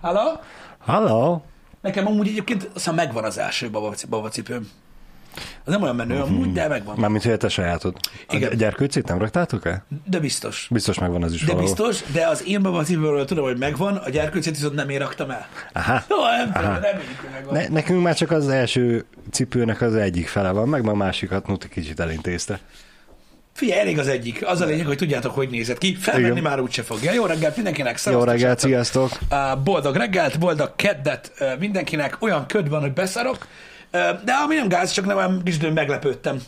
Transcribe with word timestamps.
Halló? 0.00 0.40
Halló? 0.78 1.44
Nekem 1.80 2.06
amúgy 2.06 2.28
egyébként 2.28 2.70
aztán 2.74 2.94
megvan 2.94 3.24
az 3.24 3.38
első 3.38 3.70
babaci- 3.70 4.08
babacipőm. 4.08 4.68
Az 5.64 5.72
nem 5.72 5.82
olyan 5.82 5.96
menő 5.96 6.20
amúgy, 6.20 6.52
de 6.52 6.68
megvan. 6.68 6.96
Mármint, 6.98 7.22
hogy 7.22 7.32
a 7.32 7.36
te 7.36 7.48
sajátod. 7.48 7.96
Igen. 8.30 8.50
A 8.50 8.54
gyerkőcét 8.54 9.08
nem 9.08 9.18
raktátok 9.18 9.66
el? 9.66 9.84
De 10.04 10.18
biztos. 10.18 10.68
Biztos 10.70 10.98
megvan 10.98 11.22
az 11.22 11.32
is 11.32 11.40
De 11.44 11.52
valahol. 11.52 11.74
biztos, 11.74 12.12
de 12.12 12.26
az 12.26 12.46
én 12.46 12.62
babacipőről 12.62 13.24
tudom, 13.24 13.44
hogy 13.44 13.58
megvan, 13.58 13.96
a 13.96 14.08
gyerkőcét 14.10 14.54
viszont 14.54 14.74
nem 14.74 14.88
én 14.88 14.98
raktam 14.98 15.30
el. 15.30 15.46
Aha. 15.72 16.02
Jó, 16.08 16.16
nem 16.36 16.52
tudom, 16.52 16.74
reméljük, 16.74 17.20
hogy 17.20 17.30
megvan. 17.32 17.54
Ne, 17.54 17.68
nekünk 17.68 18.02
már 18.02 18.14
csak 18.14 18.30
az 18.30 18.48
első 18.48 19.04
cipőnek 19.30 19.80
az 19.80 19.94
egyik 19.94 20.28
fele 20.28 20.50
van, 20.50 20.68
meg 20.68 20.88
a 20.88 20.94
másikat 20.94 21.46
Nuti 21.46 21.68
kicsit 21.68 22.00
elintézte. 22.00 22.58
Figyelj, 23.52 23.80
elég 23.80 23.98
az 23.98 24.08
egyik. 24.08 24.46
Az 24.46 24.60
a 24.60 24.64
lényeg, 24.64 24.86
hogy 24.86 24.96
tudjátok, 24.96 25.34
hogy 25.34 25.50
nézett 25.50 25.78
ki. 25.78 25.94
Felmenni 25.94 26.30
Igen. 26.30 26.42
már 26.42 26.60
úgyse 26.60 26.82
fogja. 26.82 27.12
Jó 27.12 27.26
reggelt 27.26 27.54
mindenkinek. 27.54 27.92
Jó 27.92 27.96
szevasztok, 27.98 28.30
reggelt, 28.30 28.60
srácok. 28.60 28.70
sziasztok! 28.70 29.18
Boldog 29.64 29.96
reggelt, 29.96 30.38
boldog 30.38 30.72
keddet 30.76 31.32
mindenkinek. 31.58 32.16
Olyan 32.20 32.46
köd 32.46 32.68
van, 32.68 32.80
hogy 32.80 32.92
beszarok. 32.92 33.46
De 34.24 34.32
ami 34.44 34.54
nem 34.54 34.68
gáz, 34.68 34.90
csak 34.90 35.06
nem 35.06 35.16
olyan 35.16 35.42
időn 35.44 35.72
meglepődtem. 35.72 36.40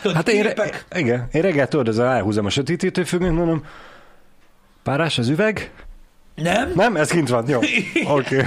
Tudod, 0.00 0.16
Hát 0.16 0.28
én, 0.28 0.42
képek, 0.42 0.84
igen, 0.94 1.28
én 1.32 1.42
reggel 1.42 1.68
tudod, 1.68 1.88
ezzel 1.88 2.06
elhúzom 2.06 2.46
a 2.46 2.50
sötétítő 2.50 3.04
függönyt, 3.04 3.36
mondom, 3.36 3.64
párás 4.82 5.18
az 5.18 5.28
üveg? 5.28 5.72
Nem? 6.34 6.72
Nem, 6.74 6.96
ez 6.96 7.10
kint 7.10 7.28
van, 7.28 7.48
jó. 7.48 7.58
Oké. 8.04 8.36
Okay. 8.36 8.44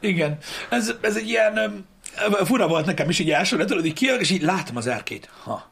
Igen. 0.00 0.38
Ez, 0.68 0.94
ez 1.00 1.16
egy 1.16 1.28
ilyen 1.28 1.86
fura 2.44 2.68
volt 2.68 2.86
nekem 2.86 3.08
is 3.08 3.18
így 3.18 3.30
elsőre, 3.30 3.64
tudod, 3.64 3.84
így 3.84 3.92
kijövök, 3.92 4.20
és 4.20 4.30
így 4.30 4.42
látom 4.42 4.76
az 4.76 4.86
erkét. 4.86 5.28
Ha. 5.42 5.69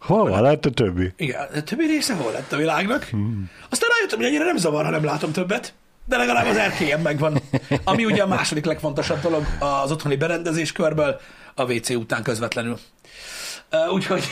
Hol 0.00 0.28
van 0.28 0.42
lett 0.42 0.64
a 0.64 0.70
többi? 0.70 1.12
Igen, 1.16 1.46
a 1.54 1.62
többi 1.62 1.86
része 1.86 2.14
hol 2.14 2.32
lett 2.32 2.52
a 2.52 2.56
világnak? 2.56 3.04
Hmm. 3.04 3.50
Aztán 3.70 3.90
rájöttem, 3.96 4.18
hogy 4.18 4.28
ennyire 4.28 4.44
nem 4.44 4.56
zavar, 4.56 4.84
ha 4.84 4.90
nem 4.90 5.04
látom 5.04 5.32
többet, 5.32 5.74
de 6.04 6.16
legalább 6.16 6.46
az 6.46 6.56
erkélyem 6.56 7.00
megvan. 7.00 7.40
Ami 7.84 8.04
ugye 8.04 8.22
a 8.22 8.26
második 8.26 8.64
legfontosabb 8.64 9.20
dolog 9.20 9.46
az 9.58 9.90
otthoni 9.90 10.16
berendezés 10.16 10.72
körből, 10.72 11.20
a 11.54 11.72
WC 11.72 11.90
után 11.90 12.22
közvetlenül. 12.22 12.78
Úgyhogy 13.92 14.24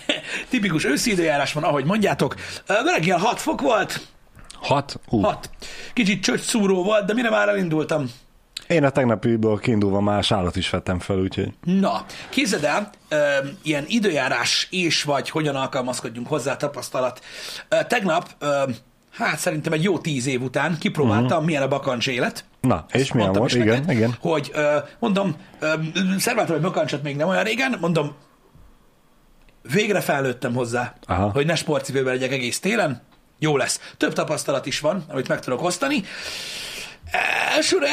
tipikus 0.50 0.84
őszi 0.84 1.10
időjárás 1.10 1.52
van, 1.52 1.64
ahogy 1.64 1.84
mondjátok. 1.84 2.34
Reggel 2.66 3.18
6 3.18 3.40
fok 3.40 3.60
volt, 3.60 4.00
Hat? 4.64 5.00
Ú. 5.08 5.20
6. 5.20 5.50
Kicsit 5.92 6.22
csöcs 6.22 6.40
szúró 6.40 6.82
volt, 6.82 7.06
de 7.06 7.12
mire 7.12 7.30
már 7.30 7.48
elindultam, 7.48 8.10
Én 8.68 8.84
a 8.84 8.90
tegnapiból 8.90 9.58
kiindulva 9.58 10.00
már 10.00 10.24
sálat 10.24 10.56
is 10.56 10.70
vettem 10.70 10.98
fel, 10.98 11.18
úgyhogy... 11.18 11.52
Na, 11.64 12.04
képzeld 12.28 12.64
el, 12.64 12.90
ö, 13.08 13.16
ilyen 13.62 13.84
időjárás 13.88 14.68
és 14.70 15.02
vagy 15.02 15.30
hogyan 15.30 15.56
alkalmazkodjunk 15.56 16.28
hozzá 16.28 16.56
tapasztalat. 16.56 17.20
Ö, 17.68 17.76
tegnap, 17.88 18.28
ö, 18.38 18.62
hát 19.10 19.38
szerintem 19.38 19.72
egy 19.72 19.82
jó 19.82 19.98
tíz 19.98 20.26
év 20.26 20.42
után 20.42 20.78
kipróbáltam, 20.78 21.26
uh-huh. 21.26 21.44
milyen 21.44 21.62
a 21.62 21.68
bakancs 21.68 22.08
élet. 22.08 22.44
Na, 22.60 22.84
és 22.92 23.12
milyen 23.12 23.30
Mondtam 23.30 23.40
volt? 23.40 23.50
is 23.50 23.56
Igen, 23.56 23.80
neked, 23.80 23.96
igen. 23.96 24.14
Hogy 24.20 24.50
ö, 24.54 24.76
mondom, 24.98 25.36
szerváltam 26.18 26.56
egy 26.56 26.62
bakancsot 26.62 27.02
még 27.02 27.16
nem 27.16 27.28
olyan 27.28 27.44
régen, 27.44 27.76
mondom, 27.80 28.14
végre 29.72 30.00
felnőttem 30.00 30.54
hozzá, 30.54 30.94
Aha. 31.06 31.30
hogy 31.30 31.46
ne 31.46 31.54
sportcipőben 31.54 32.12
legyek 32.12 32.32
egész 32.32 32.60
télen, 32.60 33.02
jó 33.38 33.56
lesz. 33.56 33.80
Több 33.96 34.12
tapasztalat 34.12 34.66
is 34.66 34.80
van, 34.80 35.04
amit 35.08 35.28
meg 35.28 35.40
tudok 35.40 35.62
osztani. 35.62 36.04
Elsőre 37.56 37.88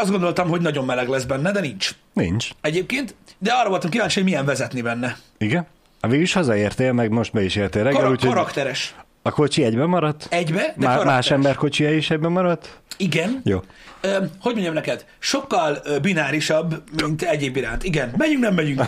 azt 0.00 0.10
gondoltam, 0.10 0.48
hogy 0.48 0.60
nagyon 0.60 0.84
meleg 0.84 1.08
lesz 1.08 1.24
benne, 1.24 1.52
de 1.52 1.60
nincs 1.60 1.90
Nincs. 2.12 2.48
egyébként, 2.60 3.14
de 3.38 3.52
arra 3.52 3.68
voltam 3.68 3.90
kíváncsi, 3.90 4.14
hogy 4.14 4.28
milyen 4.28 4.44
vezetni 4.44 4.80
benne. 4.82 5.16
Igen? 5.38 5.66
A 6.00 6.06
végül 6.08 6.22
is 6.24 6.32
hazaértél, 6.32 6.92
meg 6.92 7.10
most 7.10 7.32
be 7.32 7.42
is 7.44 7.56
értél 7.56 7.82
reggel, 7.82 8.00
Kar- 8.00 8.12
úgyhogy 8.12 8.28
karakteres. 8.28 8.94
a 9.22 9.30
kocsi 9.30 9.64
egyben 9.64 9.88
maradt? 9.88 10.26
Egybe, 10.30 10.74
de 10.76 10.86
Má- 10.86 11.04
más 11.04 11.30
ember 11.30 11.54
kocsija 11.54 11.94
is 11.94 12.10
egyben 12.10 12.32
maradt? 12.32 12.80
Igen. 12.96 13.40
Jó. 13.44 13.62
Ö, 14.00 14.16
hogy 14.40 14.52
mondjam 14.52 14.74
neked, 14.74 15.04
sokkal 15.18 15.78
ö, 15.84 15.98
binárisabb, 15.98 16.82
mint 17.02 17.22
egyéb 17.22 17.56
iránt. 17.56 17.84
Igen, 17.84 18.14
megyünk, 18.16 18.40
nem 18.42 18.54
megyünk. 18.54 18.78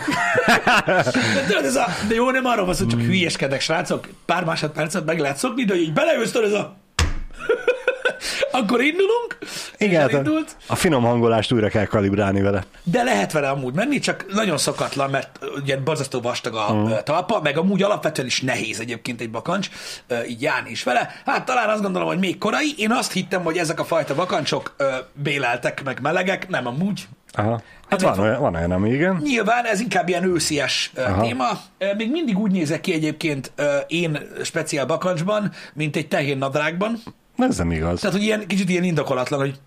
de, 0.86 1.44
tudod, 1.46 1.64
ez 1.64 1.76
a, 1.76 1.86
de 2.08 2.14
jó, 2.14 2.30
nem 2.30 2.44
arról 2.44 2.64
van 2.64 2.74
szó, 2.74 2.86
csak 2.86 3.00
hülyeskedek, 3.00 3.60
srácok, 3.60 4.08
pár 4.24 4.44
másodpercet 4.44 5.04
meg 5.04 5.18
lehet 5.18 5.36
szokni, 5.36 5.64
de 5.64 5.72
hogy 5.72 5.82
így 5.82 5.92
beleülsz, 5.92 6.34
ez 6.34 6.52
a... 6.52 6.76
Akkor 8.50 8.80
indulunk, 8.80 9.38
Igen, 9.76 10.00
hát 10.00 10.28
a, 10.66 10.74
finom 10.74 11.02
hangolást 11.02 11.52
újra 11.52 11.68
kell 11.68 11.84
kalibrálni 11.84 12.40
vele. 12.40 12.64
de 12.82 13.02
lehet 13.02 13.32
vele 13.32 13.48
amúgy 13.48 13.74
menni, 13.74 13.98
csak 13.98 14.24
nagyon 14.32 14.58
szokatlan, 14.58 15.10
mert 15.10 15.38
ugye 15.62 15.76
borzasztó 15.76 16.20
vastag 16.20 16.54
a 16.54 16.72
uh. 16.72 17.02
talpa, 17.02 17.40
meg 17.42 17.58
amúgy 17.58 17.82
alapvetően 17.82 18.26
is 18.26 18.40
nehéz 18.40 18.80
egyébként 18.80 19.20
egy 19.20 19.30
bakancs, 19.30 19.68
így 20.28 20.42
járni 20.42 20.70
is 20.70 20.82
vele. 20.82 21.10
Hát 21.24 21.44
talán 21.44 21.68
azt 21.68 21.82
gondolom, 21.82 22.08
hogy 22.08 22.18
még 22.18 22.38
korai. 22.38 22.74
Én 22.76 22.90
azt 22.92 23.12
hittem, 23.12 23.42
hogy 23.42 23.56
ezek 23.56 23.80
a 23.80 23.84
fajta 23.84 24.14
bakancsok 24.14 24.76
béleltek, 25.12 25.84
meg 25.84 25.98
melegek, 26.02 26.48
nem 26.48 26.66
amúgy. 26.66 27.08
Aha. 27.32 27.62
Hát 27.88 28.02
Ezek 28.02 28.14
van 28.14 28.24
olyan, 28.24 28.40
van 28.40 28.54
olyan, 28.54 28.70
ami 28.70 28.90
igen. 28.90 29.20
Nyilván 29.22 29.64
ez 29.64 29.80
inkább 29.80 30.08
ilyen 30.08 30.24
őszies 30.24 30.92
Aha. 30.96 31.22
téma. 31.22 31.44
Még 31.96 32.10
mindig 32.10 32.38
úgy 32.38 32.50
nézek 32.50 32.80
ki 32.80 32.92
egyébként 32.92 33.52
én 33.86 34.18
speciál 34.42 34.86
bakancsban, 34.86 35.52
mint 35.74 35.96
egy 35.96 36.08
tehén 36.08 36.38
nadrágban. 36.38 37.02
Ez 37.36 37.56
nem 37.56 37.70
igaz. 37.70 38.00
Tehát, 38.00 38.16
hogy 38.16 38.24
ilyen, 38.24 38.46
kicsit 38.46 38.68
ilyen 38.68 38.84
indokolatlan, 38.84 39.40
hogy 39.40 39.58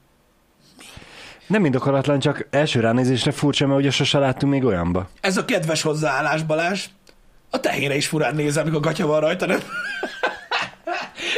Nem 1.47 1.65
indokolatlan, 1.65 2.19
csak 2.19 2.47
első 2.49 2.79
ránézésre 2.79 3.31
furcsa, 3.31 3.67
mert 3.67 3.79
ugye 3.79 3.91
sose 3.91 4.19
láttunk 4.19 4.53
még 4.53 4.63
olyanba. 4.65 5.09
ez 5.21 5.37
a 5.37 5.45
kedves 5.45 5.81
hozzáállás, 5.81 6.43
Balázs. 6.43 6.85
A 7.49 7.59
tehénre 7.59 7.95
is 7.95 8.07
furán 8.07 8.35
nézem, 8.35 8.63
amikor 8.63 8.81
gatya 8.81 9.07
van 9.07 9.19
rajta, 9.19 9.45
nem? 9.45 9.59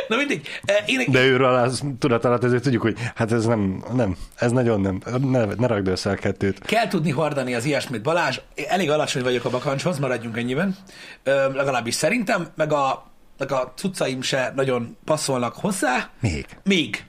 Na 0.07 0.15
mindig. 0.15 0.47
Én, 0.85 1.05
De 1.11 1.23
őről 1.23 1.55
az 1.55 1.81
tudat 1.99 2.25
alatt 2.25 2.43
ezért 2.43 2.63
tudjuk, 2.63 2.81
hogy 2.81 2.97
hát 3.15 3.31
ez 3.31 3.45
nem, 3.45 3.83
nem, 3.93 4.17
ez 4.35 4.51
nagyon 4.51 4.81
nem, 4.81 5.01
ne, 5.21 5.45
ne 5.45 5.67
rakd 5.67 5.87
össze 5.87 6.09
a 6.09 6.15
kettőt. 6.15 6.59
Kell 6.59 6.87
tudni 6.87 7.11
hordani 7.11 7.53
az 7.55 7.65
ilyesmit, 7.65 8.01
Balázs. 8.01 8.39
Elég 8.67 8.89
alacsony 8.89 9.23
vagyok 9.23 9.45
a 9.45 9.49
bakancshoz, 9.49 9.99
maradjunk 9.99 10.37
ennyiben. 10.37 10.75
Ö, 11.23 11.53
legalábbis 11.53 11.93
szerintem, 11.93 12.47
meg 12.55 12.73
a, 12.73 13.08
a 13.47 13.73
cuccaim 13.75 14.21
se 14.21 14.51
nagyon 14.55 14.97
passzolnak 15.05 15.55
hozzá. 15.55 16.09
Még. 16.19 16.45
Még. 16.63 17.05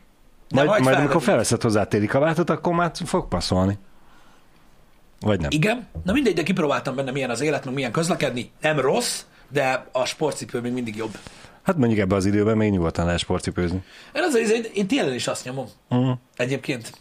De 0.49 0.57
Majd, 0.57 0.69
majd, 0.69 0.83
majd 0.83 0.97
amikor 0.97 1.23
felveszed 1.23 1.63
hozzá 1.63 1.81
a 1.81 1.87
téli 1.87 2.07
kabátot, 2.07 2.51
akkor 2.51 2.73
már 2.73 2.91
fog 3.05 3.29
passzolni. 3.29 3.79
Vagy 5.21 5.41
nem. 5.41 5.51
Igen. 5.53 5.87
Na 6.05 6.13
mindegy, 6.13 6.35
de 6.35 6.43
kipróbáltam 6.43 6.95
benne, 6.95 7.11
milyen 7.11 7.31
az 7.31 7.41
élet, 7.41 7.65
meg 7.65 7.75
milyen 7.75 7.93
közlekedni. 7.93 8.51
Nem 8.61 8.81
rossz, 8.81 9.23
de 9.49 9.87
a 9.93 10.05
sportcipő 10.05 10.61
még 10.61 10.73
mindig 10.73 10.97
jobb. 10.97 11.19
Hát 11.63 11.77
mondjuk 11.77 12.01
ebbe 12.01 12.15
az 12.15 12.27
időben 12.27 12.57
még 12.57 12.71
nyugodtan 12.71 13.05
lehet 13.05 13.21
sportcipőzni. 13.21 13.83
Én, 14.15 14.23
az, 14.23 14.35
az, 14.35 14.71
én 14.75 14.87
télen 14.87 15.15
is 15.15 15.27
azt 15.27 15.45
nyomom. 15.45 15.67
Uh-huh. 15.89 16.19
Egyébként. 16.37 16.93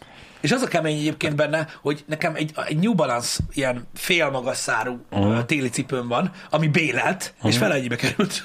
És 0.42 0.52
az 0.52 0.62
a 0.62 0.68
kemény 0.68 0.98
egyébként 0.98 1.36
benne, 1.36 1.68
hogy 1.82 2.04
nekem 2.08 2.36
egy, 2.36 2.52
egy 2.68 2.78
New 2.78 2.94
Balance 2.94 3.44
ilyen 3.54 3.88
félmagas 3.94 4.58
szárú 4.58 5.00
uh-huh. 5.12 5.46
téli 5.46 5.70
cipőm 5.70 6.08
van, 6.08 6.32
ami 6.50 6.68
bélelt, 6.68 7.34
uh-huh. 7.36 7.52
és 7.52 7.58
fele 7.58 7.76
ennyibe 7.76 7.96
került. 7.96 8.44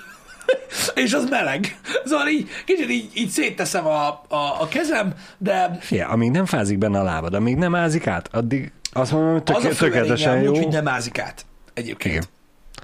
És 0.95 1.13
az 1.13 1.29
meleg. 1.31 1.77
Szóval 2.05 2.29
így, 2.29 2.49
kicsit 2.65 2.91
így, 2.91 3.11
így 3.15 3.29
szétteszem 3.29 3.87
a, 3.87 4.07
a, 4.29 4.57
a 4.61 4.69
kezem, 4.69 5.15
de 5.39 5.77
Fia, 5.81 6.09
amíg 6.09 6.31
nem 6.31 6.45
fázik 6.45 6.79
benne 6.79 6.99
a 6.99 7.03
lábad, 7.03 7.35
amíg 7.35 7.57
nem 7.57 7.75
ázik 7.75 8.07
át, 8.07 8.29
addig 8.33 8.73
azt 8.93 9.13
mondom, 9.13 9.33
hogy 9.33 9.43
az 9.45 9.65
a 9.65 9.69
tök, 9.69 9.77
tökéletesen 9.77 10.43
jó. 10.43 10.55
hogy 10.55 10.69
nem 10.69 10.89
ázik 10.89 11.19
át. 11.19 11.47
Egyébként. 11.75 12.15
Igen. 12.15 12.27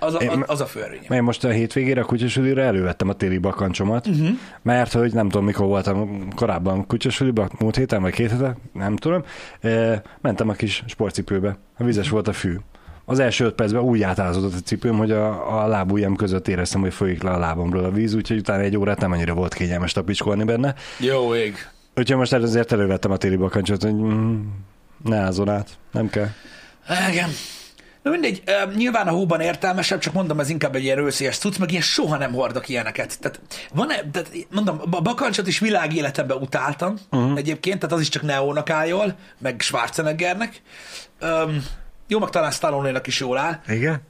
Az 0.03 0.15
a, 0.15 0.19
Én- 0.19 0.44
az 0.47 0.60
a 0.60 0.66
fő 0.66 0.82
erénye. 0.82 1.04
Mert 1.09 1.22
most 1.22 1.44
a 1.44 1.49
hétvégére 1.49 2.00
a 2.00 2.04
kutyasülire 2.04 2.62
elővettem 2.62 3.09
a 3.09 3.12
téli 3.12 3.38
bakancsomat, 3.38 4.06
uh-huh. 4.06 4.28
mert 4.62 4.93
hogy 4.93 5.12
nem 5.12 5.28
tudom, 5.28 5.44
mikor 5.44 5.66
voltam 5.66 6.28
korábban 6.34 6.87
kutyasüliben, 6.87 7.50
múlt 7.59 7.76
héten 7.76 8.03
vagy 8.03 8.12
két 8.12 8.31
hete, 8.31 8.56
nem 8.72 8.97
tudom, 8.97 9.25
e, 9.60 10.03
mentem 10.20 10.49
a 10.49 10.53
kis 10.53 10.82
sportcipőbe, 10.87 11.59
a 11.78 11.84
vizes 11.84 12.09
volt 12.09 12.28
a 12.28 12.32
fű. 12.32 12.56
Az 13.10 13.19
első 13.19 13.44
öt 13.44 13.54
percben 13.54 13.82
úgy 13.82 14.03
átázódott 14.03 14.54
a 14.54 14.60
cipőm, 14.65 14.97
hogy 14.97 15.10
a, 15.10 15.62
a 15.62 15.66
lábujjam 15.66 16.16
között 16.16 16.48
éreztem, 16.48 16.81
hogy 16.81 16.94
folyik 16.94 17.22
le 17.22 17.31
a 17.31 17.38
lábamról 17.38 17.84
a 17.84 17.91
víz, 17.91 18.15
úgyhogy 18.15 18.38
utána 18.38 18.62
egy 18.62 18.76
órát 18.76 19.00
nem 19.00 19.12
annyira 19.12 19.34
volt 19.34 19.54
kényelmes 19.54 19.93
tapicskolni 19.93 20.44
benne. 20.44 20.75
Jó 20.99 21.34
ég. 21.34 21.69
Úgyhogy 21.96 22.17
most 22.17 22.32
ezért 22.32 22.73
elővettem 22.73 23.11
a 23.11 23.17
téli 23.17 23.37
bakancsot, 23.37 23.82
hogy 23.82 23.94
mm, 23.94 24.40
ne 25.05 25.17
ázzon 25.17 25.49
át, 25.49 25.69
nem 25.93 26.08
kell. 26.08 26.29
Igen. 27.11 27.29
Na 28.02 28.11
mindegy, 28.11 28.43
nyilván 28.76 29.06
a 29.06 29.11
hóban 29.11 29.40
értelmesebb, 29.40 29.99
csak 29.99 30.12
mondom, 30.12 30.40
ez 30.40 30.49
inkább 30.49 30.75
egy 30.75 30.82
ilyen 30.82 30.99
őszélyes 30.99 31.38
cucc, 31.38 31.58
meg 31.58 31.70
ilyen 31.70 31.82
soha 31.82 32.17
nem 32.17 32.32
hordok 32.32 32.69
ilyeneket. 32.69 33.20
Tehát 33.20 33.40
van-e, 33.75 33.94
tehát 34.12 34.31
mondom, 34.50 34.81
a 34.90 35.00
bakancsot 35.00 35.46
is 35.46 35.58
világéletemben 35.58 36.37
utáltam 36.37 36.99
uh-huh. 37.11 37.38
egyébként, 37.38 37.79
tehát 37.79 37.94
az 37.94 38.00
is 38.00 38.08
csak 38.08 38.23
Neónak 38.23 38.70
áll 38.70 38.87
jól, 38.87 39.14
meg 39.38 39.61
Schwarzeneggernek. 39.61 40.62
Um, 41.23 41.64
jó, 42.10 42.18
meg 42.18 42.28
talán 42.30 42.50
Stallone-nak 42.50 43.06
is 43.06 43.20
jól 43.20 43.38
áll. 43.38 43.60
Igen? 43.68 44.02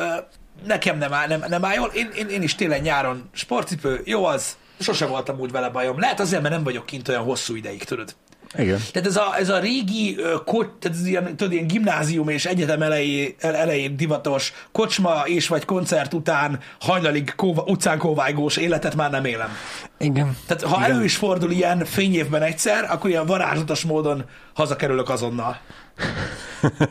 Nekem 0.67 0.99
nem 0.99 1.13
áll, 1.13 1.27
nem, 1.29 1.45
nem 1.49 1.65
áll 1.65 1.75
jól. 1.75 1.89
Én, 1.95 2.11
én, 2.17 2.29
én 2.29 2.43
is 2.43 2.55
télen-nyáron 2.55 3.29
sportcipő, 3.33 4.01
jó 4.05 4.25
az, 4.25 4.57
sose 4.79 5.07
voltam 5.07 5.39
úgy 5.41 5.51
vele 5.51 5.69
bajom. 5.69 6.01
Lehet 6.01 6.21
azért, 6.21 6.43
mert 6.43 6.55
nem 6.55 6.65
vagyok 6.65 6.87
kint 6.87 7.09
olyan 7.09 7.23
hosszú 7.23 7.55
ideig, 7.55 7.85
tudod. 7.85 8.15
Igen. 8.59 8.81
Tehát 8.93 9.09
ez 9.09 9.17
a, 9.17 9.37
ez 9.39 9.49
a 9.49 9.59
régi, 9.59 10.19
ö, 10.19 10.35
ko, 10.45 10.65
tehát 10.65 10.99
ez 10.99 11.07
ilyen, 11.07 11.25
tudod, 11.37 11.53
ilyen 11.53 11.67
gimnázium 11.67 12.29
és 12.29 12.47
egyetem 12.47 12.83
elejé, 12.83 13.37
el- 13.39 13.55
elején 13.55 13.97
divatos 13.97 14.53
kocsma 14.73 15.23
és 15.25 15.49
vagy 15.49 15.65
koncert 15.65 16.15
után 16.15 16.59
hajnalig 16.81 17.33
kóva, 17.37 17.63
utcán 17.63 17.99
kóvájgós 17.99 18.57
életet 18.57 18.95
már 18.95 19.11
nem 19.11 19.25
élem. 19.25 19.57
Igen. 19.99 20.37
Tehát 20.47 20.63
ha 20.63 20.77
Igen. 20.79 20.91
elő 20.91 21.05
is 21.05 21.17
fordul 21.17 21.51
ilyen 21.51 21.85
fényévben 21.85 22.43
egyszer, 22.43 22.87
akkor 22.91 23.11
ilyen 23.11 23.27
varázslatos 23.27 23.83
módon 23.85 24.25
hazakerülök 24.55 25.09
azonnal. 25.09 25.61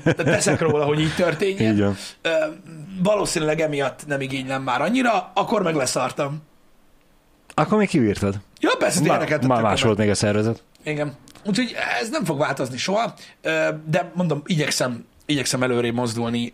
Tehát 0.04 0.16
teszek 0.16 0.60
róla, 0.62 0.86
hogy 0.86 1.00
így 1.00 1.16
történjen. 1.16 1.98
Ö, 2.22 2.30
valószínűleg 3.04 3.60
emiatt 3.60 4.08
nem 4.08 4.22
igénylem 4.22 4.64
már 4.64 4.82
annyira, 4.82 5.32
akkor 5.34 5.64
meg 5.64 5.76
leszartam. 5.76 6.42
Akkor 7.54 7.78
még 7.78 7.88
kivírtad. 7.88 8.40
Ja, 8.60 8.72
persze, 8.80 9.02
tényleg 9.02 9.48
már 9.48 9.62
más 9.62 9.82
volt 9.82 9.98
még 9.98 10.10
a 10.10 10.16
szervezet. 10.16 10.64
Igen. 10.84 11.16
Úgyhogy 11.46 11.76
ez 12.02 12.10
nem 12.10 12.26
fog 12.26 12.38
változni 12.40 12.78
soha, 12.78 13.14
de 13.86 14.12
mondom, 14.14 14.42
igyekszem, 14.46 15.06
igyekszem 15.26 15.64
előré 15.64 15.90
mozdulni 15.90 16.54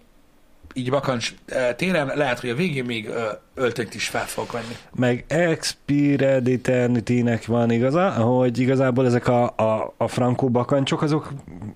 így 0.74 0.90
vakancs 0.90 1.34
téren. 1.76 2.12
Lehet, 2.16 2.40
hogy 2.40 2.50
a 2.50 2.56
végén 2.56 2.86
még 2.86 3.10
öltönyt 3.56 3.94
is 3.96 4.08
fel 4.08 4.26
fogok 4.26 4.52
venni. 4.52 4.76
Meg 4.96 5.26
Expired 5.28 6.48
Eternity-nek 6.48 7.46
van 7.46 7.72
igaza, 7.72 8.10
hogy 8.12 8.60
igazából 8.60 9.06
ezek 9.06 9.28
a, 9.28 9.44
a, 9.44 9.94
a 9.98 10.08
frankó 10.08 10.50
bakancsok, 10.50 11.02
azok 11.02 11.34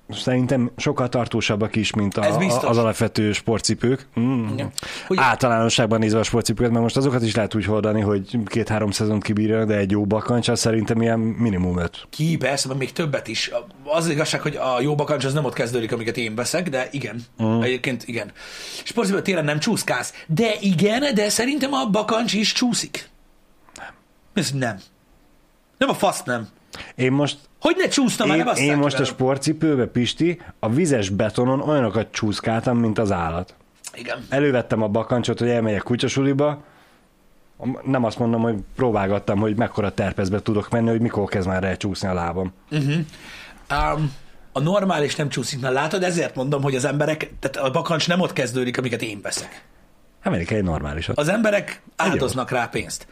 szerintem 0.09 0.71
sokkal 0.77 1.09
tartósabbak 1.09 1.75
is, 1.75 1.93
mint 1.93 2.17
a, 2.17 2.35
az 2.61 2.77
alapvető 2.77 3.31
sportcipők. 3.31 4.07
Mm. 4.19 4.47
Igen. 4.53 4.71
Hogy- 5.07 5.17
Általánosságban 5.21 5.99
nézve 5.99 6.19
a 6.19 6.23
sportcipőket, 6.23 6.71
mert 6.71 6.83
most 6.83 6.97
azokat 6.97 7.23
is 7.23 7.35
lehet 7.35 7.55
úgy 7.55 7.65
hordani, 7.65 8.01
hogy 8.01 8.37
két-három 8.45 8.91
szezon 8.91 9.19
kibírja, 9.19 9.65
de 9.65 9.75
egy 9.77 9.91
jó 9.91 10.05
bakancs, 10.05 10.47
az 10.47 10.59
szerintem 10.59 11.01
ilyen 11.01 11.19
minimum 11.19 11.77
öt. 11.77 12.07
Ki, 12.09 12.37
persze, 12.37 12.67
meg 12.67 12.77
még 12.77 12.91
többet 12.91 13.27
is. 13.27 13.51
Az, 13.53 14.03
az 14.05 14.09
igazság, 14.09 14.41
hogy 14.41 14.55
a 14.55 14.81
jó 14.81 14.95
bakancs 14.95 15.25
az 15.25 15.33
nem 15.33 15.45
ott 15.45 15.53
kezdődik, 15.53 15.91
amiket 15.91 16.17
én 16.17 16.35
veszek, 16.35 16.69
de 16.69 16.87
igen. 16.91 17.21
Uh. 17.37 17.63
Egyébként 17.63 18.03
igen. 18.07 18.31
Sportszívben 18.83 19.23
télen 19.23 19.45
nem 19.45 19.59
csúszkálsz. 19.59 20.13
De 20.27 20.51
igen, 20.59 21.13
de 21.13 21.29
szerintem 21.29 21.68
a 21.73 21.89
bakancs 21.89 22.33
is 22.33 22.51
csúszik. 22.51 23.09
Nem. 23.75 23.93
Ez 24.33 24.51
nem. 24.51 24.77
Nem 25.77 25.89
a 25.89 25.93
fasz 25.93 26.23
nem. 26.23 26.47
Én 26.95 27.11
most 27.11 27.37
Hogy 27.61 27.75
ne 27.77 27.87
csúszna 27.87 28.25
már, 28.25 28.37
én, 28.37 28.43
basszák 28.43 28.63
én 28.63 28.77
most 28.77 28.95
a 28.95 28.97
velem. 28.97 29.13
sportcipőbe, 29.13 29.85
Pisti, 29.85 30.41
a 30.59 30.69
vizes 30.69 31.09
betonon 31.09 31.61
olyanokat 31.61 32.11
csúszkáltam, 32.11 32.77
mint 32.77 32.97
az 32.99 33.11
állat. 33.11 33.53
Igen. 33.93 34.25
Elővettem 34.29 34.81
a 34.81 34.87
bakancsot, 34.87 35.39
hogy 35.39 35.49
elmegyek 35.49 35.81
kutyasuliba, 35.83 36.63
nem 37.83 38.03
azt 38.03 38.19
mondom, 38.19 38.41
hogy 38.41 38.55
próbálgattam, 38.75 39.39
hogy 39.39 39.55
mekkora 39.55 39.93
terpezbe 39.93 40.41
tudok 40.41 40.69
menni, 40.69 40.89
hogy 40.89 41.01
mikor 41.01 41.29
kezd 41.29 41.47
már 41.47 41.63
elcsúszni 41.63 42.07
a 42.07 42.13
lábam. 42.13 42.53
Um, 42.71 44.13
a 44.51 44.59
normális 44.59 45.15
nem 45.15 45.29
csúszik, 45.29 45.59
na 45.59 45.69
látod, 45.69 46.03
ezért 46.03 46.35
mondom, 46.35 46.61
hogy 46.61 46.75
az 46.75 46.85
emberek, 46.85 47.31
tehát 47.39 47.67
a 47.67 47.71
bakancs 47.71 48.07
nem 48.07 48.19
ott 48.19 48.33
kezdődik, 48.33 48.77
amiket 48.77 49.01
én 49.01 49.21
veszek. 49.21 49.63
Egy 50.23 50.63
normálisat. 50.63 51.17
Az 51.17 51.27
emberek 51.27 51.81
áldoznak 51.95 52.51
rá 52.51 52.65
pénzt. 52.65 53.07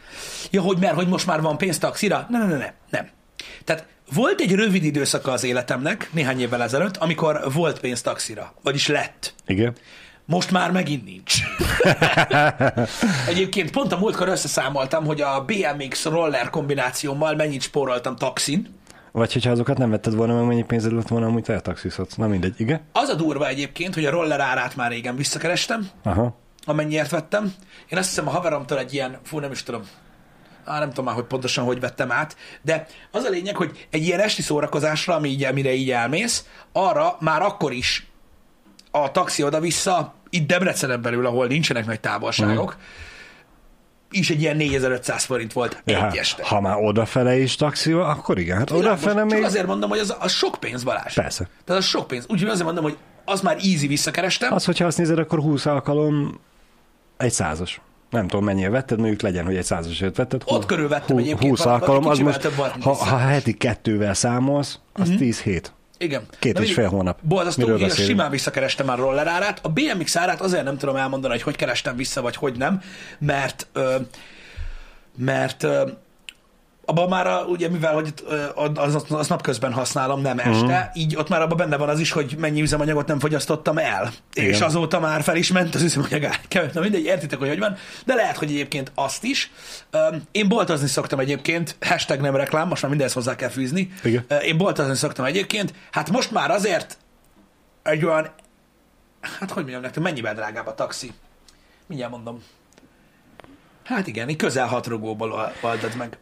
Ja, 0.50 0.62
hogy 0.62 0.78
mert, 0.78 0.94
hogy 0.94 1.08
most 1.08 1.26
már 1.26 1.40
van 1.40 1.58
pénz 1.58 1.78
taxira? 1.78 2.26
Nem, 2.28 2.40
nem, 2.40 2.48
nem, 2.48 2.58
nem, 2.58 2.72
nem. 2.90 3.08
Tehát 3.64 3.86
volt 4.14 4.40
egy 4.40 4.54
rövid 4.54 4.84
időszaka 4.84 5.32
az 5.32 5.44
életemnek, 5.44 6.08
néhány 6.12 6.40
évvel 6.40 6.62
ezelőtt, 6.62 6.96
amikor 6.96 7.52
volt 7.54 7.80
pénz 7.80 8.00
taxira, 8.00 8.54
vagyis 8.62 8.86
lett. 8.86 9.34
Igen. 9.46 9.74
Most 10.24 10.50
már 10.50 10.70
megint 10.70 11.04
nincs. 11.04 11.34
Egyébként 13.28 13.70
pont 13.70 13.92
a 13.92 13.98
múltkor 13.98 14.28
összeszámoltam, 14.28 15.04
hogy 15.04 15.20
a 15.20 15.44
BMX 15.44 16.04
roller 16.04 16.50
kombinációmmal 16.50 17.34
mennyit 17.34 17.62
spóroltam 17.62 18.16
taxin. 18.16 18.76
Vagy 19.12 19.32
hogyha 19.32 19.50
azokat 19.50 19.78
nem 19.78 19.90
vetted 19.90 20.14
volna, 20.14 20.34
meg 20.34 20.46
mennyi 20.46 20.64
pénzed 20.64 20.92
lett 20.92 21.08
volna, 21.08 21.26
amúgy 21.26 21.50
eltaxizhatsz. 21.50 22.14
Na 22.14 22.26
mindegy, 22.26 22.54
igen? 22.56 22.80
Az 22.92 23.08
a 23.08 23.14
durva 23.14 23.48
egyébként, 23.48 23.94
hogy 23.94 24.04
a 24.04 24.10
roller 24.10 24.40
árát 24.40 24.76
már 24.76 24.90
régen 24.90 25.16
visszakerestem, 25.16 25.88
Aha. 26.02 26.36
Amennyiért 26.68 27.10
vettem. 27.10 27.54
Én 27.88 27.98
azt 27.98 28.08
hiszem 28.08 28.28
a 28.28 28.30
haveromtól 28.30 28.78
egy 28.78 28.94
ilyen, 28.94 29.18
fú, 29.24 29.38
nem 29.38 29.50
is 29.50 29.62
tudom, 29.62 29.82
Á, 30.64 30.78
nem 30.78 30.88
tudom 30.88 31.04
már, 31.04 31.14
hogy 31.14 31.24
pontosan 31.24 31.64
hogy 31.64 31.80
vettem 31.80 32.12
át, 32.12 32.36
de 32.62 32.86
az 33.10 33.24
a 33.24 33.28
lényeg, 33.28 33.56
hogy 33.56 33.86
egy 33.90 34.02
ilyen 34.02 34.20
esti 34.20 34.42
szórakozásra, 34.42 35.14
ami 35.14 35.28
így, 35.28 35.44
amire 35.44 35.72
így 35.72 35.90
elmész, 35.90 36.44
arra 36.72 37.16
már 37.20 37.42
akkor 37.42 37.72
is 37.72 38.06
a 38.90 39.10
taxi 39.10 39.42
oda-vissza, 39.42 40.14
itt 40.30 40.46
Debrecenen 40.46 41.02
belül, 41.02 41.26
ahol 41.26 41.46
nincsenek 41.46 41.86
nagy 41.86 42.00
távolságok, 42.00 42.76
is 44.10 44.30
egy 44.30 44.40
ilyen 44.40 44.56
4500 44.56 45.24
forint 45.24 45.52
volt 45.52 45.82
Ja, 45.84 45.96
egy 45.96 46.02
hát, 46.02 46.16
este. 46.16 46.44
ha 46.46 46.60
már 46.60 46.76
odafele 46.76 47.38
is 47.38 47.56
taxival, 47.56 48.10
akkor 48.10 48.38
igen. 48.38 48.58
Hát 48.58 48.70
odafele 48.70 49.20
Csak 49.20 49.30
még... 49.30 49.42
azért 49.42 49.66
mondom, 49.66 49.90
hogy 49.90 49.98
az, 49.98 50.16
az 50.18 50.32
sok 50.32 50.56
pénz, 50.60 50.84
Balázs. 50.84 51.14
Persze. 51.14 51.48
Tehát 51.64 51.82
az 51.82 51.88
sok 51.88 52.06
pénz. 52.06 52.26
Úgyhogy 52.28 52.48
azért 52.48 52.64
mondom, 52.64 52.84
hogy 52.84 52.96
az 53.24 53.40
már 53.40 53.56
easy 53.56 53.86
visszakerestem. 53.86 54.52
Az, 54.52 54.64
hogyha 54.64 54.84
azt 54.86 54.98
nézed, 54.98 55.18
akkor 55.18 55.38
20 55.38 55.66
alkalom 55.66 56.40
egy 57.18 57.32
százas. 57.32 57.80
Nem 58.10 58.28
tudom, 58.28 58.44
mennyire 58.44 58.70
vetted, 58.70 58.98
mondjuk 58.98 59.20
legyen, 59.20 59.44
hogy 59.44 59.56
egy 59.56 59.64
százasért 59.64 60.16
vetted. 60.16 60.42
Ott 60.44 60.66
körül 60.66 60.88
vettem 60.88 61.16
Hú- 61.16 61.24
egyébként 61.24 61.50
20 61.50 61.62
valahol, 61.62 61.82
alkalom, 61.82 62.06
az 62.10 62.18
most, 62.18 62.48
ha, 62.80 62.92
ha 62.92 63.16
heti 63.16 63.52
kettővel 63.52 64.14
számolsz, 64.14 64.78
az 64.92 65.12
10 65.18 65.40
hét. 65.40 65.72
Igen. 65.98 66.22
Két 66.38 66.54
Na 66.54 66.62
és 66.62 66.72
fél 66.72 66.88
hónap. 66.88 67.18
Borzasztó, 67.22 67.74
én 67.74 67.88
simán 67.88 68.30
visszakerestem 68.30 68.86
már 68.86 68.98
roller 68.98 69.26
árát. 69.26 69.60
A 69.62 69.68
BMX 69.68 70.16
árát 70.16 70.40
azért 70.40 70.64
nem 70.64 70.78
tudom 70.78 70.96
elmondani, 70.96 71.32
hogy 71.32 71.42
hogy 71.42 71.56
kerestem 71.56 71.96
vissza, 71.96 72.22
vagy 72.22 72.36
hogy 72.36 72.56
nem, 72.56 72.82
mert 73.18 73.66
ö, 73.72 73.96
mert 75.16 75.62
ö, 75.62 75.88
abban 76.88 77.08
már, 77.08 77.26
a, 77.26 77.44
ugye 77.44 77.68
mivel, 77.68 77.94
hogy 77.94 78.14
az, 78.74 78.94
az, 78.94 79.04
az 79.08 79.28
napközben 79.28 79.72
használom, 79.72 80.20
nem 80.20 80.38
este, 80.38 80.50
Mhm. 80.50 80.64
uh-huh. 80.64 80.84
így 80.96 81.16
ott 81.16 81.28
már 81.28 81.42
abban 81.42 81.56
benne 81.56 81.76
van 81.76 81.88
az 81.88 82.00
is, 82.00 82.10
hogy 82.10 82.34
mennyi 82.38 82.62
üzemanyagot 82.62 83.06
nem 83.06 83.18
fogyasztottam 83.18 83.78
el. 83.78 84.10
Igen. 84.32 84.50
És 84.50 84.60
azóta 84.60 85.00
már 85.00 85.22
fel 85.22 85.36
is 85.36 85.52
ment 85.52 85.74
az 85.74 85.82
üzemanyag 85.82 86.24
ár. 86.24 86.40
Kevés- 86.48 86.72
Na 86.72 86.80
mindegy, 86.80 87.04
értitek, 87.04 87.38
hogy 87.38 87.48
hogy 87.48 87.58
van, 87.58 87.76
de 88.04 88.14
lehet, 88.14 88.36
hogy 88.36 88.50
egyébként 88.50 88.92
azt 88.94 89.24
is. 89.24 89.50
Én 90.32 90.48
boltozni 90.48 90.86
szoktam 90.88 91.18
egyébként, 91.18 91.76
hashtag 91.80 92.20
nem 92.20 92.36
reklám, 92.36 92.68
most 92.68 92.80
már 92.82 92.90
mindenhez 92.90 93.16
hozzá 93.16 93.34
kell 93.36 93.48
fűzni. 93.48 93.92
Igen. 94.04 94.24
Én 94.44 94.56
boltozni 94.56 94.94
szoktam 94.94 95.24
egyébként, 95.24 95.72
hát 95.90 96.10
most 96.10 96.30
már 96.30 96.50
azért 96.50 96.98
egy 97.82 98.04
olyan, 98.04 98.28
hát 99.20 99.50
hogy 99.50 99.62
mondjam 99.62 99.80
nektek, 99.82 100.02
mennyivel 100.02 100.34
drágább 100.34 100.66
a 100.66 100.74
taxi? 100.74 101.12
Mindjárt 101.86 102.12
mondom. 102.12 102.42
Hát 103.84 104.06
igen, 104.06 104.28
így 104.28 104.36
közel 104.36 104.66
hat 104.66 104.86
rugóból 104.86 105.52
oldod 105.60 105.96
meg 105.96 106.18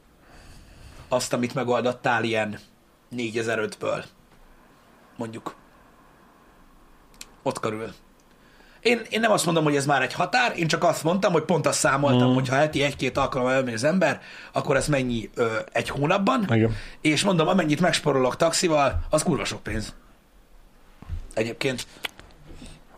azt, 1.08 1.32
amit 1.32 1.55
megoldottál 1.55 2.25
ilyen 2.25 2.58
4005-ből. 3.17 4.05
Mondjuk. 5.17 5.55
Ott 7.43 7.61
körül. 7.61 7.93
Én, 8.81 9.00
én 9.11 9.20
nem 9.20 9.31
azt 9.31 9.44
mondom, 9.44 9.64
hogy 9.64 9.76
ez 9.76 9.87
már 9.87 10.03
egy 10.03 10.12
határ, 10.12 10.58
én 10.58 10.67
csak 10.67 10.85
azt 10.85 11.03
mondtam, 11.03 11.32
hogy 11.32 11.43
pont 11.43 11.67
azt 11.67 11.79
számoltam, 11.79 12.31
mm. 12.31 12.35
hogy 12.35 12.49
ha 12.49 12.55
heti 12.55 12.82
egy-két 12.82 13.17
alkalommal 13.17 13.55
elmegy 13.55 13.75
az 13.75 13.85
ember, 13.85 14.20
akkor 14.53 14.76
ez 14.76 14.88
mennyi 14.88 15.31
ö, 15.35 15.56
egy 15.73 15.88
hónapban. 15.88 16.47
Igen. 16.50 16.76
És 17.00 17.23
mondom, 17.25 17.49
amennyit 17.49 17.81
megsporolok 17.81 18.36
taxival, 18.36 19.06
az 19.10 19.22
kurva 19.22 19.44
sok 19.44 19.63
pénz. 19.63 19.94
Egyébként. 21.34 21.86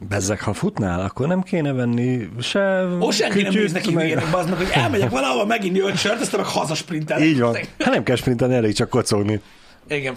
Bezzek, 0.00 0.40
ha 0.40 0.52
futnál, 0.52 1.00
akkor 1.00 1.26
nem 1.26 1.42
kéne 1.42 1.72
venni 1.72 2.28
se 2.40 2.84
Ó, 3.00 3.10
senki 3.10 3.42
nem 3.42 3.52
kütyűt, 3.52 3.62
néz 3.62 3.72
neki 3.72 3.94
meg- 3.94 4.30
bazd 4.30 4.48
meg, 4.48 4.58
hogy 4.58 4.70
elmegyek 4.72 5.10
valahova, 5.10 5.44
megint 5.44 5.78
öt 5.78 5.96
sört, 5.98 6.20
aztán 6.20 6.40
meg 6.40 6.48
hazasprintelek. 6.48 7.24
Így 7.24 7.40
van. 7.40 7.54
Hát 7.54 7.92
nem 7.94 8.02
kell 8.02 8.16
sprinteni, 8.16 8.54
elég 8.54 8.74
csak 8.74 8.88
kocogni. 8.88 9.40
Igen. 9.88 10.14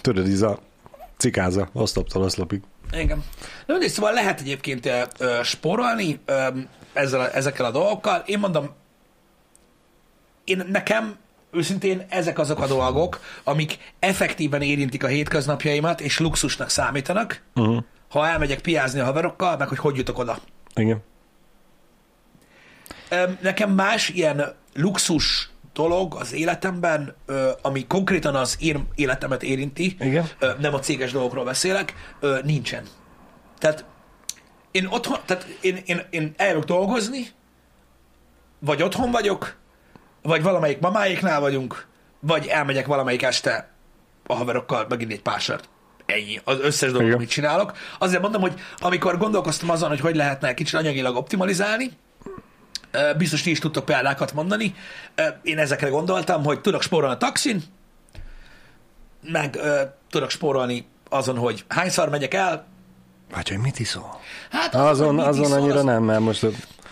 Tudod, 0.00 0.26
ez 0.28 0.42
a 0.42 0.58
cikáza, 1.16 1.68
oszloptól 1.72 2.22
oszlopig. 2.22 2.60
Igen. 2.92 3.24
Na 3.66 3.72
mindegy, 3.72 3.90
szóval 3.90 4.12
lehet 4.12 4.40
egyébként 4.40 4.86
ö, 4.86 5.00
ö, 5.18 5.38
spórolni 5.42 6.18
ö, 6.24 6.46
ezzel, 6.92 7.20
a- 7.20 7.34
ezekkel 7.34 7.64
a 7.64 7.70
dolgokkal. 7.70 8.22
Én 8.26 8.38
mondom, 8.38 8.70
én 10.44 10.64
nekem 10.70 11.14
őszintén 11.52 12.06
ezek 12.08 12.38
azok 12.38 12.60
a 12.60 12.66
dolgok, 12.66 13.20
amik 13.44 13.78
effektíven 13.98 14.62
érintik 14.62 15.04
a 15.04 15.06
hétköznapjaimat, 15.06 16.00
és 16.00 16.18
luxusnak 16.18 16.68
számítanak, 16.70 17.42
Uh-huh. 17.54 17.82
Ha 18.10 18.28
elmegyek 18.28 18.60
piázni 18.60 19.00
a 19.00 19.04
haverokkal, 19.04 19.56
meg 19.56 19.68
hogy 19.68 19.78
hogy 19.78 19.96
jutok 19.96 20.18
oda. 20.18 20.38
Igen. 20.74 21.02
Nekem 23.40 23.70
más 23.70 24.08
ilyen 24.08 24.54
luxus 24.74 25.50
dolog 25.72 26.14
az 26.14 26.32
életemben, 26.32 27.16
ami 27.62 27.86
konkrétan 27.86 28.34
az 28.34 28.56
én 28.60 28.88
életemet 28.94 29.42
érinti, 29.42 29.96
Igen. 30.00 30.28
nem 30.58 30.74
a 30.74 30.78
céges 30.78 31.12
dolgokról 31.12 31.44
beszélek, 31.44 31.94
nincsen. 32.42 32.84
Tehát 33.58 33.84
én 34.70 34.86
otthon, 34.86 35.18
tehát 35.24 35.46
én, 35.60 35.82
én, 35.84 36.02
én 36.10 36.34
eljövök 36.36 36.64
dolgozni, 36.64 37.26
vagy 38.58 38.82
otthon 38.82 39.10
vagyok, 39.10 39.56
vagy 40.22 40.42
valamelyik 40.42 40.80
mamáéknál 40.80 41.40
vagyunk, 41.40 41.86
vagy 42.20 42.46
elmegyek 42.46 42.86
valamelyik 42.86 43.22
este 43.22 43.68
a 44.26 44.34
haverokkal 44.34 44.86
megint 44.88 45.12
egy 45.12 45.22
pár 45.22 45.40
sört. 45.40 45.68
Ennyi. 46.10 46.40
Az 46.44 46.58
összes 46.60 46.92
dolog, 46.92 47.12
amit 47.12 47.28
csinálok. 47.30 47.72
Azért 47.98 48.22
mondom, 48.22 48.40
hogy 48.40 48.52
amikor 48.78 49.18
gondolkoztam 49.18 49.70
azon, 49.70 49.88
hogy 49.88 50.00
hogy 50.00 50.16
lehetne 50.16 50.54
kicsit 50.54 50.74
anyagilag 50.78 51.16
optimalizálni, 51.16 51.90
Biztos 53.16 53.42
ti 53.42 53.50
is 53.50 53.58
tudtok 53.58 53.84
példákat 53.84 54.32
mondani. 54.32 54.74
Én 55.42 55.58
ezekre 55.58 55.88
gondoltam, 55.88 56.44
hogy 56.44 56.60
tudok 56.60 56.82
spórolni 56.82 57.14
a 57.14 57.18
taxin, 57.18 57.62
meg 59.22 59.58
tudok 60.10 60.30
spórolni 60.30 60.86
azon, 61.08 61.36
hogy 61.36 61.64
hányszor 61.68 62.08
megyek 62.08 62.34
el. 62.34 62.66
Vagy 63.34 63.48
hogy 63.48 63.58
mit 63.58 63.78
iszol? 63.78 64.20
Hát 64.50 64.74
Azon, 64.74 65.14
mit 65.14 65.24
azon 65.24 65.44
iszol, 65.44 65.56
annyira 65.58 65.78
az- 65.78 65.84
nem, 65.84 66.02
mert 66.02 66.20
most 66.20 66.46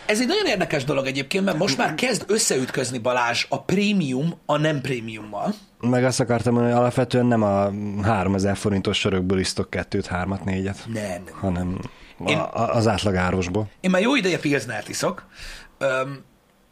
Ez 0.09 0.21
egy 0.21 0.27
nagyon 0.27 0.47
érdekes 0.47 0.85
dolog 0.85 1.07
egyébként, 1.07 1.45
mert 1.45 1.59
most 1.59 1.77
már 1.77 1.95
kezd 1.95 2.25
összeütközni 2.27 2.99
Balázs 2.99 3.47
a 3.49 3.63
prémium 3.63 4.35
a 4.47 4.57
nem 4.57 4.81
prémiummal. 4.81 5.55
meg 5.81 6.05
azt 6.05 6.21
akartam 6.21 6.53
mondani, 6.53 6.75
hogy 6.75 6.83
alapvetően 6.83 7.27
nem 7.27 7.43
a 7.43 7.71
3000 8.03 8.57
forintos 8.57 8.99
sörökből 8.99 9.39
isztok 9.39 9.71
kettőt, 9.71 10.07
hármat, 10.07 10.45
négyet, 10.45 10.85
Nem. 10.93 11.23
hanem 11.41 11.79
Én- 12.27 12.39
a, 12.39 12.75
az 12.75 12.87
átlag 12.87 13.15
árosból. 13.17 13.69
Én 13.81 13.91
már 13.91 14.01
jó 14.01 14.15
ideje 14.17 14.39
pilznert 14.39 14.89
iszok, 14.89 15.27
Öm, 15.79 16.25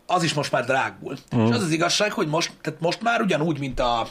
az 0.07 0.23
is 0.23 0.35
most 0.35 0.53
már 0.53 0.65
drágul. 0.65 1.17
Mm. 1.37 1.45
És 1.47 1.51
az 1.55 1.63
az 1.63 1.71
igazság, 1.71 2.13
hogy 2.13 2.27
most, 2.29 2.53
tehát 2.61 2.81
most 2.81 3.03
már 3.03 3.21
ugyanúgy, 3.21 3.59
mint 3.59 3.81
a 3.81 4.09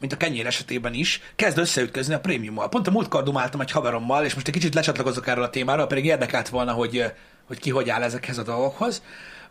mint 0.00 0.12
a 0.12 0.16
kenyér 0.16 0.46
esetében 0.46 0.94
is, 0.94 1.20
kezd 1.36 1.58
összeütközni 1.58 2.14
a 2.14 2.20
prémiummal. 2.20 2.68
Pont 2.68 2.86
a 2.86 2.90
múltkor 2.90 3.22
dumáltam 3.22 3.60
egy 3.60 3.70
haverommal, 3.70 4.24
és 4.24 4.34
most 4.34 4.46
egy 4.46 4.52
kicsit 4.52 4.74
lecsatlakozok 4.74 5.26
erről 5.26 5.44
a 5.44 5.50
témáról, 5.50 5.86
pedig 5.86 6.04
érdekelt 6.04 6.48
volna, 6.48 6.72
hogy, 6.72 7.04
hogy 7.48 7.58
ki 7.58 7.70
hogy 7.70 7.90
áll 7.90 8.02
ezekhez 8.02 8.38
a 8.38 8.42
dolgokhoz. 8.42 9.02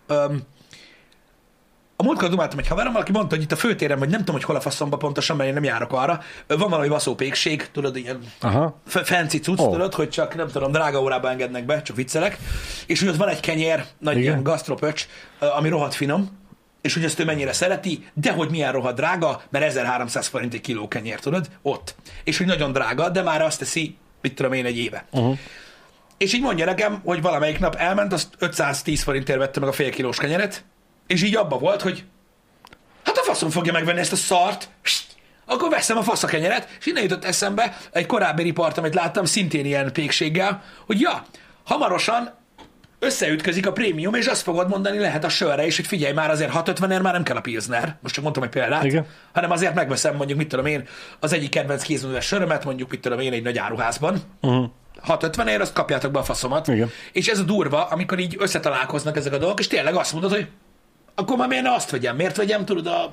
Öm, 0.07 0.41
a 1.99 2.03
múltkor 2.03 2.29
dumáltam 2.29 2.59
egy 2.59 2.67
haverommal, 2.67 3.01
aki 3.01 3.11
mondta, 3.11 3.35
hogy 3.35 3.43
itt 3.43 3.51
a 3.51 3.55
főtéren, 3.55 3.99
vagy 3.99 4.09
nem 4.09 4.19
tudom, 4.19 4.35
hogy 4.35 4.43
hol 4.43 4.55
a 4.55 4.59
faszomba 4.59 4.97
pontosan, 4.97 5.35
mert 5.35 5.47
én 5.47 5.53
nem 5.55 5.63
járok 5.63 5.93
arra, 5.93 6.21
van 6.47 6.69
valami 6.69 6.87
vaszópékség, 6.87 7.71
tudod, 7.71 7.95
ilyen 7.95 8.19
Aha. 8.41 8.79
Fancy 8.85 9.39
cucc, 9.39 9.59
oh. 9.59 9.71
tudod, 9.71 9.93
hogy 9.93 10.09
csak 10.09 10.35
nem 10.35 10.47
tudom, 10.47 10.71
drága 10.71 11.01
órába 11.01 11.29
engednek 11.29 11.65
be, 11.65 11.81
csak 11.81 11.95
viccelek. 11.95 12.37
És 12.85 12.99
hogy 12.99 13.09
ott 13.09 13.15
van 13.15 13.27
egy 13.27 13.39
kenyér, 13.39 13.85
nagy 13.99 14.17
Igen. 14.17 14.25
ilyen 14.25 14.43
gasztropöcs, 14.43 15.07
ami 15.39 15.69
rohadt 15.69 15.93
finom, 15.93 16.29
és 16.81 16.93
hogy 16.93 17.03
ezt 17.03 17.19
ő 17.19 17.25
mennyire 17.25 17.53
szereti, 17.53 18.05
de 18.13 18.31
hogy 18.31 18.49
milyen 18.49 18.71
rohadt 18.71 18.95
drága, 18.95 19.41
mert 19.49 19.65
1300 19.65 20.27
forint 20.27 20.53
egy 20.53 20.61
kiló 20.61 20.87
kenyér, 20.87 21.19
tudod, 21.19 21.49
ott. 21.61 21.95
És 22.23 22.37
hogy 22.37 22.47
nagyon 22.47 22.71
drága, 22.71 23.09
de 23.09 23.21
már 23.21 23.41
azt 23.41 23.59
teszi, 23.59 23.97
mit 24.21 24.35
tudom 24.35 24.53
én, 24.53 24.65
egy 24.65 24.77
éve. 24.77 25.05
Uh-huh. 25.11 25.37
És 26.17 26.33
így 26.33 26.41
mondja 26.41 26.65
nekem, 26.65 27.01
hogy 27.03 27.21
valamelyik 27.21 27.59
nap 27.59 27.75
elment, 27.75 28.13
azt 28.13 28.27
510 28.39 29.03
forintért 29.03 29.39
vette 29.39 29.59
meg 29.59 29.69
a 29.69 29.71
fél 29.71 29.89
kilós 29.89 30.17
kenyeret, 30.17 30.63
és 31.07 31.23
így 31.23 31.35
abba 31.35 31.57
volt, 31.57 31.81
hogy 31.81 32.03
hát 33.03 33.17
a 33.17 33.23
faszom 33.23 33.49
fogja 33.49 33.71
megvenni 33.71 33.99
ezt 33.99 34.11
a 34.11 34.15
szart, 34.15 34.69
akkor 35.45 35.69
veszem 35.69 35.97
a 35.97 36.01
fasz 36.01 36.23
a 36.23 36.27
kenyeret, 36.27 36.67
és 36.79 36.85
innen 36.85 37.03
jutott 37.03 37.25
eszembe 37.25 37.77
egy 37.91 38.05
korábbi 38.05 38.43
ripart, 38.43 38.77
amit 38.77 38.93
láttam, 38.93 39.25
szintén 39.25 39.65
ilyen 39.65 39.93
pékséggel, 39.93 40.63
hogy 40.85 40.99
ja, 40.99 41.25
hamarosan 41.63 42.33
összeütközik 42.99 43.67
a 43.67 43.71
prémium, 43.71 44.13
és 44.13 44.25
azt 44.25 44.41
fogod 44.41 44.69
mondani 44.69 44.99
lehet 44.99 45.23
a 45.23 45.29
sörre 45.29 45.65
is, 45.65 45.75
hogy 45.75 45.87
figyelj 45.87 46.13
már, 46.13 46.29
azért 46.29 46.51
650 46.51 46.91
ér 46.91 47.01
már 47.01 47.13
nem 47.13 47.23
kell 47.23 47.35
a 47.35 47.41
pilsner, 47.41 47.97
most 48.01 48.13
csak 48.13 48.23
mondtam 48.23 48.43
egy 48.43 48.49
példát, 48.49 48.83
Igen. 48.83 49.05
hanem 49.33 49.51
azért 49.51 49.73
megveszem 49.73 50.15
mondjuk, 50.15 50.37
mit 50.37 50.47
tudom 50.47 50.65
én, 50.65 50.87
az 51.19 51.33
egyik 51.33 51.49
kedvenc 51.49 51.83
kézműves 51.83 52.25
sörömet, 52.25 52.65
mondjuk, 52.65 52.89
mit 52.89 53.01
tudom 53.01 53.19
én, 53.19 53.33
egy 53.33 53.43
nagy 53.43 53.57
áruházban, 53.57 54.21
Uh-huh. 54.41 54.69
650 55.01 55.47
ér, 55.47 55.61
azt 55.61 55.73
kapjátok 55.73 56.11
be 56.11 56.19
a 56.19 56.23
faszomat. 56.23 56.67
Igen. 56.67 56.89
És 57.11 57.27
ez 57.27 57.39
a 57.39 57.43
durva, 57.43 57.83
amikor 57.83 58.19
így 58.19 58.35
összetalálkoznak 58.39 59.17
ezek 59.17 59.33
a 59.33 59.37
dolgok, 59.37 59.59
és 59.59 59.67
tényleg 59.67 59.95
azt 59.95 60.13
mondod, 60.13 60.31
hogy 60.31 60.47
akkor 61.19 61.37
már 61.37 61.47
miért 61.47 61.63
ne 61.63 61.73
azt 61.73 61.89
vegyem? 61.89 62.15
Miért 62.15 62.37
vegyem, 62.37 62.65
tudod, 62.65 62.87
a... 62.87 63.11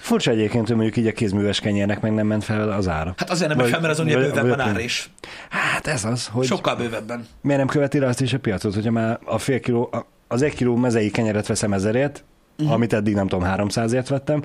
Furcsa 0.00 0.30
egyébként, 0.30 0.66
hogy 0.66 0.76
mondjuk 0.76 0.96
így 0.96 1.06
a 1.06 1.12
kézműves 1.12 1.60
kenyérnek 1.60 2.00
meg 2.00 2.12
nem 2.12 2.26
ment 2.26 2.44
fel 2.44 2.70
az 2.70 2.88
ára. 2.88 3.14
Hát 3.16 3.30
azért 3.30 3.48
nem 3.48 3.58
megy 3.58 3.70
fel, 3.70 3.80
mert 3.80 3.92
azon 3.92 4.06
vagy- 4.06 4.14
bővebben 4.14 4.60
ára 4.60 4.80
is. 4.80 5.10
Hát 5.48 5.86
ez 5.86 6.04
az, 6.04 6.26
hogy 6.26 6.46
Sokkal 6.46 6.76
bővebben. 6.76 7.26
miért 7.40 7.58
nem 7.58 7.68
követi 7.68 7.98
rá 7.98 8.08
azt 8.08 8.20
is 8.20 8.32
a 8.32 8.38
piacot, 8.38 8.74
hogyha 8.74 8.90
már 8.90 9.18
a 9.24 9.38
fél 9.38 9.60
kiló, 9.60 9.90
az 10.28 10.42
egy 10.42 10.54
kiló 10.54 10.76
mezei 10.76 11.10
kenyeret 11.10 11.46
veszem 11.46 11.72
ezerért, 11.72 12.24
uh-huh. 12.58 12.74
amit 12.74 12.92
eddig 12.92 13.14
nem 13.14 13.28
tudom 13.28 13.48
300-ért 13.56 14.08
vettem, 14.08 14.42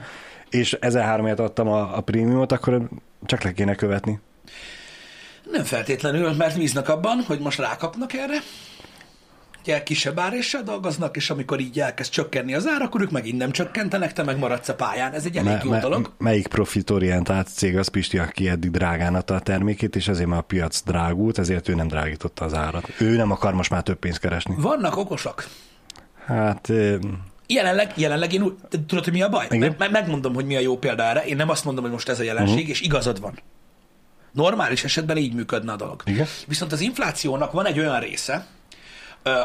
és 0.50 0.77
1003-ért 0.82 1.39
adtam 1.39 1.68
a, 1.68 1.98
a 1.98 2.01
prémiumot, 2.01 2.51
akkor 2.51 2.88
csak 3.25 3.44
le 3.44 3.51
kéne 3.51 3.75
követni. 3.75 4.20
Nem 5.51 5.63
feltétlenül, 5.63 6.33
mert 6.33 6.57
bíznak 6.57 6.89
abban, 6.89 7.23
hogy 7.27 7.39
most 7.39 7.59
rákapnak 7.59 8.13
erre. 8.13 8.37
Ugye 9.61 9.83
kisebb 9.83 10.19
áréssel 10.19 10.63
dolgoznak, 10.63 11.15
és 11.15 11.29
amikor 11.29 11.59
így 11.59 11.79
elkezd 11.79 12.11
csökkenni 12.11 12.53
az 12.53 12.67
ár, 12.67 12.81
akkor 12.81 13.01
ők 13.01 13.11
megint 13.11 13.37
nem 13.37 13.51
csökkentenek, 13.51 14.13
te 14.13 14.23
meg 14.23 14.37
maradsz 14.37 14.69
a 14.69 14.75
pályán. 14.75 15.13
Ez 15.13 15.25
egy 15.25 15.37
elég 15.37 15.51
Me- 15.51 15.63
jó 15.63 15.69
me- 15.69 15.81
dolog. 15.81 16.11
melyik 16.17 16.47
profitorientált 16.47 17.47
cég 17.47 17.77
az 17.77 17.87
Pisti, 17.87 18.17
aki 18.17 18.49
eddig 18.49 18.71
drágán 18.71 19.15
adta 19.15 19.35
a 19.35 19.39
termékét, 19.39 19.95
és 19.95 20.07
ezért 20.07 20.29
már 20.29 20.39
a 20.39 20.41
piac 20.41 20.81
drágult, 20.81 21.37
ezért 21.37 21.69
ő 21.69 21.75
nem 21.75 21.87
drágította 21.87 22.45
az 22.45 22.53
árat. 22.53 22.89
Ő 22.99 23.15
nem 23.15 23.31
akar 23.31 23.53
most 23.53 23.69
már 23.69 23.83
több 23.83 23.99
pénzt 23.99 24.19
keresni. 24.19 24.55
Vannak 24.57 24.97
okosak. 24.97 25.47
Hát 26.25 26.71
Jelenleg, 27.47 27.91
jelenleg 27.95 28.33
én 28.33 28.41
úgy, 28.41 28.53
tudod, 28.87 29.03
hogy 29.03 29.13
mi 29.13 29.21
a 29.21 29.29
baj? 29.29 29.47
Meg, 29.49 29.91
megmondom, 29.91 30.33
hogy 30.33 30.45
mi 30.45 30.55
a 30.55 30.59
jó 30.59 30.77
példa 30.77 31.03
erre. 31.03 31.25
Én 31.25 31.35
nem 31.35 31.49
azt 31.49 31.65
mondom, 31.65 31.83
hogy 31.83 31.93
most 31.93 32.09
ez 32.09 32.19
a 32.19 32.23
jelenség, 32.23 32.55
uh-huh. 32.55 32.69
és 32.69 32.81
igazad 32.81 33.19
van. 33.19 33.39
Normális 34.36 34.84
esetben 34.84 35.18
így 35.18 35.34
működne 35.34 35.72
a 35.72 35.75
dolog. 35.75 36.01
Igen. 36.06 36.27
Viszont 36.48 36.72
az 36.72 36.82
inflációnak 36.82 37.51
van 37.51 37.65
egy 37.65 37.80
olyan 37.80 38.00
része, 38.00 38.48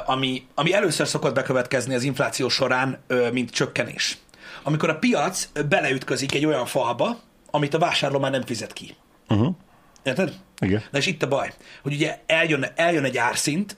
ami, 0.07 0.47
ami 0.55 0.75
először 0.75 1.07
szokott 1.09 1.35
bekövetkezni 1.35 1.95
az 1.95 2.03
infláció 2.03 2.49
során, 2.49 2.99
mint 3.33 3.51
csökkenés. 3.51 4.19
Amikor 4.63 4.89
a 4.89 4.99
piac 4.99 5.49
beleütközik 5.69 6.35
egy 6.35 6.47
olyan 6.47 6.67
falba, 6.67 7.21
amit 7.51 7.75
a 7.75 7.79
vásárló 7.79 8.19
már 8.19 8.31
nem 8.31 8.45
fizet 8.45 8.73
ki. 8.73 8.97
uh-huh. 9.29 9.55
Érted? 10.03 10.33
igen. 10.61 10.83
Na 10.91 10.99
és 10.99 11.07
itt 11.07 11.23
a 11.23 11.29
baj, 11.29 11.53
hogy 11.83 11.93
ugye 11.93 12.19
eljön, 12.27 12.67
eljön 12.75 13.05
egy 13.05 13.17
árszint, 13.17 13.77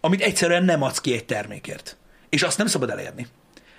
amit 0.00 0.22
egyszerűen 0.22 0.64
nem 0.64 0.82
adsz 0.82 1.00
ki 1.00 1.12
egy 1.12 1.24
termékért. 1.24 1.96
És 2.28 2.42
azt 2.42 2.58
nem 2.58 2.66
szabad 2.66 2.90
elérni. 2.90 3.26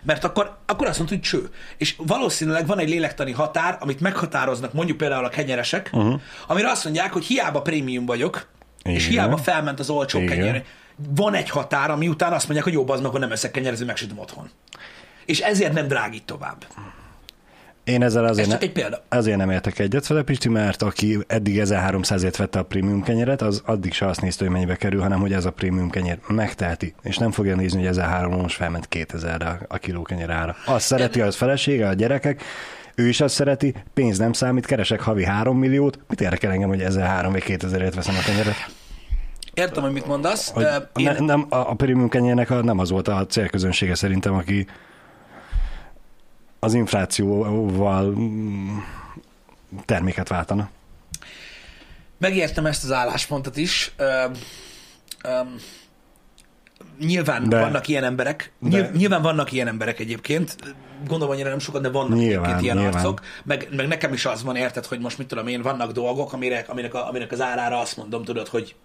Mert 0.04 0.24
akkor, 0.24 0.58
akkor 0.66 0.88
azt 0.88 0.98
mondod, 0.98 1.18
hogy 1.18 1.28
cső. 1.28 1.50
És 1.78 1.96
valószínűleg 1.98 2.68
van 2.68 2.80
egy 2.80 2.90
lélektani 2.90 3.32
határ, 3.32 3.78
amit 3.80 4.00
meghatároznak 4.00 4.74
mondjuk 4.74 4.98
például 4.98 5.26
a 5.26 5.30
kenyeresek, 5.30 5.90
uh-huh. 5.94 6.22
amire 6.48 6.70
azt 6.70 6.84
mondják, 6.84 7.14
hogy 7.14 7.26
hiába 7.26 7.62
prémium 7.62 8.06
vagyok, 8.06 8.48
és 8.84 9.08
Igen. 9.08 9.10
hiába 9.10 9.38
felment 9.38 9.80
az 9.80 9.90
olcsó 9.90 10.20
Igen. 10.20 10.38
kenyér, 10.38 10.64
van 11.16 11.34
egy 11.34 11.50
határ, 11.50 11.92
ami 11.92 12.08
után 12.08 12.34
azt 12.34 12.44
mondják, 12.44 12.64
hogy 12.64 12.74
jobb 12.74 12.90
az, 12.90 13.00
meg, 13.00 13.08
akkor 13.08 13.20
nem 13.20 13.32
eszek 13.32 13.52
kenyerezni, 13.52 13.86
megsütöm 13.86 14.20
otthon. 14.20 14.50
És 15.26 15.40
ezért 15.40 15.74
nem 15.74 15.88
drágít 15.88 16.24
tovább. 16.24 16.66
Én 17.84 18.04
ezzel 18.04 18.26
azért, 18.26 18.46
Ez 18.48 18.52
csak 18.52 18.62
ne, 18.62 18.68
egy 18.68 18.74
példa. 18.74 19.04
azért 19.10 19.38
nem 19.38 19.50
értek 19.50 19.80
egyet 19.80 20.08
vele, 20.08 20.22
Pisti, 20.24 20.50
mert 20.50 20.82
aki 20.82 21.18
eddig 21.28 21.62
1300-ért 21.64 22.38
vette 22.38 22.60
a 22.60 22.64
prémium 22.64 23.04
kenyeret, 23.04 23.42
az 23.42 23.62
addig 23.66 23.94
se 23.94 24.06
azt 24.06 24.22
nézte, 24.22 24.44
hogy 24.44 24.54
mennyibe 24.54 24.76
kerül, 24.76 25.02
hanem 25.02 25.20
hogy 25.20 25.34
ez 25.34 25.46
a 25.46 25.52
prémium 25.52 25.90
kenyer 25.90 26.20
megteheti. 26.28 26.94
És 27.04 27.18
nem 27.18 27.32
fogja 27.32 27.56
nézni, 27.56 27.78
hogy 27.80 27.88
1300 27.88 28.42
most 28.42 28.56
felment 28.56 28.88
2000-re 28.92 29.60
a 29.68 29.78
kiló 29.78 30.02
kenyer 30.02 30.30
ára. 30.30 30.56
Azt 30.66 30.86
szereti 30.86 31.22
az 31.22 31.36
felesége, 31.36 31.88
a 31.88 31.94
gyerekek, 31.94 32.44
ő 32.96 33.08
is 33.08 33.22
azt 33.22 33.36
szereti, 33.36 33.74
pénz 33.94 34.18
nem 34.18 34.34
számít, 34.34 34.66
keresek 34.66 35.02
havi 35.02 35.24
3 35.24 35.58
milliót, 35.58 36.00
mit 36.08 36.22
érdekel 36.22 36.52
engem, 36.52 36.70
hogy 36.70 36.82
1003 36.82 37.32
vagy 37.32 37.44
2000-ért 37.48 37.96
veszem 37.96 38.16
a 38.16 38.24
kenyeret? 38.26 38.56
Értem, 39.54 39.84
hogy 39.84 39.92
mit 39.92 40.06
mondasz. 40.08 40.50
Hogy 40.52 40.64
Ö, 40.64 41.02
ne, 41.04 41.20
nem, 41.20 41.46
a, 41.50 41.56
a 41.56 41.74
prémium 41.74 42.10
kenyérnek 42.10 42.50
a, 42.50 42.64
nem 42.64 42.80
az 42.80 42.90
volt 42.90 43.08
a 43.08 43.26
célközönsége 43.26 43.96
szerintem, 43.96 44.34
aki 44.34 44.68
az 46.64 46.74
inflációval 46.74 48.06
mm, 48.12 48.78
terméket 49.86 50.28
váltana. 50.28 50.70
Megértem 52.18 52.66
ezt 52.66 52.84
az 52.84 52.92
álláspontot 52.92 53.58
is. 53.58 53.92
Ö, 53.98 54.26
ö, 55.24 55.40
nyilván 57.00 57.50
de, 57.50 57.60
vannak 57.60 57.88
ilyen 57.88 58.04
emberek. 58.04 58.52
de- 58.60 58.92
Nyilván, 58.94 59.22
vannak 59.22 59.52
ilyen 59.52 59.68
emberek 59.68 60.00
egyébként. 60.00 60.56
Gondolom 61.08 61.34
annyira 61.34 61.50
nem 61.50 61.60
sokan, 61.60 61.82
de 61.82 61.90
vannak 61.90 62.18
Nyilván, 62.18 62.34
egyébként 62.44 62.62
ilyen 62.62 62.76
nyilván. 62.78 62.94
arcok. 62.96 63.22
Meg, 63.44 63.68
meg, 63.76 63.88
nekem 63.88 64.14
is 64.14 64.26
az 64.26 64.44
van, 64.44 64.56
érted, 64.56 64.86
hogy 64.86 65.00
most 65.00 65.18
mit 65.18 65.28
tudom 65.28 65.48
én, 65.48 65.62
vannak 65.62 65.92
dolgok, 65.92 66.34
amire, 66.34 66.66
aminek, 66.68 66.94
a, 66.94 67.08
aminek 67.08 67.32
az 67.32 67.42
árára 67.42 67.80
azt 67.80 67.98
mondom, 67.98 68.24
tudod, 68.24 68.48
hogy 68.48 68.76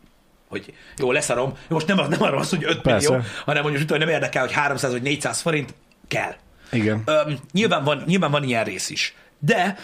hogy 0.49 0.73
jó, 0.97 1.13
leszarom. 1.13 1.53
Most 1.69 1.87
nem, 1.87 1.97
nem 2.09 2.23
arról 2.23 2.39
az, 2.41 2.51
hogy 2.51 2.65
5 2.65 2.81
Persze. 2.81 3.11
millió, 3.11 3.25
hanem 3.45 3.63
mondjuk, 3.63 3.91
hogy 3.91 3.99
nem 3.99 4.09
érdekel, 4.09 4.43
hogy 4.43 4.53
300 4.53 4.93
vagy 4.93 5.03
400 5.03 5.41
forint 5.41 5.75
kell. 6.09 6.35
Igen. 6.73 7.03
Öm, 7.05 7.39
nyilván, 7.53 7.85
van, 7.85 8.03
nyilván 8.07 8.31
van 8.31 8.43
ilyen 8.43 8.65
rész 8.65 8.91
is. 8.91 9.15
De 9.39 9.77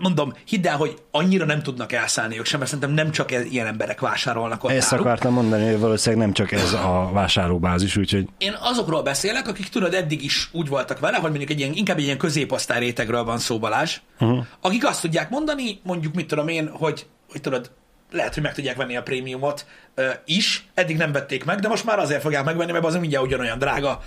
mondom, 0.00 0.32
hidd 0.44 0.66
el, 0.66 0.76
hogy 0.76 0.96
annyira 1.10 1.44
nem 1.44 1.62
tudnak 1.62 1.92
elszállni 1.92 2.38
ők 2.38 2.44
sem, 2.44 2.58
mert 2.58 2.70
szerintem 2.70 2.94
nem 2.94 3.10
csak 3.10 3.32
e- 3.32 3.42
ilyen 3.42 3.66
emberek 3.66 4.00
vásárolnak 4.00 4.64
ott 4.64 4.70
Ezt 4.70 4.90
náluk. 4.90 5.06
akartam 5.06 5.32
mondani, 5.32 5.66
hogy 5.70 5.78
valószínűleg 5.80 6.24
nem 6.24 6.34
csak 6.34 6.52
ez 6.52 6.72
a 6.72 7.10
vásárlóbázis, 7.12 7.96
úgyhogy 7.96 8.28
Én 8.38 8.56
azokról 8.60 9.02
beszélek, 9.02 9.48
akik 9.48 9.68
tudod, 9.68 9.94
eddig 9.94 10.24
is 10.24 10.48
úgy 10.52 10.68
voltak 10.68 10.98
vele, 10.98 11.16
hogy 11.16 11.30
mondjuk 11.30 11.50
egy 11.50 11.58
ilyen, 11.58 11.72
inkább 11.74 11.98
egy 11.98 12.04
ilyen 12.04 12.18
középosztály 12.18 12.78
rétegről 12.78 13.24
van 13.24 13.38
szó, 13.38 13.58
Balázs, 13.58 13.96
uh-huh. 14.20 14.44
akik 14.60 14.86
azt 14.86 15.00
tudják 15.00 15.30
mondani, 15.30 15.80
mondjuk 15.82 16.14
mit 16.14 16.26
tudom 16.26 16.48
én, 16.48 16.68
hogy, 16.68 17.06
hogy 17.30 17.40
tudod, 17.40 17.70
lehet, 18.12 18.34
hogy 18.34 18.42
meg 18.42 18.54
tudják 18.54 18.76
venni 18.76 18.96
a 18.96 19.02
prémiumot 19.02 19.66
ö, 19.94 20.08
is, 20.24 20.66
eddig 20.74 20.96
nem 20.96 21.12
vették 21.12 21.44
meg, 21.44 21.60
de 21.60 21.68
most 21.68 21.84
már 21.84 21.98
azért 21.98 22.22
fogják 22.22 22.44
megvenni, 22.44 22.72
mert 22.72 22.84
az 22.84 22.96
mindjárt 22.96 23.24
ugyanolyan 23.24 23.58
drága 23.58 24.00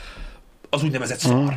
az 0.70 0.84
úgynevezett 0.84 1.20
szar. 1.20 1.34
Uh-huh. 1.34 1.54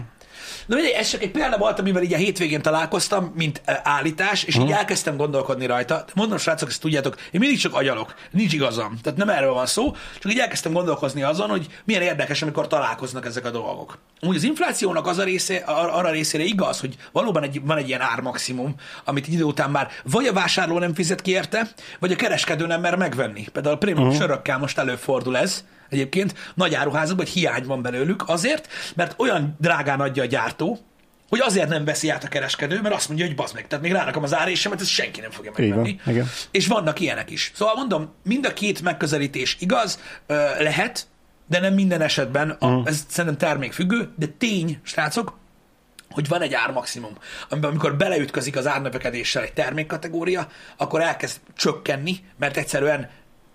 Na 0.66 0.75
mindegy, 0.75 0.95
ez 0.95 1.09
csak 1.09 1.23
egy 1.23 1.31
példa 1.31 1.59
volt, 1.59 1.78
amivel 1.78 2.02
így 2.02 2.12
a 2.12 2.16
hétvégén 2.16 2.62
találkoztam, 2.62 3.33
mint 3.37 3.62
uh, 3.66 3.75
állítás, 3.83 4.45
és 4.45 4.57
így 4.57 4.71
elkezdtem 4.71 5.16
gondolkodni 5.16 5.66
rajta. 5.66 6.04
Mondom, 6.14 6.38
srácok, 6.38 6.69
ezt 6.69 6.81
tudjátok, 6.81 7.16
én 7.31 7.40
mindig 7.40 7.59
csak 7.59 7.75
agyalok, 7.75 8.14
nincs 8.31 8.52
igazam. 8.52 8.99
Tehát 9.02 9.19
nem 9.19 9.28
erről 9.28 9.52
van 9.52 9.66
szó, 9.66 9.97
csak 10.21 10.33
így 10.33 10.38
elkezdtem 10.38 10.73
gondolkozni 10.73 11.23
azon, 11.23 11.49
hogy 11.49 11.66
milyen 11.85 12.02
érdekes, 12.02 12.42
amikor 12.42 12.66
találkoznak 12.66 13.26
ezek 13.26 13.45
a 13.45 13.50
dolgok. 13.50 13.99
Úgy 14.21 14.37
az 14.37 14.42
inflációnak 14.42 15.07
az 15.07 15.19
a 15.19 15.25
része, 15.25 15.57
ar- 15.57 15.92
arra 15.92 16.11
részére 16.11 16.42
igaz, 16.42 16.81
hogy 16.81 16.97
valóban 17.12 17.42
egy, 17.42 17.61
van 17.64 17.76
egy 17.76 17.88
ilyen 17.88 18.00
ármaximum, 18.00 18.75
amit 19.04 19.28
idő 19.28 19.42
után 19.42 19.71
már 19.71 19.88
vagy 20.04 20.26
a 20.26 20.33
vásárló 20.33 20.78
nem 20.78 20.95
fizet 20.95 21.23
ki 21.23 21.31
érte, 21.31 21.69
vagy 21.99 22.12
a 22.12 22.16
kereskedő 22.16 22.66
nem 22.66 22.81
mer 22.81 22.97
megvenni. 22.97 23.47
Például 23.52 23.75
a 23.75 23.78
prémium 23.78 24.07
uh-huh. 24.07 24.21
sörökkel 24.21 24.59
most 24.59 24.78
előfordul 24.78 25.37
ez, 25.37 25.64
egyébként 25.93 26.35
nagy 26.55 26.75
áruházakban, 26.75 27.25
hogy 27.25 27.35
hiány 27.35 27.65
van 27.65 27.83
belőlük 27.83 28.23
azért, 28.27 28.69
mert 28.95 29.15
olyan 29.21 29.57
drágán 29.61 30.01
adja 30.01 30.23
a 30.23 30.27
gyártó, 30.27 30.79
hogy 31.29 31.41
azért 31.41 31.69
nem 31.69 31.85
veszi 31.85 32.09
át 32.11 32.25
a 32.25 32.29
kereskedő, 32.29 32.81
mert 32.81 32.95
azt 32.95 33.09
mondja, 33.09 33.27
hogy 33.27 33.35
bazd 33.35 33.55
meg, 33.55 33.67
tehát 33.67 33.85
még 33.85 33.93
rárakom 33.93 34.23
az 34.23 34.35
árésemet, 34.35 34.81
ezt 34.81 34.91
senki 34.91 35.21
nem 35.21 35.31
fogja 35.31 35.53
megvenni. 35.57 35.99
igen. 36.07 36.29
És 36.51 36.67
vannak 36.67 37.01
ilyenek 37.01 37.31
is. 37.31 37.53
Szóval 37.55 37.75
mondom, 37.75 38.13
mind 38.25 38.47
a 38.47 38.53
két 38.53 38.83
megközelítés 38.83 39.57
igaz, 39.61 40.01
lehet, 40.59 41.07
de 41.49 41.61
nem 41.61 41.75
minden 41.75 42.01
esetben, 42.01 42.51
a, 42.51 42.67
Mhm. 42.69 42.87
ez 42.87 43.05
szerintem 43.09 43.49
termékfüggő, 43.49 44.13
de 44.17 44.27
tény, 44.27 44.79
srácok, 44.83 45.39
hogy 46.11 46.29
van 46.29 46.43
egy 46.43 46.55
ármaximum, 46.55 47.13
amiben 47.49 47.71
amikor 47.71 47.97
beleütközik 47.97 48.57
az 48.57 48.67
árnövekedéssel 48.67 49.43
egy 49.43 49.53
termékkategória, 49.53 50.49
akkor 50.77 51.01
elkezd 51.01 51.37
csökkenni, 51.57 52.17
mert 52.39 52.57
egyszerűen 52.57 53.09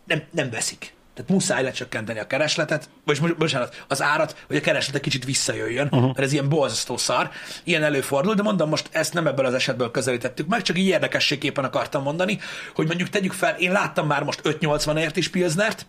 nem, 0.06 0.24
nem 0.32 0.50
veszik. 0.50 0.94
Tehát 1.17 1.31
muszáj 1.31 1.63
lecsökkenteni 1.63 2.19
a 2.19 2.27
keresletet, 2.27 2.89
vagy 3.05 3.36
bocsánat, 3.36 3.83
az 3.88 4.01
árat, 4.01 4.43
hogy 4.47 4.55
a 4.55 4.59
kereslet 4.59 4.95
egy 4.95 5.01
kicsit 5.01 5.25
visszajöjjön, 5.25 5.86
uh-huh. 5.86 6.05
mert 6.05 6.19
ez 6.19 6.31
ilyen 6.31 6.50
borzasztó 6.50 6.97
szar. 6.97 7.29
Ilyen 7.63 7.83
előfordul, 7.83 8.33
de 8.33 8.41
mondom, 8.41 8.69
most 8.69 8.89
ezt 8.91 9.13
nem 9.13 9.27
ebből 9.27 9.45
az 9.45 9.53
esetből 9.53 9.91
közelítettük 9.91 10.47
meg, 10.47 10.62
csak 10.62 10.77
így 10.77 10.88
érdekességképpen 10.88 11.63
akartam 11.63 12.03
mondani, 12.03 12.39
hogy 12.75 12.88
mondjuk 12.88 13.09
tegyük 13.09 13.33
fel, 13.33 13.55
én 13.59 13.71
láttam 13.71 14.07
már 14.07 14.24
most 14.24 14.41
580-ért 14.43 15.15
is 15.15 15.29
Pilznert, 15.29 15.86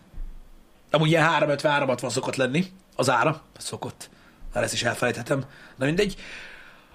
amúgy 0.91 1.09
ilyen 1.09 1.29
350-360 1.39 2.09
szokott 2.09 2.35
lenni 2.35 2.65
az 2.95 3.09
ára, 3.09 3.41
szokott, 3.57 4.09
már 4.53 4.63
ezt 4.63 4.73
is 4.73 4.83
elfelejthetem, 4.83 5.43
na 5.75 5.85
mindegy. 5.85 6.15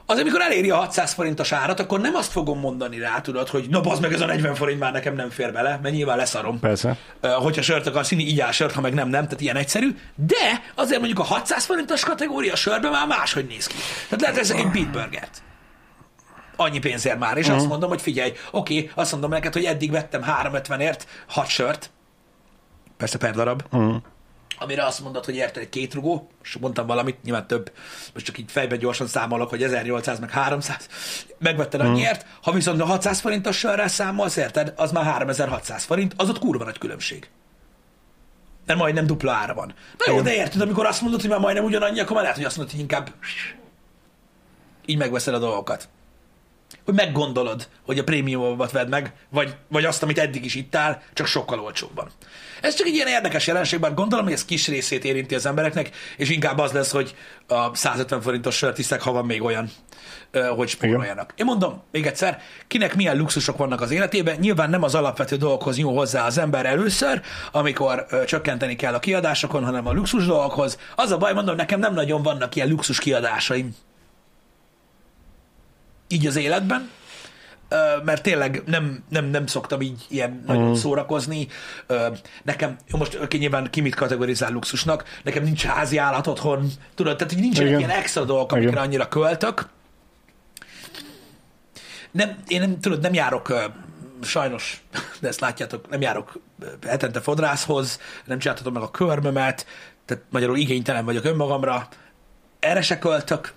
Az, 0.06 0.18
amikor 0.18 0.40
eléri 0.40 0.70
a 0.70 0.76
600 0.76 1.12
forintos 1.12 1.52
árat, 1.52 1.80
akkor 1.80 2.00
nem 2.00 2.14
azt 2.14 2.30
fogom 2.30 2.58
mondani 2.58 2.99
rá, 2.99 3.20
tudod, 3.20 3.49
hogy 3.49 3.66
na 3.68 3.80
bazd 3.80 4.02
meg, 4.02 4.12
ez 4.12 4.20
a 4.20 4.26
40 4.26 4.54
forint 4.54 4.78
már 4.78 4.92
nekem 4.92 5.14
nem 5.14 5.30
fér 5.30 5.52
bele, 5.52 5.78
mert 5.82 5.94
nyilván 5.94 6.16
leszarom. 6.16 6.61
Persze. 6.61 6.96
Hogyha 7.20 7.62
sört 7.62 7.87
akarsz 7.87 8.11
inni, 8.11 8.23
így 8.23 8.40
áll 8.40 8.50
sört, 8.50 8.73
ha 8.73 8.80
meg 8.80 8.94
nem, 8.94 9.08
nem, 9.08 9.23
tehát 9.25 9.40
ilyen 9.40 9.56
egyszerű. 9.56 9.96
De 10.14 10.62
azért 10.75 10.99
mondjuk 10.99 11.18
a 11.18 11.23
600 11.23 11.64
forintos 11.64 12.04
kategória 12.04 12.56
sörben 12.56 12.90
már 12.90 13.06
máshogy 13.06 13.46
néz 13.46 13.66
ki. 13.66 13.76
Tehát 14.08 14.20
lehet 14.20 14.37
veszek 14.37 14.58
egy 14.58 14.70
Beat 14.70 14.90
Burgert. 14.90 15.42
Annyi 16.56 16.78
pénzért 16.78 17.18
már, 17.18 17.37
és 17.37 17.49
azt 17.49 17.68
mondom, 17.68 17.88
hogy 17.88 18.02
figyelj, 18.02 18.32
oké, 18.50 18.90
azt 18.94 19.12
mondom 19.12 19.30
neked, 19.30 19.52
hogy 19.52 19.64
eddig 19.64 19.90
vettem 19.90 20.25
350-ért 20.42 21.06
6 21.26 21.49
sört, 21.49 21.90
persze 22.96 23.18
per 23.18 23.34
darab, 23.34 23.62
amire 24.58 24.84
azt 24.84 25.00
mondod, 25.00 25.25
hogy 25.25 25.37
érted 25.37 25.62
egy 25.62 25.68
két 25.68 25.94
rugó, 25.94 26.30
és 26.42 26.56
mondtam 26.61 26.87
valamit, 26.87 27.23
nyilván 27.23 27.46
több, 27.46 27.73
most 28.12 28.26
csak 28.26 28.38
így 28.38 28.50
fejben 28.50 28.78
gyorsan 28.78 29.06
számolok, 29.06 29.49
hogy 29.49 29.62
1800 29.62 30.20
meg 30.20 30.30
300, 30.30 30.88
megvetted 31.38 31.80
annyiért, 31.80 32.26
ha 32.42 32.52
viszont 32.52 32.80
a 32.80 32.84
600 32.84 33.20
forintos 33.20 33.58
sörrel 33.58 33.88
számolsz, 33.88 34.37
érted, 34.37 34.73
az 34.76 34.92
már 34.92 35.04
3600 35.04 35.84
forint, 35.84 36.14
az 36.16 36.28
ott 36.28 36.38
kurva 36.38 36.64
nagy 36.64 36.78
különbség. 36.78 37.28
Mert 38.66 38.78
majdnem 38.78 39.06
dupla 39.06 39.32
ára 39.32 39.54
van. 39.54 39.75
Na 40.06 40.12
jó, 40.12 40.20
de 40.20 40.34
érted, 40.34 40.61
amikor 40.61 40.87
azt 40.87 41.00
mondod, 41.00 41.20
hogy 41.20 41.30
már 41.30 41.38
majdnem 41.38 41.64
ugyanannyi, 41.64 42.00
akkor 42.00 42.12
már 42.12 42.23
lehet, 42.23 42.37
hogy 42.37 42.46
azt 42.46 42.56
mondod, 42.56 42.75
hogy 42.75 42.84
inkább 42.84 43.11
így 44.87 44.99
megveszed 44.99 45.34
a 45.34 45.38
dolgokat. 45.38 45.88
Hogy 46.84 46.94
meggondolod, 46.94 47.68
hogy 47.82 47.98
a 47.98 48.04
prémiumot 48.04 48.70
vedd 48.70 48.88
meg, 48.88 49.12
vagy, 49.30 49.56
vagy 49.68 49.84
azt, 49.84 50.02
amit 50.02 50.18
eddig 50.18 50.44
is 50.44 50.54
ittál, 50.54 51.02
csak 51.12 51.26
sokkal 51.26 51.60
olcsóbban. 51.60 52.10
Ez 52.60 52.74
csak 52.74 52.86
egy 52.86 52.94
ilyen 52.94 53.06
érdekes 53.06 53.46
jelenség, 53.46 53.80
bár 53.80 53.94
gondolom, 53.94 54.24
hogy 54.24 54.34
ez 54.34 54.44
kis 54.44 54.68
részét 54.68 55.04
érinti 55.04 55.34
az 55.34 55.46
embereknek, 55.46 55.90
és 56.16 56.30
inkább 56.30 56.58
az 56.58 56.72
lesz, 56.72 56.90
hogy 56.90 57.14
a 57.46 57.74
150 57.74 58.20
forintos 58.20 58.56
sört 58.56 58.78
iszek, 58.78 59.02
ha 59.02 59.12
van 59.12 59.26
még 59.26 59.42
olyan, 59.42 59.70
hogy 60.56 60.68
spóroljanak. 60.68 61.34
Én 61.36 61.44
mondom, 61.44 61.82
még 61.92 62.06
egyszer, 62.06 62.40
kinek 62.66 62.94
milyen 62.94 63.16
luxusok 63.16 63.56
vannak 63.56 63.80
az 63.80 63.90
életében, 63.90 64.36
nyilván 64.38 64.70
nem 64.70 64.82
az 64.82 64.94
alapvető 64.94 65.36
dolgokhoz 65.36 65.76
nyúl 65.76 65.94
hozzá 65.94 66.26
az 66.26 66.38
ember 66.38 66.66
először, 66.66 67.20
amikor 67.52 68.06
csökkenteni 68.26 68.76
kell 68.76 68.94
a 68.94 68.98
kiadásokon, 68.98 69.64
hanem 69.64 69.86
a 69.86 69.92
luxus 69.92 70.26
dolgokhoz. 70.26 70.78
Az 70.96 71.10
a 71.10 71.16
baj, 71.16 71.32
mondom, 71.32 71.56
nekem 71.56 71.80
nem 71.80 71.94
nagyon 71.94 72.22
vannak 72.22 72.54
ilyen 72.54 72.68
luxus 72.68 72.98
kiadásaim 72.98 73.74
így 76.08 76.26
az 76.26 76.37
életben, 76.37 76.90
mert 78.04 78.23
tényleg 78.23 78.62
nem, 78.66 79.04
nem, 79.08 79.25
nem 79.25 79.46
szoktam 79.46 79.80
így 79.80 80.04
ilyen 80.08 80.42
nagyon 80.46 80.76
szórakozni. 80.76 81.48
Nekem, 82.42 82.76
jó, 82.87 82.98
most 82.98 83.18
oké, 83.22 83.38
nyilván 83.38 83.70
ki 83.70 83.81
mit 83.81 83.94
kategorizál 83.94 84.52
luxusnak, 84.52 85.05
nekem 85.22 85.42
nincs 85.42 85.64
házi 85.64 85.96
állat 85.96 86.26
otthon, 86.26 86.70
tudod, 86.94 87.16
tehát 87.16 87.35
nincsenek 87.35 87.68
Igen. 87.68 87.81
ilyen 87.81 87.98
extra 87.98 88.24
dolgok, 88.24 88.52
amikre 88.52 88.70
Igen. 88.70 88.83
annyira 88.83 89.09
költök. 89.09 89.68
Nem, 92.11 92.37
én 92.46 92.61
nem, 92.61 92.81
tudod, 92.81 93.00
nem 93.00 93.14
járok 93.14 93.72
sajnos, 94.22 94.83
de 95.20 95.28
ezt 95.28 95.40
látjátok, 95.40 95.88
nem 95.88 96.00
járok 96.00 96.40
hetente 96.87 97.20
fodrászhoz, 97.20 98.00
nem 98.24 98.38
csináltatom 98.38 98.72
meg 98.72 98.83
a 98.83 98.90
körmömet, 98.90 99.66
tehát 100.05 100.22
magyarul 100.31 100.57
igénytelen 100.57 101.05
vagyok 101.05 101.24
önmagamra, 101.24 101.88
erre 102.61 102.83
se 102.83 102.98
költök. 102.98 103.52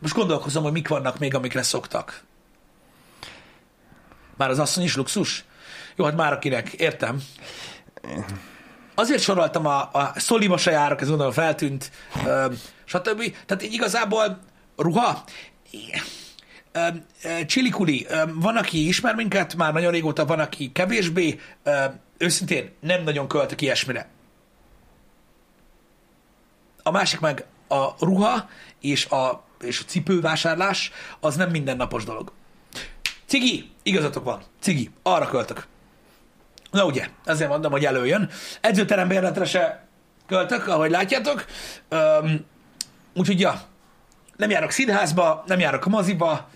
Most 0.00 0.14
gondolkozom, 0.14 0.62
hogy 0.62 0.72
mik 0.72 0.88
vannak 0.88 1.18
még, 1.18 1.34
amikre 1.34 1.62
szoktak. 1.62 2.22
Már 4.36 4.50
az 4.50 4.58
asszony 4.58 4.84
is 4.84 4.96
luxus? 4.96 5.44
Jó, 5.96 6.04
hát 6.04 6.16
már 6.16 6.32
akinek, 6.32 6.72
értem. 6.72 7.22
Azért 8.94 9.22
soroltam 9.22 9.66
a, 9.66 9.90
a 9.92 10.12
szoliba 10.16 10.56
se 10.56 10.70
járok, 10.70 11.00
ez 11.00 11.08
gondolom 11.08 11.32
feltűnt, 11.32 11.90
ö, 12.26 12.46
stb. 12.84 13.36
Tehát 13.46 13.62
így 13.62 13.72
igazából 13.72 14.40
ruha, 14.76 15.24
ö, 16.72 16.86
ö, 17.22 17.44
csilikuli, 17.46 18.06
ö, 18.08 18.22
van, 18.34 18.56
aki 18.56 18.88
ismer 18.88 19.14
minket, 19.14 19.54
már 19.54 19.72
nagyon 19.72 19.92
régóta 19.92 20.26
van, 20.26 20.38
aki 20.38 20.72
kevésbé, 20.72 21.40
ö, 21.62 21.84
őszintén 22.18 22.70
nem 22.80 23.02
nagyon 23.02 23.28
költök 23.28 23.60
ilyesmire. 23.60 24.08
A 26.82 26.90
másik 26.90 27.20
meg 27.20 27.44
a 27.68 28.04
ruha 28.04 28.48
és 28.80 29.06
a, 29.06 29.44
és 29.60 29.80
a 29.80 29.84
cipővásárlás, 29.84 30.92
az 31.20 31.36
nem 31.36 31.50
mindennapos 31.50 32.04
dolog. 32.04 32.32
Cigi, 33.26 33.70
igazatok 33.82 34.24
van, 34.24 34.42
cigi, 34.60 34.90
arra 35.02 35.26
költök. 35.26 35.66
Na 36.70 36.84
ugye, 36.84 37.06
ezért 37.24 37.50
mondom, 37.50 37.70
hogy 37.72 37.84
előjön. 37.84 38.30
Edzőterembérletre 38.60 39.44
se 39.44 39.86
költök, 40.26 40.66
ahogy 40.66 40.90
látjátok. 40.90 41.44
Öm, 41.88 42.44
úgyhogy, 43.14 43.40
ja, 43.40 43.62
nem 44.36 44.50
járok 44.50 44.70
színházba, 44.70 45.44
nem 45.46 45.58
járok 45.58 45.86
a 45.86 45.88
moziba. 45.88 46.48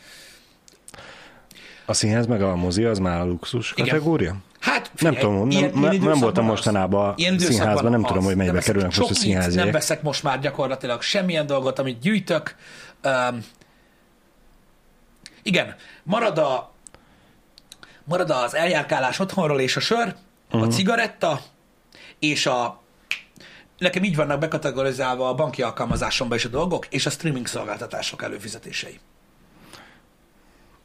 A 1.86 1.92
színház 1.92 2.26
meg 2.26 2.42
a 2.42 2.56
mozi 2.56 2.84
az 2.84 2.98
már 2.98 3.20
a 3.20 3.24
luxus 3.24 3.72
Igen. 3.76 3.86
kategória? 3.88 4.36
Hát, 4.60 4.90
Nem 4.98 5.14
tudom, 5.14 5.36
nem- 5.38 5.50
ilyen- 5.50 5.62
nem- 5.62 5.70
ilyen 5.70 5.82
nem 5.82 5.92
időszakban 5.92 6.20
voltam 6.20 6.44
mostanában 6.44 7.14
színházban, 7.38 7.90
nem 7.90 8.04
az. 8.04 8.08
tudom, 8.08 8.24
hogy 8.24 8.36
veszek 8.36 8.62
kerülnek 8.62 8.86
most 8.86 8.98
a 8.98 9.02
csokit, 9.02 9.16
színháziak. 9.16 9.64
Nem 9.64 9.72
veszek 9.72 10.02
most 10.02 10.22
már 10.22 10.40
gyakorlatilag 10.40 11.02
semmilyen 11.02 11.46
dolgot, 11.46 11.78
amit 11.78 11.98
gyűjtök. 11.98 12.54
Um, 13.04 13.44
igen, 15.42 15.74
marad 16.02 16.38
a 16.38 16.72
marad 18.04 18.30
az 18.30 18.54
eljárkálás 18.54 19.18
otthonról 19.18 19.60
és 19.60 19.76
a 19.76 19.80
sör, 19.80 20.06
Mhm. 20.06 20.14
uh-huh. 20.50 20.62
a 20.62 20.76
cigaretta, 20.76 21.40
és 22.18 22.46
a 22.46 22.82
nekem 23.78 24.02
így 24.02 24.16
vannak 24.16 24.38
bekategorizálva 24.40 25.28
a 25.28 25.34
banki 25.34 25.62
alkalmazásomban 25.62 26.36
is 26.38 26.44
a 26.44 26.48
dolgok, 26.48 26.86
és 26.86 27.06
a 27.06 27.10
streaming 27.10 27.46
szolgáltatások 27.46 28.22
előfizetései. 28.22 29.00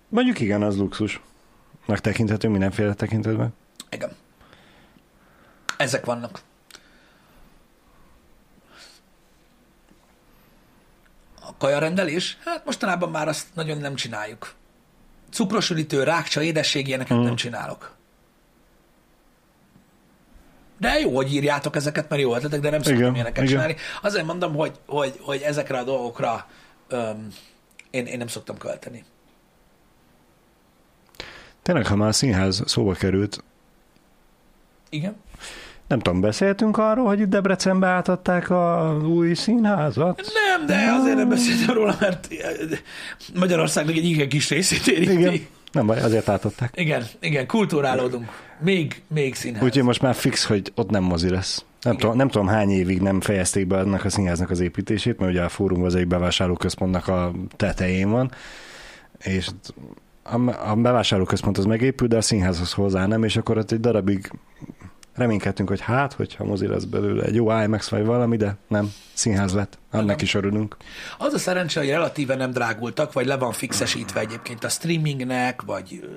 Mondjuk 0.10 0.40
igen, 0.40 0.62
az 0.64 0.78
luxus. 0.78 1.22
Megtekinthető 1.86 2.48
mindenféle 2.48 2.94
tekintetben. 2.94 3.54
Igen. 3.90 4.12
Ezek 5.78 6.06
vannak. 6.06 6.42
Kajarendelés? 11.60 12.38
Hát 12.46 12.66
mostanában 12.66 13.10
már 13.10 13.28
azt 13.28 13.48
nagyon 13.54 13.78
nem 13.78 13.96
csináljuk. 13.96 14.54
Cukrosülítő, 15.32 16.04
rákcsa, 16.04 16.42
édesség, 16.42 16.88
ilyeneket 16.88 17.18
Mhm. 17.18 17.26
nem 17.26 17.36
csinálok. 17.36 17.98
De 20.80 21.00
jó, 21.00 21.16
hogy 21.16 21.34
írjátok 21.34 21.76
ezeket, 21.76 22.10
mert 22.10 22.22
jó 22.22 22.36
ötletek, 22.36 22.60
de 22.60 22.70
nem 22.70 22.82
szoktam 22.82 23.00
Igen, 23.02 23.14
ilyeneket 23.14 23.38
igen. 23.44 23.48
csinálni. 23.50 23.76
Azért 24.02 24.26
mondom, 24.26 24.56
hogy, 24.56 24.80
hogy, 24.88 25.20
hogy 25.22 25.42
ezekre 25.42 25.78
a 25.78 25.84
dolgokra 25.84 26.48
öm, 26.88 27.28
én, 27.90 28.06
én 28.06 28.18
nem 28.18 28.28
szoktam 28.28 28.58
költeni. 28.58 29.04
Tényleg, 31.62 31.86
ha 31.88 31.96
már 31.96 32.08
a 32.08 32.12
színház 32.12 32.64
szóba 32.66 32.94
került, 32.94 33.44
Igen? 34.90 35.16
Nem 35.90 36.00
tudom, 36.00 36.22
beszéltünk 36.22 36.78
arról, 36.78 37.06
hogy 37.06 37.20
itt 37.20 37.30
Debrecenbe 37.30 37.88
átadták 37.88 38.50
a 38.50 38.98
új 39.08 39.34
színházat? 39.34 40.22
Nem, 40.34 40.66
de 40.66 40.92
azért 41.00 41.16
nem 41.16 41.30
beszéltem 41.30 41.76
róla, 41.76 41.96
mert 42.00 42.28
Magyarországnak 43.36 43.96
egy 43.96 44.06
igen 44.06 44.30
kis 44.30 44.50
részét 44.50 44.88
érinti. 44.88 45.14
Igen. 45.14 45.48
Nem 45.72 45.86
baj, 45.86 46.02
azért 46.02 46.30
átadták. 46.30 46.72
Igen, 46.76 47.04
igen, 47.20 47.48
kulturálódunk. 47.48 48.30
Még, 48.60 49.02
még 49.08 49.36
színház. 49.36 49.64
Úgyhogy 49.64 49.84
most 49.84 50.02
már 50.02 50.16
fix, 50.16 50.46
hogy 50.46 50.72
ott 50.76 50.90
nem 50.90 51.04
mozi 51.04 51.30
lesz. 51.30 51.66
Nem, 51.82 51.98
tudom, 51.98 52.16
nem 52.16 52.28
tudom, 52.28 52.48
hány 52.48 52.70
évig 52.70 53.02
nem 53.02 53.22
fejezték 53.22 53.68
be 53.68 53.78
annak 53.78 54.06
a 54.06 54.10
színháznak 54.10 54.50
az 54.50 54.60
építését, 54.60 55.20
mert 55.20 55.32
ugye 55.32 55.42
a 55.42 55.50
fórum 55.50 55.84
az 55.84 55.96
egy 55.96 56.08
bevásárlóközpontnak 56.08 57.08
a 57.08 57.32
tetején 57.56 58.10
van, 58.10 58.32
és 59.20 59.48
a 60.66 60.76
bevásárlóközpont 60.76 61.58
az 61.58 61.66
megépül, 61.66 62.08
de 62.08 62.18
a 62.18 62.22
színházhoz 62.22 62.74
hozzá 62.74 63.06
nem, 63.06 63.24
és 63.24 63.38
akkor 63.38 63.58
ott 63.58 63.72
egy 63.72 63.80
darabig 63.80 64.32
reménykedtünk, 65.20 65.70
hogy 65.70 65.80
hát, 65.80 66.14
hogyha 66.14 66.44
mozi 66.44 66.68
lesz 66.68 66.84
belőle 66.84 67.24
egy 67.24 67.36
jó 67.36 67.62
IMAX 67.62 67.90
vagy 67.90 68.06
valami, 68.06 68.38
de 68.38 68.56
nem, 68.68 68.94
színház 69.14 69.54
lett. 69.54 69.78
Annak 69.92 70.22
is 70.22 70.34
örülünk. 70.34 70.78
Az 71.18 71.34
a 71.34 71.38
szerencse, 71.38 71.80
hogy 71.80 71.90
relatíve 71.90 72.36
nem 72.36 72.52
drágultak, 72.52 73.14
vagy 73.14 73.26
le 73.26 73.38
van 73.38 73.52
fixesítve 73.52 74.20
egyébként 74.20 74.64
a 74.64 74.70
streamingnek, 74.70 75.62
vagy 75.62 76.10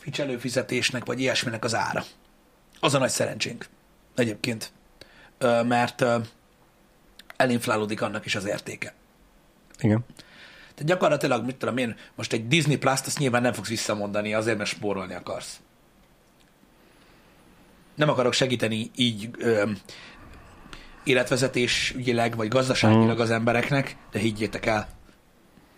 Twitch 0.00 0.20
előfizetésnek, 0.20 1.04
vagy 1.04 1.20
ilyesminek 1.20 1.64
az 1.64 1.74
ára. 1.74 2.04
Az 2.80 2.94
a 2.94 2.98
nagy 2.98 3.10
szerencsénk 3.10 3.66
egyébként, 4.14 4.72
mert 5.62 6.04
elinflálódik 7.36 8.02
annak 8.02 8.24
is 8.24 8.34
az 8.34 8.46
értéke. 8.46 8.94
Igen. 9.80 10.04
Tehát 10.74 10.90
gyakorlatilag, 10.90 11.44
mit 11.44 11.56
tudom 11.56 11.76
én, 11.76 11.96
most 12.14 12.32
egy 12.32 12.48
Disney 12.48 12.76
Plus-t 12.76 13.06
azt 13.06 13.18
nyilván 13.18 13.42
nem 13.42 13.52
fogsz 13.52 13.68
visszamondani, 13.68 14.34
azért, 14.34 14.56
mert 14.56 14.70
spórolni 14.70 15.14
akarsz. 15.14 15.60
Nem 17.94 18.08
akarok 18.08 18.32
segíteni 18.32 18.90
így 18.96 19.28
ö, 19.38 19.70
életvezetés 21.04 21.92
ügyileg, 21.96 22.36
vagy 22.36 22.48
gazdaságilag 22.48 23.20
az 23.20 23.30
embereknek, 23.30 23.96
de 24.12 24.18
higgyétek 24.18 24.66
el, 24.66 24.88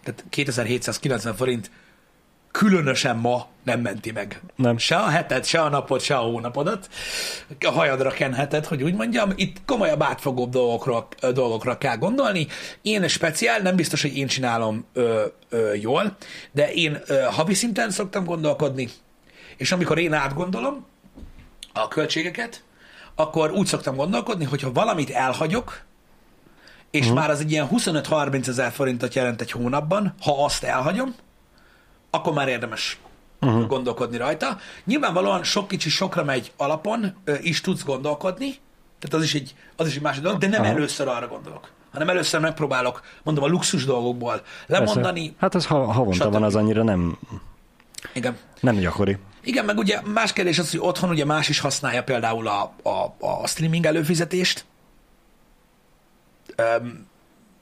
tehát 0.03 0.25
2790 0.29 1.35
forint 1.35 1.71
különösen 2.51 3.17
ma 3.17 3.47
nem 3.65 3.81
menti 3.81 4.11
meg. 4.11 4.41
Nem. 4.55 4.79
Se 4.79 4.97
a 4.97 5.09
heted, 5.09 5.45
se 5.45 5.61
a 5.61 5.69
napot, 5.69 6.01
se 6.01 6.17
a 6.17 6.21
hónapodat. 6.21 6.89
A 7.61 7.71
hajadra 7.71 8.11
kenheted, 8.11 8.67
hogy 8.67 8.83
úgy 8.83 8.95
mondjam. 8.95 9.33
Itt 9.35 9.57
komolyabb 9.67 10.03
átfogóbb 10.03 10.51
dolgokra, 10.51 11.09
dolgokra 11.33 11.79
kell 11.79 11.97
gondolni. 11.97 12.47
Én 12.83 13.09
speciál, 13.09 13.61
nem 13.61 13.77
biztos, 13.77 14.03
hogy 14.03 14.17
én 14.17 14.27
csinálom 14.27 14.85
ö, 14.93 15.25
ö, 15.49 15.75
jól, 15.75 16.17
de 16.53 16.73
én 16.73 16.99
ö, 17.07 17.21
havi 17.21 17.55
szinten 17.55 17.91
szoktam 17.91 18.25
gondolkodni, 18.25 18.89
és 19.57 19.73
amikor 19.73 19.99
én 19.99 20.13
átgondolom 20.13 20.87
a 21.83 21.89
költségeket, 21.89 22.63
akkor 23.15 23.51
úgy 23.51 23.67
szoktam 23.67 23.97
gondolkodni, 23.97 24.45
hogy 24.45 24.63
ha 24.63 24.73
valamit 24.73 25.11
elhagyok, 25.11 25.81
és 26.91 27.01
uh-huh. 27.01 27.19
már 27.19 27.31
az 27.31 27.41
egy 27.41 27.51
ilyen 27.51 27.69
25-30 27.73 28.49
ezer 28.49 28.73
forintot 28.73 29.15
jelent 29.15 29.41
egy 29.41 29.51
hónapban, 29.51 30.15
ha 30.21 30.45
azt 30.45 30.65
elhagyom, 30.65 31.15
akkor 32.11 32.33
már 32.33 32.49
érdemes 32.49 32.99
uh-huh. 33.41 33.67
gondolkodni 33.67 34.17
rajta. 34.17 34.59
Nyilvánvalóan 34.85 35.45
sok 35.45 35.69
kicsi 35.69 35.89
sokra 35.89 36.25
megy 36.25 36.53
alapon, 36.57 37.17
is 37.41 37.61
tudsz 37.61 37.85
gondolkodni, 37.85 38.55
tehát 38.99 39.17
az 39.17 39.23
is 39.23 39.35
egy, 39.35 39.55
az 39.77 39.87
is 39.87 39.97
egy 39.97 40.03
másik 40.03 40.23
dolog, 40.23 40.39
de 40.39 40.49
nem 40.49 40.61
uh-huh. 40.61 40.77
először 40.77 41.09
arra 41.09 41.29
gondolok 41.29 41.75
hanem 41.97 42.11
először 42.11 42.41
megpróbálok, 42.41 43.03
mondom, 43.23 43.45
a 43.45 43.47
luxus 43.47 43.85
dolgokból 43.85 44.43
lemondani. 44.67 45.21
Persze. 45.21 45.35
Hát 45.39 45.55
ez 45.55 45.67
ha, 45.67 45.93
havonta 45.93 46.25
stb. 46.25 46.33
van, 46.33 46.43
az 46.43 46.55
annyira 46.55 46.83
nem, 46.83 47.19
Igen. 48.15 48.37
nem 48.61 48.77
gyakori. 48.77 49.19
Igen, 49.47 49.65
meg 49.65 49.79
ugye 49.79 50.01
más 50.05 50.33
kérdés 50.33 50.59
az, 50.59 50.71
hogy 50.71 50.81
otthon 50.81 51.11
ugye 51.11 51.25
más 51.25 51.49
is 51.49 51.59
használja 51.59 52.03
például 52.03 52.49
a, 52.49 52.75
a, 52.83 53.15
a 53.19 53.47
streaming 53.47 53.87
előfizetést. 53.87 54.65
Um, 56.79 57.07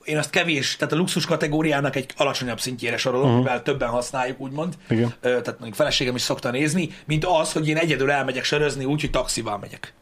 én 0.04 0.18
azt 0.18 0.30
kevés, 0.30 0.76
tehát 0.76 0.94
a 0.94 0.96
luxus 0.96 1.26
kategóriának 1.26 1.96
egy 1.96 2.12
alacsonyabb 2.16 2.60
szintjére 2.60 2.96
sorolom, 2.96 3.26
uh-huh. 3.26 3.42
mivel 3.42 3.62
többen 3.62 3.88
használjuk, 3.88 4.40
úgymond. 4.40 4.74
Igen. 4.88 5.14
Tehát 5.20 5.46
mondjuk 5.46 5.74
feleségem 5.74 6.14
is 6.14 6.22
szokta 6.22 6.50
nézni, 6.50 6.90
mint 7.06 7.24
az, 7.24 7.52
hogy 7.52 7.68
én 7.68 7.76
egyedül 7.76 8.10
elmegyek 8.10 8.44
sörözni 8.44 8.84
úgy, 8.84 9.00
hogy 9.00 9.10
taxival 9.10 9.58
megyek. 9.58 9.94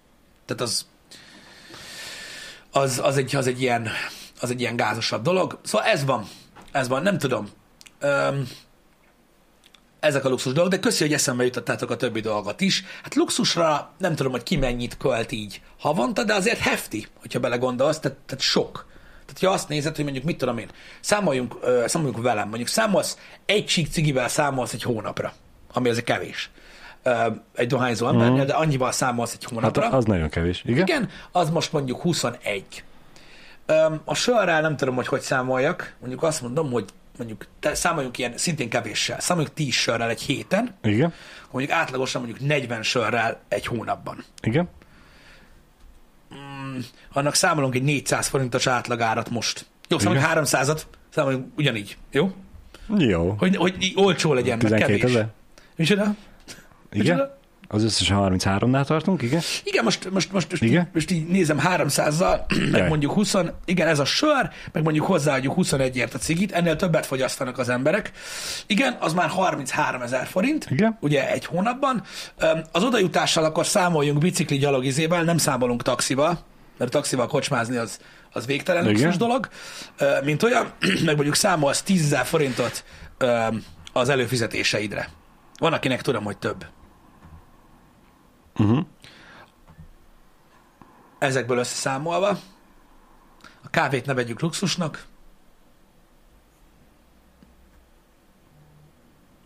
Tehát 0.47 0.63
az, 0.63 0.87
az, 2.71 3.01
az, 3.05 3.17
egy, 3.17 3.37
az, 3.37 3.47
egy 3.47 3.61
ilyen, 3.61 3.89
az 4.41 4.51
egy 4.51 4.61
ilyen 4.61 4.77
gázosabb 4.77 5.23
dolog. 5.23 5.59
Szóval 5.63 5.87
ez 5.87 6.05
van. 6.05 6.29
Ez 6.73 6.89
van, 6.89 7.03
nem 7.03 7.19
tudom. 7.19 7.49
Um, 8.03 8.49
ezek 10.03 10.25
a 10.25 10.29
luxus 10.29 10.53
dolgok, 10.53 10.73
de 10.73 10.79
köszi, 10.79 11.03
hogy 11.03 11.13
eszembe 11.13 11.45
jutottátok 11.45 11.91
a 11.91 11.97
többi 11.97 12.21
dolgot 12.21 12.61
is. 12.61 12.85
Hát 13.03 13.15
luxusra 13.15 13.91
nem 13.99 14.15
tudom, 14.15 14.33
hogy 14.33 14.43
ki 14.43 14.57
mennyit 14.57 14.97
költ 14.97 15.33
így 15.33 15.61
havonta, 15.79 16.25
de 16.25 16.35
azért 16.35 16.59
hefti, 16.59 17.07
hogyha 17.21 17.41
belegondolsz, 17.41 17.99
tehát, 17.99 18.19
tehát 18.27 18.45
sok. 18.45 18.87
Tehát, 19.27 19.41
ha 19.41 19.51
azt 19.61 19.69
nézed, 19.69 19.95
hogy 19.95 20.05
mondjuk 20.05 20.25
mit 20.25 20.39
tudom 20.39 20.59
én, 20.59 20.69
számoljunk, 21.01 21.55
uh, 21.55 21.87
számoljunk 21.87 22.23
velem, 22.23 22.49
mondjuk 22.49 22.69
számolsz 22.69 23.19
egy 23.47 23.67
csík 23.67 23.91
cigivel 23.91 24.29
számolsz 24.29 24.73
egy 24.73 24.83
hónapra, 24.83 25.33
ami 25.73 25.89
azért 25.89 26.05
kevés. 26.05 26.51
Uh, 27.05 27.37
egy 27.55 27.67
dohányzó 27.67 28.09
embernél, 28.09 28.43
mm. 28.43 28.47
de 28.47 28.53
annyival 28.53 28.93
számolsz 28.93 29.33
egy 29.33 29.45
hónapra. 29.45 29.83
Hát 29.83 29.93
az 29.93 30.05
nagyon 30.05 30.29
kevés. 30.29 30.63
Igen? 30.65 30.87
Igen, 30.87 31.09
az 31.33 31.51
most 31.51 31.73
mondjuk 31.73 32.01
21. 32.01 32.85
Um, 33.69 34.01
a 34.05 34.15
sörrel 34.15 34.61
nem 34.61 34.77
tudom, 34.77 34.95
hogy 34.95 35.07
hogy 35.07 35.21
számoljak. 35.21 35.95
Mondjuk 36.01 36.23
azt 36.23 36.43
mondom, 36.43 36.71
hogy 36.71 36.85
mondjuk 37.19 37.47
te, 37.61 37.75
számoljunk 37.75 38.19
ilyen 38.19 38.37
szintén 38.37 38.69
kevéssel. 38.69 39.21
Számoljunk 39.21 39.57
10 39.57 39.75
sörrel 39.75 40.09
egy 40.09 40.23
héten. 40.23 40.75
Igen. 40.83 41.13
Mondjuk 41.51 41.77
átlagosan 41.77 42.23
mondjuk 42.23 42.49
40 42.49 42.83
sörrel 42.83 43.41
egy 43.49 43.67
hónapban. 43.67 44.25
Igen 44.43 44.69
mm, 46.35 46.79
annak 47.13 47.35
számolunk 47.35 47.75
egy 47.75 47.83
400 47.83 48.27
forintos 48.27 48.67
átlagárat 48.67 49.31
most. 49.31 49.67
Jó, 49.89 49.99
számolunk 49.99 50.27
300-at, 50.27 50.81
számolunk 51.11 51.47
ugyanígy, 51.57 51.97
jó? 52.11 52.33
Jó. 52.99 53.31
Hogy, 53.39 53.57
hogy 53.57 53.93
olcsó 53.95 54.33
legyen, 54.33 54.59
meg 54.63 54.81
kevés. 54.81 55.03
Ezer? 55.03 55.29
Micsoda? 55.77 56.03
Igen? 56.03 56.15
Micsoda? 56.91 57.41
Az 57.73 57.85
összesen 57.85 58.17
33-nál 58.21 58.85
tartunk, 58.85 59.23
igen? 59.23 59.41
Igen, 59.65 59.85
most, 59.85 60.11
most, 60.11 60.33
most, 60.33 60.51
most, 60.51 60.63
igen? 60.63 60.89
most 60.95 61.11
így 61.11 61.27
nézem 61.27 61.61
300-zal, 61.65 62.41
meg 62.73 62.89
mondjuk 62.89 63.13
20, 63.13 63.35
igen, 63.65 63.89
ez 63.89 63.99
a 63.99 64.05
sör, 64.05 64.51
meg 64.73 64.83
mondjuk 64.83 65.07
hozzáadjuk 65.07 65.55
21-ért 65.57 66.15
a 66.15 66.19
cigit, 66.19 66.53
ennél 66.53 66.77
többet 66.77 67.07
fogyasztanak 67.07 67.59
az 67.59 67.69
emberek. 67.69 68.13
Igen, 68.67 68.97
az 69.01 69.13
már 69.13 69.29
33 69.29 70.03
ezer 70.03 70.27
forint, 70.27 70.67
igen? 70.71 70.99
ugye 71.01 71.31
egy 71.31 71.45
hónapban. 71.45 72.03
Az 72.73 72.83
odajutással 72.83 73.45
akkor 73.45 73.67
számoljunk 73.67 74.19
bicikli 74.19 74.59
gyalogizével, 74.59 75.23
nem 75.23 75.39
számolunk 75.39 75.83
taxival, 75.83 76.39
mert 76.79 76.91
taxival 76.91 77.27
kocsmázni 77.27 77.77
az, 77.77 77.99
az 78.33 78.47
végtelen 78.47 78.85
luxus 78.85 79.17
dolog, 79.17 79.49
mint 80.25 80.43
olyan, 80.43 80.73
meg 81.07 81.15
mondjuk 81.15 81.35
számolsz 81.35 81.83
10 81.83 82.05
ezer 82.05 82.25
forintot 82.25 82.85
az 83.93 84.09
előfizetéseidre. 84.09 85.09
Van, 85.59 85.73
akinek 85.73 86.03
tudom, 86.03 86.25
hogy 86.25 86.39
több. 86.39 86.65
Uh-huh. 88.59 88.87
Ezekből 91.19 91.59
összeszámolva, 91.59 92.29
a 93.65 93.71
kávét 93.71 94.07
ne 94.07 94.15
vegyük 94.15 94.41
luxusnak, 94.41 95.07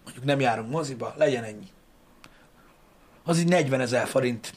mondjuk 0.04 0.24
nem 0.24 0.40
járunk 0.40 0.70
moziba, 0.70 1.14
legyen 1.16 1.44
ennyi. 1.44 1.66
Az 3.24 3.38
így 3.38 3.48
40 3.48 3.80
ezer 3.80 4.06
forint. 4.06 4.54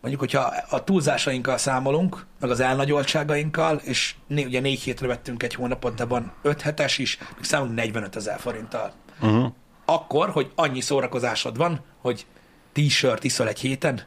Mondjuk, 0.00 0.20
hogyha 0.20 0.52
a 0.70 0.84
túlzásainkkal 0.84 1.58
számolunk, 1.58 2.26
meg 2.40 2.50
az 2.50 2.60
elnagyoltságainkkal, 2.60 3.76
és 3.76 4.14
né, 4.26 4.44
ugye 4.44 4.60
négy 4.60 4.80
hétre 4.80 5.06
vettünk 5.06 5.42
egy 5.42 5.54
hónapot, 5.54 5.94
de 5.94 6.04
van 6.04 6.32
öt 6.42 6.60
hetes 6.60 6.98
is, 6.98 7.18
még 7.18 7.44
számolunk 7.44 7.76
45 7.76 8.16
ezer 8.16 8.38
forinttal. 8.38 8.92
Uh-huh. 9.20 9.52
Akkor, 9.84 10.30
hogy 10.30 10.52
annyi 10.54 10.80
szórakozásod 10.80 11.56
van, 11.56 11.80
hogy 12.00 12.26
t-shirt 12.74 13.24
iszol 13.24 13.48
egy 13.48 13.60
héten, 13.60 14.02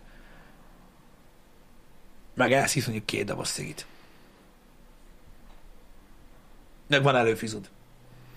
meg 2.34 2.52
elszísz 2.52 2.84
mondjuk 2.86 3.06
két 3.06 3.26
doboz 3.26 3.48
szigit. 3.48 3.86
Meg 6.88 7.04
van 7.04 7.16
előfizud. 7.16 7.70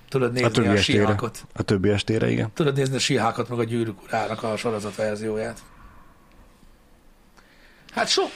Tudod 0.09 0.33
nézni 0.33 0.47
a, 0.47 0.51
többi 0.51 0.69
a 0.69 0.77
síhákot. 0.77 1.45
A 1.53 1.63
többi 1.63 1.89
estére, 1.89 2.31
igen. 2.31 2.51
Tudod 2.55 2.77
nézni 2.77 2.97
a 2.97 2.99
síhákot, 2.99 3.49
meg 3.49 3.59
a 3.59 3.65
gyűrűk 3.65 4.03
urának 4.03 4.43
a 4.43 4.57
sorozat 4.57 4.95
verzióját. 4.95 5.63
Hát 7.91 8.09
sok. 8.09 8.31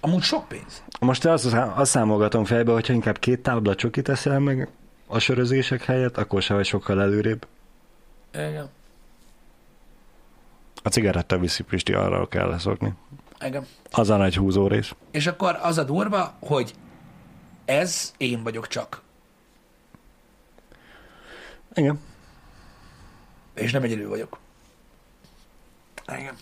Amúgy 0.00 0.22
sok 0.22 0.48
pénz. 0.48 0.82
Most 1.00 1.24
azt, 1.24 1.54
azt 1.54 1.90
számolgatom 1.90 2.44
fejbe, 2.44 2.72
hogyha 2.72 2.92
inkább 2.92 3.18
két 3.18 3.40
tábla 3.40 3.74
csokit 3.74 4.08
eszel 4.08 4.38
meg 4.38 4.68
a 5.06 5.18
sörözések 5.18 5.84
helyett, 5.84 6.16
akkor 6.16 6.42
se 6.42 6.54
vagy 6.54 6.66
sokkal 6.66 7.00
előrébb. 7.00 7.46
Igen. 8.34 8.70
A 10.82 10.88
cigaretta 10.88 11.38
viszi 11.38 11.62
Pisti, 11.62 11.92
arra 11.92 12.28
kell 12.28 12.48
leszokni. 12.48 12.92
Igen. 13.40 13.66
Az 13.90 14.10
a 14.10 14.16
nagy 14.16 14.36
húzó 14.36 14.66
rész. 14.66 14.94
És 15.10 15.26
akkor 15.26 15.58
az 15.62 15.78
a 15.78 15.84
durva, 15.84 16.34
hogy 16.40 16.74
ez 17.64 18.14
én 18.16 18.42
vagyok 18.42 18.66
csak. 18.66 19.02
Igen. 21.74 22.00
És 23.54 23.72
nem 23.72 23.82
egyedül 23.82 24.08
vagyok. 24.08 24.38
Igen. 26.18 26.34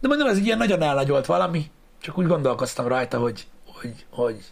De 0.00 0.08
mondom, 0.08 0.28
ez 0.28 0.36
egy 0.36 0.44
ilyen 0.44 0.58
nagyon 0.58 0.82
elnagyolt 0.82 1.26
valami, 1.26 1.70
Csak 1.98 2.18
úgy 2.18 2.26
gondolkoztam 2.26 2.86
rajta, 2.86 3.18
hogy 3.18 3.46
hogy, 3.80 4.06
hogy, 4.10 4.44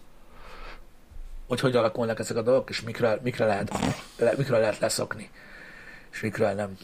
hogy, 1.47 1.61
hogy 1.61 1.77
alakulnak 1.77 2.19
ezek 2.19 2.37
a 2.37 2.43
dolgok, 2.43 2.71
és 2.71 2.83
mikre, 2.83 3.19
mikre, 3.23 3.47
lehet, 3.47 3.79
le, 4.19 4.33
mikre 4.37 4.59
lehet 4.59 4.79
leszokni, 4.79 5.31
és 6.11 6.21
mikre 6.21 6.55
nem. 6.55 6.77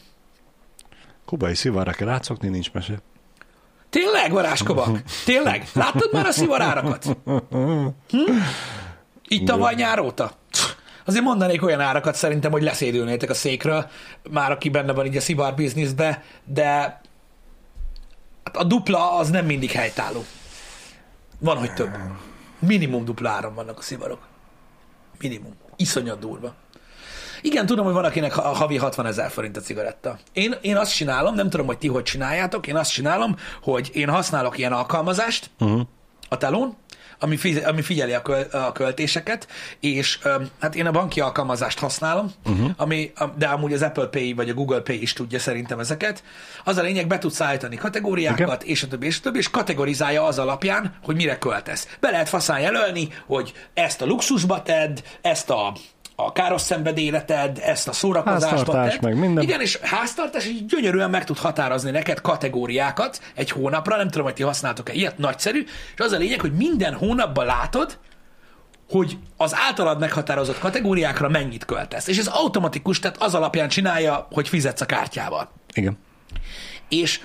Kubai 1.25 1.55
szivarra 1.55 1.91
kell 1.91 2.09
átszokni, 2.09 2.47
nincs 2.47 2.71
mese. 2.71 2.97
Tényleg, 3.89 4.31
varázskobak? 4.31 5.01
Tényleg? 5.25 5.67
Láttad 5.73 6.09
már 6.13 6.25
a 6.25 6.31
szivarárakat? 6.31 7.17
Hm? 8.09 8.19
Így 9.27 9.43
tavaly 9.43 9.75
nyár 9.75 9.99
óta? 9.99 10.31
Azért 11.05 11.23
mondanék 11.23 11.63
olyan 11.63 11.79
árakat 11.79 12.15
szerintem, 12.15 12.51
hogy 12.51 12.63
leszédülnétek 12.63 13.29
a 13.29 13.33
székről, 13.33 13.89
már 14.29 14.51
aki 14.51 14.69
benne 14.69 14.93
van 14.93 15.05
így 15.05 15.17
a 15.17 15.21
szivar 15.21 15.55
bizniszbe, 15.55 16.23
de 16.43 16.63
hát 18.43 18.57
a 18.57 18.63
dupla 18.63 19.17
az 19.17 19.29
nem 19.29 19.45
mindig 19.45 19.71
helytálló. 19.71 20.25
Van, 21.39 21.57
hogy 21.57 21.73
több. 21.73 21.97
Minimum 22.59 23.05
dupla 23.05 23.29
áram 23.29 23.53
vannak 23.53 23.77
a 23.77 23.81
szivarok. 23.81 24.19
Minimum. 25.19 25.53
Iszonyat 25.75 26.19
durva. 26.19 26.53
Igen, 27.45 27.65
tudom, 27.65 27.85
hogy 27.85 27.93
van, 27.93 28.03
akinek 28.03 28.37
a 28.37 28.41
havi 28.41 28.77
60 28.77 29.05
ezer 29.05 29.29
forint 29.29 29.57
a 29.57 29.61
cigaretta. 29.61 30.17
Én, 30.33 30.55
én 30.61 30.77
azt 30.77 30.95
csinálom, 30.95 31.35
nem 31.35 31.49
tudom, 31.49 31.65
hogy 31.65 31.77
ti 31.77 31.87
hogy 31.87 32.03
csináljátok, 32.03 32.67
én 32.67 32.75
azt 32.75 32.91
csinálom, 32.91 33.35
hogy 33.61 33.89
én 33.93 34.09
használok 34.09 34.57
ilyen 34.57 34.71
alkalmazást 34.71 35.49
uh-huh. 35.59 35.81
a 36.29 36.37
telón, 36.37 36.75
ami, 37.19 37.37
fiz, 37.37 37.63
ami 37.65 37.81
figyeli 37.81 38.13
a, 38.13 38.21
köl, 38.21 38.45
a 38.51 38.71
költéseket, 38.71 39.47
és 39.79 40.19
um, 40.25 40.47
hát 40.59 40.75
én 40.75 40.85
a 40.85 40.91
banki 40.91 41.19
alkalmazást 41.19 41.79
használom, 41.79 42.31
uh-huh. 42.45 42.69
ami, 42.77 43.11
de 43.37 43.45
amúgy 43.45 43.73
az 43.73 43.81
Apple 43.81 44.07
Pay 44.07 44.33
vagy 44.33 44.49
a 44.49 44.53
Google 44.53 44.79
Pay 44.79 45.01
is 45.01 45.13
tudja 45.13 45.39
szerintem 45.39 45.79
ezeket. 45.79 46.23
Az 46.63 46.77
a 46.77 46.81
lényeg, 46.81 47.07
be 47.07 47.17
tudsz 47.17 47.41
állítani 47.41 47.75
kategóriákat, 47.75 48.47
okay. 48.47 48.69
és 48.69 48.83
a 48.83 48.87
többi, 48.87 49.05
és 49.05 49.17
a 49.17 49.21
többi, 49.21 49.37
és 49.37 49.49
kategorizálja 49.49 50.23
az 50.23 50.39
alapján, 50.39 50.95
hogy 51.03 51.15
mire 51.15 51.37
költesz. 51.37 51.97
Be 51.99 52.09
lehet 52.09 52.29
faszán 52.29 52.59
jelölni, 52.59 53.07
hogy 53.25 53.53
ezt 53.73 54.01
a 54.01 54.05
luxusba 54.05 54.61
tedd, 54.61 54.97
ezt 55.21 55.49
a 55.49 55.73
a 56.15 56.31
káros 56.31 56.61
szenvedéleted, 56.61 57.59
ezt 57.63 57.87
a 57.87 57.91
szórakozásba 57.91 58.73
tett. 58.73 59.01
meg 59.01 59.19
minden. 59.19 59.43
Igen, 59.43 59.61
és 59.61 59.79
háztartás 59.81 60.45
így 60.45 60.65
gyönyörűen 60.65 61.09
meg 61.09 61.23
tud 61.23 61.37
határozni 61.37 61.91
neked 61.91 62.21
kategóriákat 62.21 63.21
egy 63.35 63.49
hónapra, 63.49 63.97
nem 63.97 64.09
tudom, 64.09 64.25
hogy 64.25 64.33
ti 64.33 64.43
használtok-e 64.43 64.93
ilyet, 64.93 65.17
nagyszerű, 65.17 65.63
és 65.95 65.99
az 65.99 66.11
a 66.11 66.17
lényeg, 66.17 66.41
hogy 66.41 66.53
minden 66.53 66.93
hónapban 66.93 67.45
látod, 67.45 67.97
hogy 68.89 69.17
az 69.37 69.55
általad 69.55 69.99
meghatározott 69.99 70.59
kategóriákra 70.59 71.29
mennyit 71.29 71.65
költesz. 71.65 72.07
És 72.07 72.17
ez 72.17 72.27
automatikus, 72.27 72.99
tehát 72.99 73.21
az 73.21 73.33
alapján 73.33 73.69
csinálja, 73.69 74.27
hogy 74.31 74.47
fizetsz 74.47 74.81
a 74.81 74.85
kártyával. 74.85 75.51
Igen. 75.73 75.97
És 76.89 77.21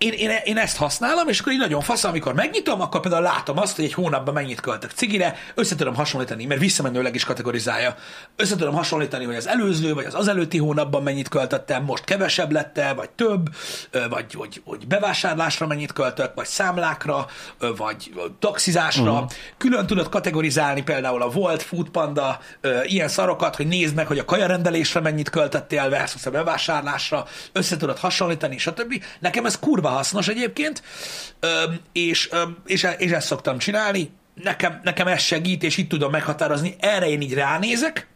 én, 0.00 0.12
én, 0.12 0.30
én 0.44 0.56
ezt 0.56 0.76
használom, 0.76 1.28
és 1.28 1.40
akkor 1.40 1.52
így 1.52 1.58
nagyon 1.58 1.80
fasz, 1.80 2.04
amikor 2.04 2.34
megnyitom, 2.34 2.80
akkor 2.80 3.00
például 3.00 3.22
látom 3.22 3.58
azt, 3.58 3.76
hogy 3.76 3.84
egy 3.84 3.92
hónapban 3.92 4.34
mennyit 4.34 4.60
költök 4.60 4.90
cigire, 4.90 5.36
össze 5.54 5.74
tudom 5.74 5.94
hasonlítani, 5.94 6.44
mert 6.44 6.60
visszamenőleg 6.60 7.14
is 7.14 7.24
kategorizálja. 7.24 7.94
Össze 8.36 8.56
tudom 8.56 8.74
hasonlítani, 8.74 9.24
hogy 9.24 9.34
az 9.34 9.48
előző, 9.48 9.94
vagy 9.94 10.04
az 10.04 10.14
az 10.14 10.28
előtti 10.28 10.58
hónapban 10.58 11.02
mennyit 11.02 11.28
költöttem, 11.28 11.84
most 11.84 12.04
kevesebb 12.04 12.52
lett 12.52 12.80
vagy 12.96 13.10
több, 13.10 13.48
vagy 14.10 14.34
hogy, 14.34 14.62
hogy 14.64 14.86
bevásárlásra 14.86 15.66
mennyit 15.66 15.92
költök, 15.92 16.34
vagy 16.34 16.46
számlákra, 16.46 17.26
vagy 17.76 18.12
taxizásra. 18.38 19.12
Uh-huh. 19.12 19.30
Külön 19.58 19.86
tudod 19.86 20.08
kategorizálni 20.08 20.82
például 20.82 21.22
a 21.22 21.28
Volt, 21.28 21.62
Foodpanda, 21.62 22.38
ilyen 22.82 23.08
szarokat, 23.08 23.56
hogy 23.56 23.66
nézd 23.66 23.94
meg, 23.94 24.06
hogy 24.06 24.18
a 24.18 24.24
kajarendelésre 24.24 25.00
mennyit 25.00 25.30
költöttél 25.30 25.88
versus 25.88 26.26
a 26.26 26.30
bevásárlásra, 26.30 27.26
össze 27.52 27.76
tudod 27.76 27.98
hasonlítani, 27.98 28.58
stb. 28.58 29.04
Nekem 29.20 29.46
ez 29.46 29.58
kurva 29.58 29.88
hasznos 29.90 30.28
egyébként, 30.28 30.82
és, 31.92 32.30
és, 32.64 32.86
és 32.98 33.10
ezt 33.10 33.26
szoktam 33.26 33.58
csinálni. 33.58 34.10
Nekem, 34.34 34.80
nekem 34.82 35.06
ez 35.06 35.20
segít, 35.20 35.62
és 35.62 35.76
itt 35.76 35.88
tudom 35.88 36.10
meghatározni, 36.10 36.76
erre 36.78 37.08
én 37.08 37.20
így 37.20 37.34
ránézek, 37.34 38.08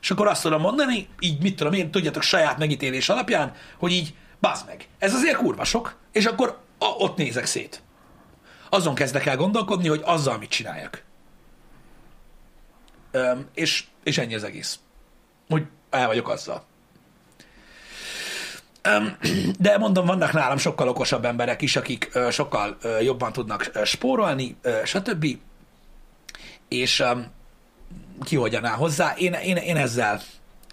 és 0.00 0.10
akkor 0.10 0.26
azt 0.26 0.42
tudom 0.42 0.60
mondani, 0.60 1.08
így 1.18 1.42
mit 1.42 1.56
tudom 1.56 1.72
én, 1.72 1.90
tudjátok, 1.90 2.22
saját 2.22 2.58
megítélés 2.58 3.08
alapján, 3.08 3.52
hogy 3.78 3.92
így, 3.92 4.14
bazd 4.40 4.66
meg, 4.66 4.88
ez 4.98 5.14
azért 5.14 5.36
kurva 5.36 5.64
sok, 5.64 5.96
és 6.12 6.24
akkor 6.24 6.60
a, 6.78 6.84
ott 6.84 7.16
nézek 7.16 7.46
szét. 7.46 7.82
Azon 8.68 8.94
kezdek 8.94 9.26
el 9.26 9.36
gondolkodni, 9.36 9.88
hogy 9.88 10.00
azzal 10.04 10.38
mit 10.38 10.48
csináljak. 10.48 11.02
Öm, 13.10 13.48
és, 13.54 13.84
és 14.02 14.18
ennyi 14.18 14.34
az 14.34 14.44
egész. 14.44 14.78
Hogy 15.48 15.66
el 15.90 16.06
vagyok 16.06 16.28
azzal. 16.28 16.64
De 19.58 19.78
mondom, 19.78 20.06
vannak 20.06 20.32
nálam 20.32 20.56
sokkal 20.56 20.88
okosabb 20.88 21.24
emberek 21.24 21.62
is, 21.62 21.76
akik 21.76 22.18
sokkal 22.30 22.76
jobban 23.00 23.32
tudnak 23.32 23.70
spórolni, 23.84 24.56
stb. 24.84 25.26
És 26.68 27.04
ki 28.20 28.36
hogyan 28.36 28.64
áll 28.64 28.76
hozzá. 28.76 29.14
Én, 29.16 29.32
én, 29.32 29.56
én 29.56 29.76
ezzel, 29.76 30.20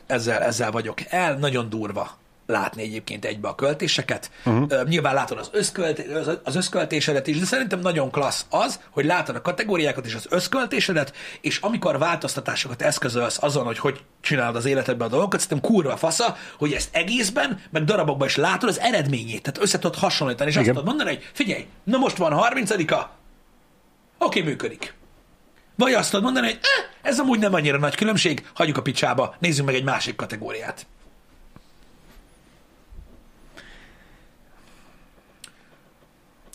ezzel, 0.07 0.41
ezzel 0.41 0.71
vagyok 0.71 0.97
el, 1.09 1.37
nagyon 1.37 1.69
durva 1.69 2.19
látni 2.51 2.81
egyébként 2.81 3.25
egybe 3.25 3.47
a 3.47 3.55
költéseket. 3.55 4.31
Uh-huh. 4.45 4.83
Nyilván 4.87 5.13
látod 5.13 5.37
az, 5.37 5.49
összkölt, 5.51 6.03
az 6.43 6.55
összköltésedet 6.55 7.27
is, 7.27 7.39
de 7.39 7.45
szerintem 7.45 7.79
nagyon 7.79 8.11
klassz 8.11 8.45
az, 8.49 8.79
hogy 8.89 9.05
látod 9.05 9.35
a 9.35 9.41
kategóriákat 9.41 10.05
és 10.05 10.15
az 10.15 10.25
összköltésedet, 10.29 11.13
és 11.41 11.57
amikor 11.57 11.97
változtatásokat 11.97 12.81
eszközölsz 12.81 13.43
azon, 13.43 13.65
hogy 13.65 13.79
hogy 13.79 14.03
csinálod 14.21 14.55
az 14.55 14.65
életedben 14.65 15.07
a 15.07 15.11
dolgokat, 15.11 15.39
szerintem 15.39 15.71
kurva 15.71 15.97
fasza, 15.97 16.35
hogy 16.57 16.73
ezt 16.73 16.95
egészben, 16.95 17.61
meg 17.69 17.83
darabokban 17.83 18.27
is 18.27 18.35
látod 18.35 18.69
az 18.69 18.79
eredményét, 18.79 19.41
tehát 19.41 19.61
össze 19.61 19.79
tudod 19.79 19.97
hasonlítani, 19.97 20.49
és 20.49 20.55
Igen. 20.55 20.67
azt 20.67 20.77
tudod 20.77 20.95
mondani, 20.95 21.15
hogy 21.15 21.29
figyelj, 21.33 21.65
na 21.83 21.97
most 21.97 22.17
van 22.17 22.33
30-a, 22.35 23.09
oké, 24.17 24.41
működik. 24.41 24.93
Vagy 25.75 25.93
azt 25.93 26.09
tudod 26.09 26.23
mondani, 26.23 26.45
hogy 26.45 26.59
eh, 26.61 27.09
ez 27.09 27.19
amúgy 27.19 27.39
nem 27.39 27.53
annyira 27.53 27.77
nagy 27.77 27.95
különbség, 27.95 28.49
hagyjuk 28.53 28.77
a 28.77 28.81
picsába, 28.81 29.35
nézzünk 29.39 29.67
meg 29.67 29.75
egy 29.75 29.83
másik 29.83 30.15
kategóriát. 30.15 30.85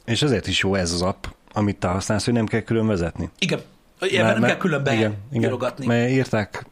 És 0.07 0.23
ezért 0.23 0.47
is 0.47 0.63
jó 0.63 0.75
ez 0.75 0.93
az 0.93 1.03
app, 1.03 1.25
amit 1.53 1.77
te 1.77 1.89
használsz, 1.89 2.25
hogy 2.25 2.35
nem 2.35 2.47
kell 2.47 2.61
külön 2.61 2.87
vezetni. 2.87 3.31
Igen. 3.39 3.61
Ebben 4.01 4.25
nem 4.25 4.41
mert, 4.41 4.53
kell 4.53 4.57
külön 4.57 4.85
beírogatni. 5.31 5.87
Mert 5.87 6.11
írták, 6.11 6.67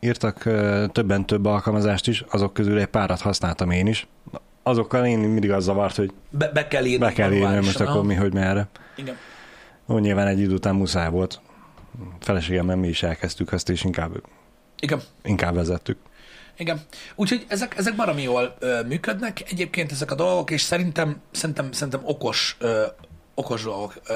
írtak 0.00 0.42
többen 0.92 1.26
több 1.26 1.44
alkalmazást 1.44 2.08
is, 2.08 2.24
azok 2.30 2.52
közül 2.52 2.78
egy 2.78 2.86
párat 2.86 3.20
használtam 3.20 3.70
én 3.70 3.86
is. 3.86 4.06
Azokkal 4.62 5.06
én 5.06 5.18
mindig 5.18 5.50
az 5.50 5.64
zavart, 5.64 5.96
hogy 5.96 6.12
be, 6.30 6.48
be 6.48 6.68
kell 6.68 6.84
írni. 6.84 7.04
Be 7.04 7.12
kell 7.12 7.32
írni, 7.32 7.56
most 7.56 7.80
akkor 7.80 8.04
mi, 8.04 8.14
hogy 8.14 8.32
merre. 8.32 8.68
Igen. 8.96 9.16
Ó, 9.88 9.98
nyilván 9.98 10.26
egy 10.26 10.38
idő 10.38 10.54
után 10.54 10.74
muszáj 10.74 11.10
volt. 11.10 11.40
Feleségemmel 12.20 12.76
mi 12.76 12.88
is 12.88 13.02
elkezdtük 13.02 13.52
ezt, 13.52 13.68
és 13.68 13.84
inkább, 13.84 14.22
Igen. 14.80 15.00
inkább 15.22 15.54
vezettük. 15.54 15.98
Igen. 16.60 16.80
Úgyhogy 17.14 17.44
ezek, 17.48 17.78
ezek 17.78 17.96
baromi 17.96 18.22
jól 18.22 18.56
ö, 18.58 18.82
működnek 18.82 19.42
egyébként 19.50 19.92
ezek 19.92 20.10
a 20.10 20.14
dolgok, 20.14 20.50
és 20.50 20.60
szerintem, 20.60 21.20
szerintem, 21.30 21.72
szerintem 21.72 22.00
okos, 22.04 22.56
ö, 22.58 22.86
okos 23.34 23.62
dolgok, 23.62 23.94
ö, 24.06 24.14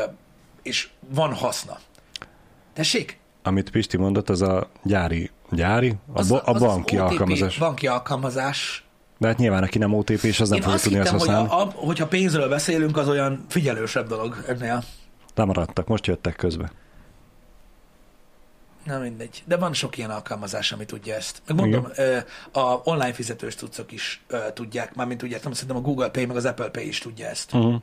és 0.62 0.88
van 1.09 1.35
haszna. 1.35 1.78
Tessék? 2.72 3.18
Amit 3.42 3.70
Pisti 3.70 3.96
mondott, 3.96 4.28
az 4.28 4.42
a 4.42 4.70
gyári, 4.83 5.30
gyári? 5.50 5.88
A, 6.12 6.18
az, 6.18 6.30
a 6.30 6.52
banki 6.59 6.96
az 6.96 7.02
OTP, 7.02 7.11
alkalmazás. 7.11 7.59
banki 7.59 7.87
alkalmazás. 7.87 8.85
De 9.18 9.26
hát 9.26 9.38
nyilván, 9.38 9.62
aki 9.62 9.78
nem 9.78 9.94
OTP, 9.94 10.22
és 10.22 10.40
az 10.40 10.48
nem 10.48 10.61
fogja 10.61 10.78
tudni 10.78 10.98
hittem, 10.98 11.14
azt 11.14 11.24
használni. 11.24 11.48
Hogy 11.48 11.59
a, 11.59 11.62
a, 11.62 11.87
hogyha 11.87 12.07
pénzről 12.07 12.48
beszélünk, 12.48 12.96
az 12.96 13.09
olyan 13.09 13.44
figyelősebb 13.48 14.09
dolog 14.09 14.44
ennél. 14.48 14.83
Lemaradtak, 15.35 15.87
most 15.88 16.07
jöttek 16.07 16.37
közbe. 16.37 16.72
Na 18.85 18.99
mindegy. 18.99 19.42
De 19.47 19.57
van 19.57 19.73
sok 19.73 19.97
ilyen 19.97 20.11
alkalmazás, 20.11 20.73
ami 20.73 20.85
tudja 20.85 21.14
ezt. 21.14 21.42
Meg 21.47 21.57
mondom, 21.57 21.88
Igen. 21.92 22.25
a 22.53 22.81
online 22.85 23.12
fizetős 23.12 23.55
tudszok 23.55 23.92
is 23.92 24.23
tudják, 24.55 24.94
mármint 24.94 25.20
tudják, 25.20 25.42
nem 25.42 25.53
szerintem 25.53 25.77
a 25.77 25.81
Google 25.81 26.09
Pay 26.09 26.25
meg 26.25 26.37
az 26.37 26.44
Apple 26.44 26.68
Pay 26.68 26.87
is 26.88 26.99
tudja 26.99 27.27
ezt. 27.27 27.53
Uh-huh. 27.53 27.81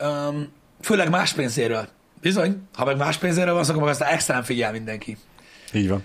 Um, 0.00 0.52
főleg 0.80 1.10
más 1.10 1.32
pénzéről. 1.32 1.88
Bizony, 2.20 2.68
ha 2.74 2.84
meg 2.84 2.96
más 2.96 3.16
pénzéről 3.16 3.54
van, 3.54 3.64
akkor 3.64 3.82
meg 3.82 3.88
aztán 3.90 4.12
extrán 4.12 4.42
figyel 4.42 4.72
mindenki. 4.72 5.16
Így 5.72 5.88
van. 5.88 6.04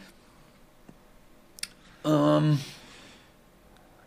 Um, 2.04 2.64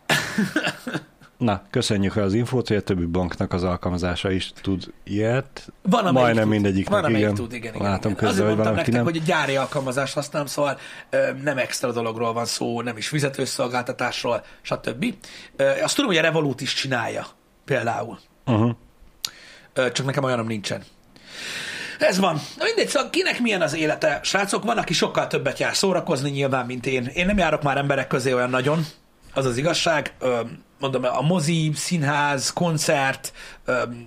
Na, 1.41 1.61
köszönjük 1.69 2.15
az 2.15 2.33
infót, 2.33 2.67
hogy 2.67 2.77
a 2.77 2.81
többi 2.81 3.05
banknak 3.05 3.53
az 3.53 3.63
alkalmazása 3.63 4.31
is 4.31 4.51
tud 4.61 4.93
ilyet. 5.03 5.71
Van, 5.81 5.99
amelyik 5.99 6.19
Majdnem 6.19 6.43
tud. 6.43 6.53
mindegyiknek, 6.53 7.01
van, 7.01 7.15
igen. 7.15 7.33
tud, 7.33 7.53
igen, 7.53 7.73
igen. 7.73 7.87
Látom 7.87 8.11
igen. 8.11 8.23
közben, 8.27 8.47
hogy 8.47 8.57
van, 8.57 8.73
nektek, 8.73 8.93
nem. 8.93 9.03
hogy 9.03 9.15
egy 9.15 9.23
gyári 9.23 9.55
alkalmazást 9.55 10.13
használom, 10.13 10.47
szóval 10.47 10.77
ö, 11.09 11.31
nem 11.43 11.57
extra 11.57 11.91
dologról 11.91 12.33
van 12.33 12.45
szó, 12.45 12.81
nem 12.81 12.97
is 12.97 13.07
fizetőszolgáltatásról, 13.07 14.43
stb. 14.61 15.13
Ö, 15.55 15.69
azt 15.83 15.95
tudom, 15.95 16.09
hogy 16.09 16.19
a 16.19 16.21
Revolut 16.21 16.61
is 16.61 16.73
csinálja, 16.73 17.25
például. 17.65 18.19
Uh-huh. 18.45 18.71
Ö, 19.73 19.91
csak 19.91 20.05
nekem 20.05 20.23
olyanom 20.23 20.47
nincsen. 20.47 20.83
Ez 21.99 22.19
van. 22.19 22.41
Na 22.57 22.63
mindegy, 22.63 22.87
szóval 22.87 23.09
kinek 23.09 23.39
milyen 23.39 23.61
az 23.61 23.75
élete? 23.75 24.19
Srácok, 24.23 24.63
van, 24.63 24.77
aki 24.77 24.93
sokkal 24.93 25.27
többet 25.27 25.59
jár 25.59 25.75
szórakozni 25.75 26.29
nyilván, 26.29 26.65
mint 26.65 26.85
én. 26.85 27.05
Én 27.13 27.25
nem 27.25 27.37
járok 27.37 27.63
már 27.63 27.77
emberek 27.77 28.07
közé 28.07 28.33
olyan 28.33 28.49
nagyon, 28.49 28.85
az 29.33 29.45
az 29.45 29.57
igazság. 29.57 30.15
Mondom, 30.79 31.03
a 31.03 31.21
mozi, 31.21 31.71
színház, 31.73 32.53
koncert, 32.53 33.33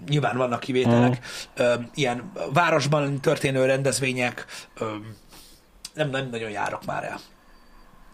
nyilván 0.09 0.37
vannak 0.37 0.61
kivételek, 0.61 1.27
ö, 1.55 1.75
ilyen 1.95 2.33
városban 2.53 3.21
történő 3.21 3.65
rendezvények, 3.65 4.47
nem, 5.95 6.11
nem 6.11 6.29
nagyon 6.31 6.51
járok 6.51 6.85
már 6.85 7.05
el. 7.05 7.19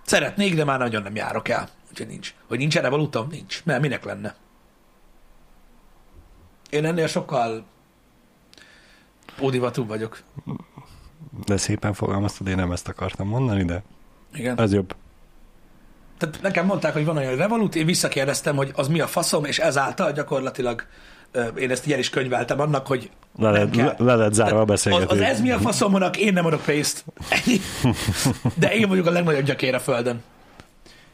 Szeretnék, 0.04 0.54
de 0.54 0.64
már 0.64 0.78
nagyon 0.78 1.02
nem 1.02 1.14
járok 1.14 1.48
el. 1.48 1.68
Úgyhogy 1.90 2.06
nincs. 2.06 2.34
Hogy 2.48 2.58
nincs 2.58 2.76
erre 2.76 2.88
valutam? 2.88 3.28
Nincs. 3.30 3.64
Mert 3.64 3.80
minek 3.80 4.04
lenne? 4.04 4.34
Én 6.70 6.84
ennél 6.84 7.06
sokkal 7.06 7.64
ódivatúbb 9.40 9.88
vagyok. 9.88 10.22
De 11.44 11.56
szépen 11.56 11.92
fogalmaztad, 11.92 12.46
én 12.46 12.56
nem 12.56 12.72
ezt 12.72 12.88
akartam 12.88 13.28
mondani, 13.28 13.64
de 13.64 13.82
Igen. 14.34 14.58
ez 14.60 14.72
jobb. 14.72 14.94
Tehát 16.20 16.42
nekem 16.42 16.66
mondták, 16.66 16.92
hogy 16.92 17.04
van 17.04 17.16
olyan 17.16 17.36
Revolut, 17.36 17.74
én 17.74 17.86
visszakérdeztem, 17.86 18.56
hogy 18.56 18.70
az 18.74 18.88
mi 18.88 19.00
a 19.00 19.06
faszom, 19.06 19.44
és 19.44 19.58
ezáltal 19.58 20.12
gyakorlatilag 20.12 20.84
én 21.56 21.70
ezt 21.70 21.86
így 21.86 21.92
el 21.92 21.98
is 21.98 22.10
könyveltem 22.10 22.60
annak, 22.60 22.86
hogy 22.86 23.10
Le, 23.38 23.50
lett, 23.50 23.74
le, 23.74 23.94
le 23.98 24.14
lett 24.14 24.32
zárva 24.32 24.58
a 24.58 24.60
az, 24.60 24.66
beszélgetés. 24.66 25.10
az 25.10 25.20
ez 25.20 25.40
mi 25.40 25.50
a 25.50 25.58
faszomnak, 25.58 26.16
én 26.16 26.32
nem 26.32 26.46
adok 26.46 26.62
pénzt. 26.64 27.04
Ennyi. 27.28 27.60
De 28.54 28.74
én 28.74 28.88
vagyok 28.88 29.06
a 29.06 29.10
legnagyobb 29.10 29.44
gyakér 29.44 29.74
a 29.74 29.80
földön. 29.80 30.22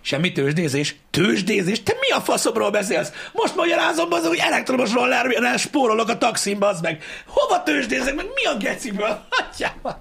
Semmi 0.01 0.33
tőzsdézés. 0.33 0.97
Tőzsdézés? 1.11 1.83
Te 1.83 1.93
mi 2.01 2.11
a 2.11 2.21
faszomról 2.21 2.71
beszélsz? 2.71 3.13
Most 3.33 3.57
magyarázom 3.57 4.13
az, 4.13 4.27
hogy 4.27 4.39
elektromos 4.39 4.93
rollerrel 4.93 5.57
spórolok 5.57 6.09
a 6.09 6.19
taximba, 6.19 6.69
az 6.69 6.81
meg. 6.81 7.03
Hova 7.27 7.63
tőzsdézek 7.63 8.15
meg? 8.15 8.27
Mi 8.35 8.45
a 8.45 8.57
geciből? 8.57 9.25
Atyám. 9.51 9.97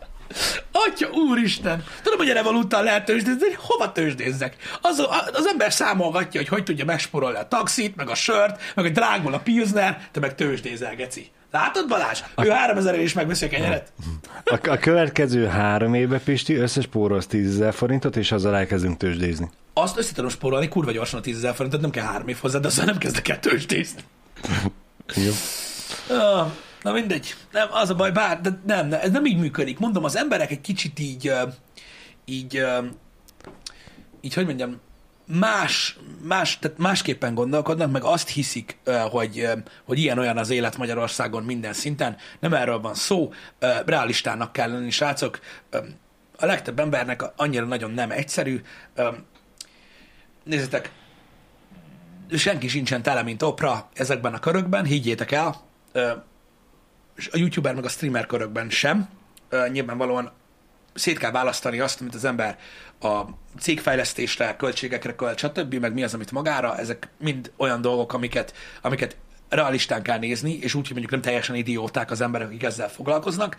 Atya 0.71 1.09
úristen! 1.09 1.83
Tudom, 2.01 2.17
hogy 2.17 2.29
erre 2.29 2.41
valuttal 2.41 2.83
lehet 2.83 3.05
tőzsdézni, 3.05 3.39
de 3.39 3.55
hova 3.57 3.91
tőzsdézzek? 3.91 4.55
Az, 4.81 5.07
az 5.33 5.45
ember 5.45 5.73
számolgatja, 5.73 6.39
hogy 6.39 6.49
hogy 6.49 6.63
tudja 6.63 6.85
megspórolni 6.85 7.37
a 7.37 7.47
taxit, 7.47 7.95
meg 7.95 8.09
a 8.09 8.15
sört, 8.15 8.61
meg 8.75 8.85
hogy 8.85 8.93
drágul 8.93 9.33
a 9.33 9.39
pilsner, 9.39 10.07
te 10.11 10.19
meg 10.19 10.35
tőzsdézel, 10.35 10.95
geci. 10.95 11.31
Látod, 11.51 11.87
Balázs? 11.87 12.19
Ő 12.43 12.49
3000 12.49 12.99
is 12.99 13.13
megveszi 13.13 13.45
a 13.45 13.49
kenyeret. 13.49 13.93
A, 14.43 14.69
a 14.69 14.77
következő 14.77 15.45
három 15.45 15.93
évben, 15.93 16.21
Pisti, 16.23 16.55
összespórolsz 16.55 17.27
10 17.27 17.53
ezer 17.53 17.73
forintot, 17.73 18.15
és 18.15 18.31
azzal 18.31 18.55
elkezdünk 18.55 18.97
tőzsdézni. 18.97 19.49
Azt 19.73 19.97
össze 19.97 20.13
tudom 20.13 20.29
spórolni, 20.29 20.67
kurva 20.67 20.91
gyorsan 20.91 21.19
a 21.19 21.21
10 21.21 21.35
ezer 21.35 21.55
forintot, 21.55 21.81
nem 21.81 21.89
kell 21.89 22.05
három 22.05 22.27
év 22.27 22.37
hozzá, 22.41 22.59
de 22.59 22.67
azzal 22.67 22.85
nem 22.85 22.97
kezdek 22.97 23.27
el 23.27 23.39
tőzsdézni. 23.39 24.01
Jó. 25.15 25.31
Na 26.85 26.91
mindegy, 26.91 27.35
nem, 27.51 27.67
az 27.71 27.89
a 27.89 27.95
baj, 27.95 28.11
bár, 28.11 28.41
de 28.41 28.49
nem, 28.65 28.87
nem, 28.87 28.99
ez 29.01 29.11
nem 29.11 29.25
így 29.25 29.37
működik. 29.37 29.79
Mondom, 29.79 30.03
az 30.03 30.15
emberek 30.15 30.51
egy 30.51 30.61
kicsit 30.61 30.99
így, 30.99 31.33
így, 32.25 32.65
így, 34.21 34.33
hogy 34.33 34.45
mondjam, 34.45 34.79
más, 35.25 35.97
más, 36.21 36.59
tehát 36.59 36.77
másképpen 36.77 37.33
gondolkodnak, 37.33 37.91
meg 37.91 38.03
azt 38.03 38.29
hiszik, 38.29 38.77
hogy, 39.09 39.49
hogy 39.83 39.99
ilyen-olyan 39.99 40.37
az 40.37 40.49
élet 40.49 40.77
Magyarországon 40.77 41.43
minden 41.43 41.73
szinten. 41.73 42.17
Nem 42.39 42.53
erről 42.53 42.79
van 42.79 42.93
szó, 42.93 43.33
realistának 43.85 44.51
kell 44.51 44.71
lenni, 44.71 44.89
srácok. 44.89 45.39
A 46.37 46.45
legtöbb 46.45 46.79
embernek 46.79 47.23
annyira 47.35 47.65
nagyon 47.65 47.91
nem 47.91 48.11
egyszerű. 48.11 48.61
Ö, 48.95 49.09
Nézzétek, 50.43 50.91
senki 52.31 52.67
sincsen 52.67 53.01
tele, 53.01 53.23
mint 53.23 53.41
opra 53.41 53.89
ezekben 53.93 54.33
a 54.33 54.39
körökben, 54.39 54.85
higgyétek 54.85 55.31
el. 55.31 55.63
A 57.31 57.37
youtuber 57.37 57.75
meg 57.75 57.85
a 57.85 57.89
streamer 57.89 58.25
körökben 58.25 58.69
sem. 58.69 59.09
Nyilvánvalóan 59.71 60.31
szét 60.93 61.17
kell 61.17 61.31
választani 61.31 61.79
azt, 61.79 62.01
amit 62.01 62.15
az 62.15 62.25
ember 62.25 62.57
a 62.99 63.21
cégfejlesztésre, 63.59 64.55
költségekre 64.55 65.15
költ, 65.15 65.37
stb., 65.37 65.73
meg 65.73 65.93
mi 65.93 66.03
az, 66.03 66.13
amit 66.13 66.31
magára, 66.31 66.77
ezek 66.77 67.09
mind 67.19 67.51
olyan 67.57 67.81
dolgok, 67.81 68.13
amiket, 68.13 68.53
amiket 68.81 69.17
realistán 69.49 70.01
kell 70.01 70.17
nézni, 70.17 70.53
és 70.53 70.73
úgy, 70.73 70.81
hogy 70.81 70.91
mondjuk 70.91 71.11
nem 71.11 71.21
teljesen 71.21 71.55
idióták 71.55 72.11
az 72.11 72.21
emberek, 72.21 72.47
akik 72.47 72.63
ezzel 72.63 72.89
foglalkoznak. 72.89 73.57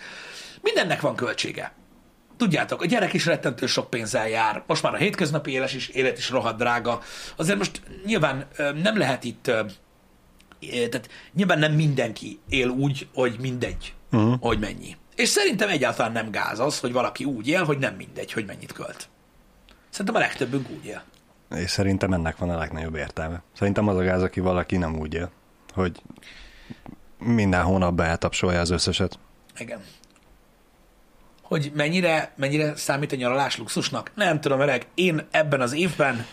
Mindennek 0.63 1.01
van 1.01 1.17
költsége. 1.17 1.73
Tudjátok, 2.37 2.83
a 2.83 2.87
gyerek 2.87 3.13
is 3.13 3.27
rettentő 3.27 3.67
sok 3.67 3.91
pénzzel 3.91 4.29
jár. 4.29 4.63
Most 4.67 4.83
már 4.83 4.95
a 4.95 4.97
hétköznapi 4.97 5.51
éles 5.51 5.75
is, 5.75 5.89
élet 5.89 6.19
is 6.19 6.31
rohadt 6.31 6.59
drága. 6.59 7.01
Azért 7.37 7.59
most 7.59 7.81
nyilván 8.05 8.47
nem 8.83 8.99
lehet 8.99 9.25
itt, 9.25 9.51
tehát 10.61 11.09
nyilván 11.35 11.59
nem 11.59 11.73
mindenki 11.73 12.39
él 12.49 12.69
úgy, 12.69 13.09
hogy 13.15 13.37
mindegy, 13.41 13.95
uh-huh. 14.13 14.41
hogy 14.41 14.59
mennyi. 14.59 14.97
És 15.15 15.29
szerintem 15.29 15.69
egyáltalán 15.69 16.13
nem 16.13 16.31
gáz 16.31 16.59
az, 16.59 16.81
hogy 16.81 16.93
valaki 16.93 17.25
úgy 17.25 17.49
él, 17.49 17.65
hogy 17.65 17.79
nem 17.79 17.95
mindegy, 17.95 18.33
hogy 18.33 18.47
mennyit 18.47 18.73
költ. 18.73 19.09
Szerintem 19.91 20.15
a 20.15 20.19
legtöbbünk 20.19 20.71
úgy 20.71 20.85
él. 20.85 21.03
És 21.57 21.71
szerintem 21.71 22.13
ennek 22.13 22.37
van 22.37 22.51
a 22.51 22.59
legnagyobb 22.59 22.95
értelme. 22.95 23.43
Szerintem 23.57 23.89
az 23.89 23.97
a 23.97 24.03
gáz, 24.03 24.23
aki 24.23 24.41
valaki 24.41 24.77
nem 24.77 24.99
úgy 24.99 25.15
él, 25.15 25.31
hogy 25.75 26.03
minden 27.19 27.63
hónapban 27.63 28.07
eltapsolja 28.07 28.61
az 28.61 28.71
összeset. 28.71 29.19
Igen. 29.59 29.81
Hogy 31.43 31.73
mennyire, 31.75 32.33
mennyire 32.37 32.77
számít 32.77 33.13
a 33.13 33.17
nyaralás 33.17 33.59
luxusnak? 33.59 34.11
Nem 34.15 34.41
tudom, 34.41 34.61
öreg. 34.61 34.87
Én 34.95 35.27
ebben 35.31 35.61
az 35.61 35.73
évben 35.73 36.27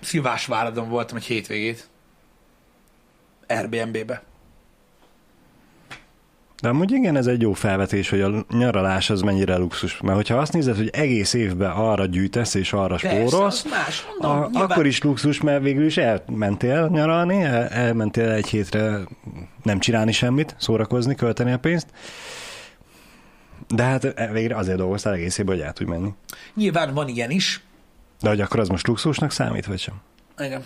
Szilvásváradon 0.00 0.88
voltam 0.88 1.16
egy 1.16 1.24
hétvégét. 1.24 1.88
Airbnb-be. 3.48 4.22
De 6.62 6.68
amúgy 6.68 6.92
igen, 6.92 7.16
ez 7.16 7.26
egy 7.26 7.40
jó 7.40 7.52
felvetés, 7.52 8.08
hogy 8.08 8.20
a 8.20 8.46
nyaralás 8.50 9.10
az 9.10 9.20
mennyire 9.20 9.56
luxus. 9.56 10.00
Mert 10.00 10.16
hogyha 10.16 10.36
azt 10.36 10.52
nézed, 10.52 10.76
hogy 10.76 10.88
egész 10.88 11.32
évben 11.32 11.70
arra 11.70 12.06
gyűjtesz 12.06 12.54
és 12.54 12.72
arra 12.72 12.98
spórolsz, 12.98 13.64
a, 14.18 14.48
akkor 14.52 14.86
is 14.86 15.02
luxus, 15.02 15.40
mert 15.40 15.62
végül 15.62 15.84
is 15.84 15.96
elmentél 15.96 16.88
nyaralni, 16.92 17.42
el, 17.42 17.68
elmentél 17.68 18.30
egy 18.30 18.46
hétre 18.46 18.98
nem 19.62 19.78
csinálni 19.78 20.12
semmit, 20.12 20.54
szórakozni, 20.58 21.14
költeni 21.14 21.52
a 21.52 21.58
pénzt. 21.58 21.86
De 23.68 23.82
hát 23.82 24.30
végre 24.32 24.56
azért 24.56 24.78
dolgoztál 24.78 25.12
egész 25.12 25.38
évben, 25.38 25.56
hogy 25.56 25.64
el 25.64 25.72
tudj 25.72 25.90
menni. 25.90 26.14
Nyilván 26.54 26.94
van 26.94 27.08
ilyen 27.08 27.30
is. 27.30 27.62
De 28.20 28.28
hogy 28.28 28.40
akkor 28.40 28.60
az 28.60 28.68
most 28.68 28.86
luxusnak 28.86 29.30
számít, 29.30 29.66
vagy 29.66 29.78
sem? 29.78 29.94
Igen. 30.38 30.62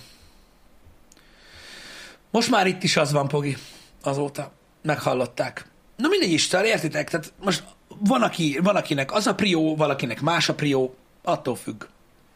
Most 2.31 2.51
már 2.51 2.67
itt 2.67 2.83
is 2.83 2.97
az 2.97 3.13
van, 3.13 3.29
Pogi, 3.29 3.57
azóta. 4.03 4.53
Meghallották. 4.83 5.67
Na 5.97 6.09
mindegy 6.09 6.33
is, 6.33 6.47
tehát 6.49 6.67
értitek? 6.67 7.11
Tehát 7.11 7.33
most 7.45 7.65
van, 7.99 8.23
aki, 8.23 8.59
van, 8.63 8.77
akinek 8.77 9.13
az 9.13 9.27
a 9.27 9.35
prió, 9.35 9.77
valakinek 9.77 10.21
más 10.21 10.49
a 10.49 10.55
prió, 10.55 10.95
attól 11.25 11.57
függ. 11.57 11.85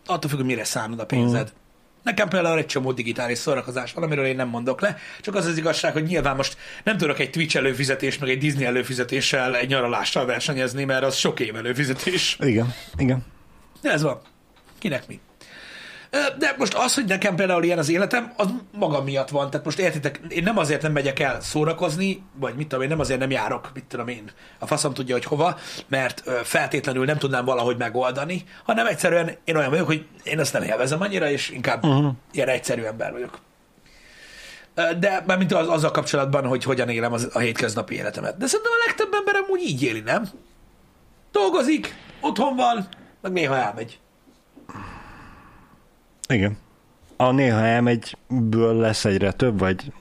Attól 0.07 0.30
függ, 0.30 0.38
hogy 0.38 0.46
mire 0.46 0.64
szánod 0.64 1.00
a 1.00 1.07
pénzed. 1.07 1.52
Mm. 1.54 1.62
Nekem 2.02 2.28
például 2.28 2.59
egy 2.59 2.66
csomó 2.66 2.92
digitális 2.92 3.38
szórakozás 3.38 3.92
van, 3.92 4.04
amiről 4.04 4.24
én 4.24 4.37
nem 4.37 4.48
mondok 4.48 4.80
le, 4.80 4.96
csak 5.20 5.35
az 5.35 5.46
az 5.46 5.57
igazság, 5.57 5.92
hogy 5.92 6.02
nyilván 6.02 6.37
most 6.37 6.57
nem 6.85 6.96
tudok 6.96 7.18
egy 7.18 7.30
Twitch 7.30 7.57
előfizetés, 7.57 8.18
meg 8.18 8.30
egy 8.30 8.38
Disney 8.38 8.64
előfizetéssel, 8.64 9.57
egy 9.57 9.68
nyaralással 9.68 10.26
versenyezni, 10.26 10.85
mert 10.85 11.04
az 11.04 11.16
sok 11.16 11.40
év 11.40 11.57
előfizetés. 11.57 12.37
Igen, 12.40 12.74
igen. 12.96 13.24
De 13.80 13.90
ez 13.90 14.02
van. 14.02 14.20
Kinek 14.78 15.07
mi? 15.09 15.20
De 16.38 16.55
most 16.59 16.74
az, 16.74 16.94
hogy 16.94 17.05
nekem 17.05 17.35
például 17.35 17.64
ilyen 17.64 17.79
az 17.79 17.88
életem, 17.88 18.33
az 18.37 18.48
maga 18.72 19.03
miatt 19.03 19.29
van. 19.29 19.50
Tehát 19.50 19.64
most 19.64 19.79
értitek, 19.79 20.20
én 20.29 20.42
nem 20.42 20.59
azért 20.59 20.83
nem 20.83 20.92
megyek 20.92 21.18
el 21.18 21.40
szórakozni, 21.40 22.22
vagy 22.37 22.55
mit 22.55 22.68
tudom 22.68 22.83
én, 22.85 22.90
nem 22.90 23.00
azért 23.00 23.20
nem 23.20 23.31
járok, 23.31 23.70
mit 23.74 23.85
tudom 23.85 24.09
én, 24.09 24.31
a 24.59 24.66
faszom 24.66 24.94
tudja, 24.94 25.14
hogy 25.14 25.24
hova, 25.24 25.59
mert 25.88 26.22
feltétlenül 26.42 27.05
nem 27.05 27.18
tudnám 27.18 27.44
valahogy 27.44 27.77
megoldani, 27.77 28.44
hanem 28.64 28.87
egyszerűen 28.87 29.37
én 29.44 29.57
olyan 29.57 29.70
vagyok, 29.70 29.87
hogy 29.87 30.07
én 30.22 30.38
ezt 30.40 30.53
nem 30.53 30.62
élvezem 30.62 31.00
annyira, 31.00 31.31
és 31.31 31.50
inkább 31.50 31.85
uh-huh. 31.85 32.12
ilyen 32.33 32.48
egyszerű 32.48 32.83
ember 32.83 33.12
vagyok. 33.12 33.38
De 34.98 35.22
mármint 35.27 35.53
az, 35.53 35.68
azzal 35.68 35.90
kapcsolatban, 35.90 36.46
hogy 36.46 36.64
hogyan 36.64 36.88
élem 36.88 37.12
az, 37.12 37.29
a 37.33 37.38
hétköznapi 37.38 37.94
életemet. 37.94 38.37
De 38.37 38.46
szerintem 38.46 38.72
a 38.72 38.85
legtöbb 38.87 39.12
ember 39.12 39.35
úgy 39.48 39.61
így 39.61 39.83
éli, 39.83 40.00
nem? 40.00 40.29
Dolgozik, 41.33 41.94
otthon 42.20 42.57
van, 42.57 42.88
meg 43.20 43.33
néha 43.33 43.57
elmegy. 43.57 43.98
Igen. 46.28 46.56
A 47.16 47.30
néha 47.30 47.60
elmegyből 47.64 48.74
lesz 48.76 49.04
egyre 49.04 49.32
több, 49.32 49.58
vagy 49.58 49.92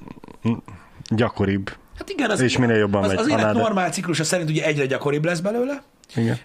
gyakoribb. 1.10 1.70
Hát 1.98 2.10
igen, 2.10 2.30
az, 2.30 2.40
És 2.42 2.58
minél 2.58 2.76
jobban 2.78 3.04
az, 3.04 3.08
megy, 3.10 3.18
az 3.18 3.28
élet 3.28 3.40
annál- 3.40 3.54
normál 3.54 3.90
ciklusa 3.92 4.24
szerint 4.24 4.50
ugye 4.50 4.66
egyre 4.66 4.86
gyakoribb 4.86 5.26
lesz 5.26 5.40
belőle, 5.40 5.84
Igen. 6.16 6.38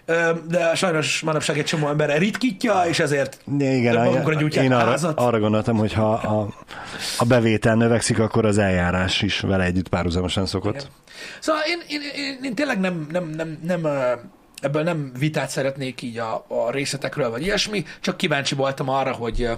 De 0.47 0.75
sajnos 0.75 1.21
manapság 1.21 1.57
egy 1.57 1.65
csomó 1.65 1.87
ember 1.87 2.17
ritkítja, 2.17 2.81
és 2.87 2.99
ezért 2.99 3.41
Igen, 3.59 4.03
magunkra 4.03 4.33
gyújtják 4.33 4.65
én 4.65 4.71
arra, 4.73 4.89
házat. 4.89 5.19
arra 5.19 5.39
gondoltam, 5.39 5.77
hogy 5.77 5.93
ha 5.93 6.11
a, 6.13 6.47
a 7.17 7.25
bevétel 7.25 7.75
növekszik, 7.75 8.19
akkor 8.19 8.45
az 8.45 8.57
eljárás 8.57 9.21
is 9.21 9.39
vele 9.39 9.63
együtt 9.63 9.87
párhuzamosan 9.89 10.45
szokott. 10.45 10.73
Igen. 10.75 10.87
Szóval 11.39 11.61
én, 11.67 11.79
én, 11.87 12.01
én, 12.15 12.39
én 12.43 12.55
tényleg 12.55 12.79
nem, 12.79 13.07
nem, 13.11 13.29
nem, 13.29 13.59
nem, 13.63 13.81
ebből 14.61 14.83
nem 14.83 15.11
vitát 15.19 15.49
szeretnék 15.49 16.01
így 16.01 16.17
a, 16.17 16.45
a 16.47 16.71
részletekről, 16.71 17.29
vagy 17.29 17.41
ilyesmi, 17.41 17.83
csak 17.99 18.17
kíváncsi 18.17 18.55
voltam 18.55 18.89
arra, 18.89 19.13
hogy 19.13 19.49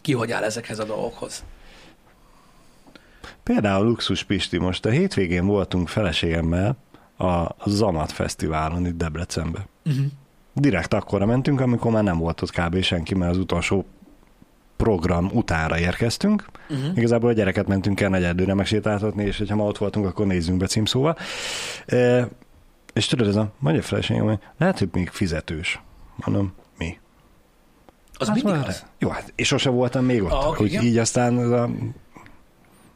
ki 0.00 0.12
hogy 0.12 0.32
áll 0.32 0.42
ezekhez 0.42 0.78
a 0.78 0.84
dolgokhoz. 0.84 1.44
Például 3.42 3.84
Luxus 3.86 4.22
Pisti, 4.24 4.58
most 4.58 4.84
a 4.84 4.90
hétvégén 4.90 5.46
voltunk 5.46 5.88
feleségemmel 5.88 6.76
a 7.18 7.68
Zamat 7.70 8.12
Fesztiválon 8.12 8.86
itt 8.86 8.96
Debrecenbe. 8.96 9.66
Uh-huh. 9.84 10.04
Direkt 10.52 10.94
akkora 10.94 11.26
mentünk, 11.26 11.60
amikor 11.60 11.90
már 11.90 12.02
nem 12.02 12.18
volt 12.18 12.42
ott 12.42 12.50
kb. 12.50 12.82
senki, 12.82 13.14
mert 13.14 13.30
az 13.30 13.38
utolsó 13.38 13.84
program 14.76 15.30
utánra 15.32 15.78
érkeztünk. 15.78 16.44
Uh-huh. 16.68 16.96
Igazából 16.96 17.30
a 17.30 17.32
gyereket 17.32 17.66
mentünk 17.66 18.00
el 18.00 18.08
negyedőre 18.08 18.54
megsétáltatni, 18.54 19.24
és 19.24 19.38
hogyha 19.38 19.56
ma 19.56 19.64
ott 19.64 19.78
voltunk, 19.78 20.06
akkor 20.06 20.26
nézzünk 20.26 20.58
be 20.58 20.66
címszóval. 20.66 21.16
E, 21.86 22.28
és 22.94 23.06
tudod, 23.06 23.28
ez 23.28 23.36
a 23.36 23.52
magyar 23.58 23.82
feleségem, 23.82 24.24
hogy 24.24 24.38
lehet, 24.58 24.78
hogy 24.78 24.88
még 24.92 25.08
fizetős. 25.08 25.80
Mondom, 26.16 26.54
mi? 26.78 26.98
Az 28.18 28.26
hát 28.26 28.42
mindig 28.42 28.62
az? 28.66 28.86
Jó, 28.98 29.08
hát 29.08 29.32
és 29.34 29.46
sose 29.46 29.70
voltam 29.70 30.04
még 30.04 30.22
ott. 30.22 30.30
Ah, 30.30 30.56
hogy 30.56 30.66
igen. 30.66 30.82
így 30.82 30.98
aztán 30.98 31.36
az 31.36 31.50
a, 31.50 31.70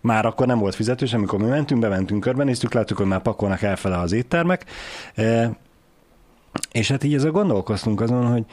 már 0.01 0.27
akkor 0.27 0.47
nem 0.47 0.59
volt 0.59 0.75
fizetős, 0.75 1.13
amikor 1.13 1.39
mi 1.39 1.47
mentünk, 1.47 1.81
bementünk, 1.81 2.21
körbenéztük, 2.21 2.73
láttuk, 2.73 2.97
hogy 2.97 3.07
már 3.07 3.23
pakolnak 3.23 3.63
elfele 3.63 3.99
az 3.99 4.13
éttermek, 4.13 4.65
e, 5.15 5.57
és 6.73 6.89
hát 6.89 7.05
így 7.05 7.15
ezzel 7.15 7.31
gondolkoztunk 7.31 8.01
azon, 8.01 8.27
hogy 8.27 8.45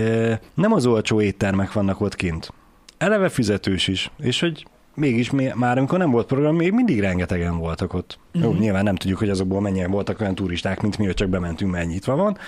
e, 0.00 0.40
nem 0.54 0.72
az 0.72 0.86
olcsó 0.86 1.20
éttermek 1.20 1.72
vannak 1.72 2.00
ott 2.00 2.16
kint. 2.16 2.52
Eleve 2.98 3.28
fizetős 3.28 3.88
is, 3.88 4.10
és 4.18 4.40
hogy 4.40 4.66
mégis 4.94 5.30
mi, 5.30 5.50
már 5.54 5.78
amikor 5.78 5.98
nem 5.98 6.10
volt 6.10 6.26
program, 6.26 6.56
még 6.56 6.72
mindig 6.72 7.00
rengetegen 7.00 7.58
voltak 7.58 7.94
ott. 7.94 8.18
Uh-huh. 8.34 8.52
Jó, 8.52 8.58
nyilván 8.58 8.84
nem 8.84 8.96
tudjuk, 8.96 9.18
hogy 9.18 9.30
azokból 9.30 9.60
mennyien 9.60 9.90
voltak 9.90 10.20
olyan 10.20 10.34
turisták, 10.34 10.80
mint 10.80 10.98
mi, 10.98 11.04
hogy 11.04 11.14
csak 11.14 11.28
bementünk, 11.28 11.70
mert 11.70 11.86
nyitva 11.86 12.16
van. 12.16 12.38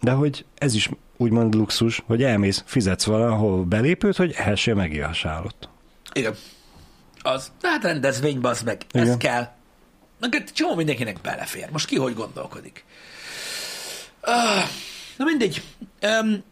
De 0.00 0.10
hogy 0.10 0.44
ez 0.58 0.74
is 0.74 0.90
úgymond 1.16 1.54
luxus, 1.54 2.02
hogy 2.06 2.22
elmész, 2.22 2.62
fizetsz 2.66 3.04
valahol 3.04 3.64
belépőt, 3.64 4.16
hogy 4.16 4.34
ehessél 4.36 4.74
megihassál 4.74 5.44
ott. 5.44 5.68
Igen. 6.12 6.34
Az. 7.22 7.52
Hát 7.62 7.82
rendezvény, 7.82 8.40
bazd 8.40 8.64
meg. 8.64 8.82
Ez 8.90 9.16
kell. 9.16 9.48
Neked 10.20 10.52
csomó 10.52 10.74
mindenkinek 10.74 11.20
belefér. 11.20 11.68
Most 11.72 11.86
ki 11.86 11.96
hogy 11.96 12.14
gondolkodik? 12.14 12.84
Ah, 14.20 14.64
na 15.16 15.24
mindegy. 15.24 15.62
Um, 16.22 16.42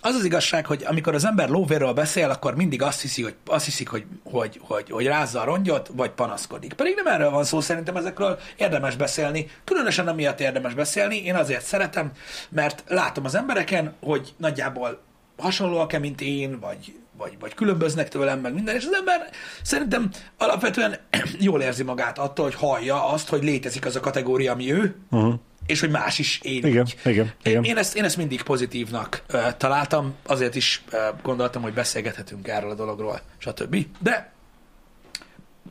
az 0.00 0.14
az 0.14 0.24
igazság, 0.24 0.66
hogy 0.66 0.84
amikor 0.86 1.14
az 1.14 1.24
ember 1.24 1.48
lóvérről 1.48 1.92
beszél, 1.92 2.30
akkor 2.30 2.54
mindig 2.54 2.82
azt 2.82 3.00
hiszi, 3.00 3.22
hogy, 3.22 3.34
azt 3.46 3.64
hiszik, 3.64 3.88
hogy, 3.88 4.04
hogy, 4.24 4.60
hogy, 4.62 4.90
hogy 4.90 5.06
rázza 5.06 5.40
a 5.40 5.44
rongyot, 5.44 5.90
vagy 5.92 6.10
panaszkodik. 6.10 6.72
Pedig 6.72 6.94
nem 6.94 7.06
erről 7.06 7.30
van 7.30 7.44
szó, 7.44 7.60
szerintem 7.60 7.96
ezekről 7.96 8.38
érdemes 8.56 8.96
beszélni. 8.96 9.50
Különösen 9.64 10.08
amiatt 10.08 10.40
érdemes 10.40 10.74
beszélni, 10.74 11.24
én 11.24 11.34
azért 11.34 11.64
szeretem, 11.64 12.12
mert 12.48 12.84
látom 12.88 13.24
az 13.24 13.34
embereken, 13.34 13.94
hogy 14.00 14.34
nagyjából 14.36 15.00
hasonlóak-e, 15.36 15.98
mint 15.98 16.20
én, 16.20 16.60
vagy, 16.60 16.94
vagy, 17.16 17.36
vagy 17.40 17.54
különböznek 17.54 18.08
tőlem, 18.08 18.40
meg 18.40 18.54
minden, 18.54 18.74
és 18.74 18.84
az 18.84 18.94
ember 18.94 19.30
szerintem 19.62 20.10
alapvetően 20.38 20.96
jól 21.38 21.60
érzi 21.60 21.82
magát 21.82 22.18
attól, 22.18 22.44
hogy 22.44 22.54
hallja 22.54 23.08
azt, 23.08 23.28
hogy 23.28 23.42
létezik 23.42 23.86
az 23.86 23.96
a 23.96 24.00
kategória, 24.00 24.52
ami 24.52 24.72
ő, 24.72 24.96
uh-huh. 25.10 25.34
És 25.66 25.80
hogy 25.80 25.90
más 25.90 26.18
is 26.18 26.40
én 26.42 26.66
Igen, 26.66 26.86
így. 26.86 26.98
igen, 27.04 27.32
igen. 27.42 27.64
Én, 27.64 27.76
ezt, 27.76 27.96
én 27.96 28.04
ezt 28.04 28.16
mindig 28.16 28.42
pozitívnak 28.42 29.22
uh, 29.32 29.56
találtam, 29.56 30.14
azért 30.26 30.54
is 30.54 30.82
uh, 30.92 30.98
gondoltam, 31.22 31.62
hogy 31.62 31.72
beszélgethetünk 31.72 32.48
erről 32.48 32.70
a 32.70 32.74
dologról, 32.74 33.20
stb. 33.38 33.86
De 33.98 34.32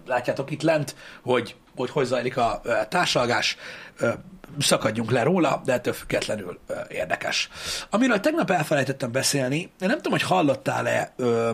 látjátok 0.06 0.52
itt 0.52 0.62
lent, 0.62 0.96
hogy 1.22 1.56
hogy, 1.76 1.90
hogy 1.90 2.06
zajlik 2.06 2.38
a 2.38 2.62
uh, 2.66 2.88
társalgás, 2.88 3.58
uh, 4.02 4.14
szakadjunk 4.60 5.12
le 5.12 5.24
róla, 5.24 5.62
de 5.66 5.74
ettől 5.74 5.94
függetlenül 5.94 6.60
uh, 6.70 6.78
érdekes. 6.90 7.50
Amiről 7.90 8.20
tegnap 8.20 8.52
elfelejtettem 8.52 9.12
beszélni, 9.12 9.58
én 9.58 9.88
nem 9.88 9.96
tudom, 9.96 10.12
hogy 10.12 10.22
hallottál-e 10.22 11.14
ö, 11.18 11.26
ö, 11.26 11.52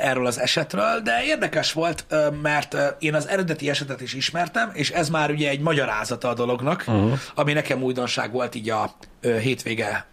erről 0.00 0.26
az 0.26 0.40
esetről, 0.40 1.00
de 1.00 1.22
érdekes 1.24 1.72
volt, 1.72 2.06
mert 2.42 2.76
én 2.98 3.14
az 3.14 3.28
eredeti 3.28 3.70
esetet 3.70 4.00
is 4.00 4.14
ismertem, 4.14 4.70
és 4.72 4.90
ez 4.90 5.08
már 5.08 5.30
ugye 5.30 5.48
egy 5.48 5.60
magyarázata 5.60 6.28
a 6.28 6.34
dolognak, 6.34 6.84
uh-huh. 6.86 7.18
ami 7.34 7.52
nekem 7.52 7.82
újdonság 7.82 8.32
volt 8.32 8.54
így 8.54 8.70
a 8.70 8.90
hétvége 9.20 10.06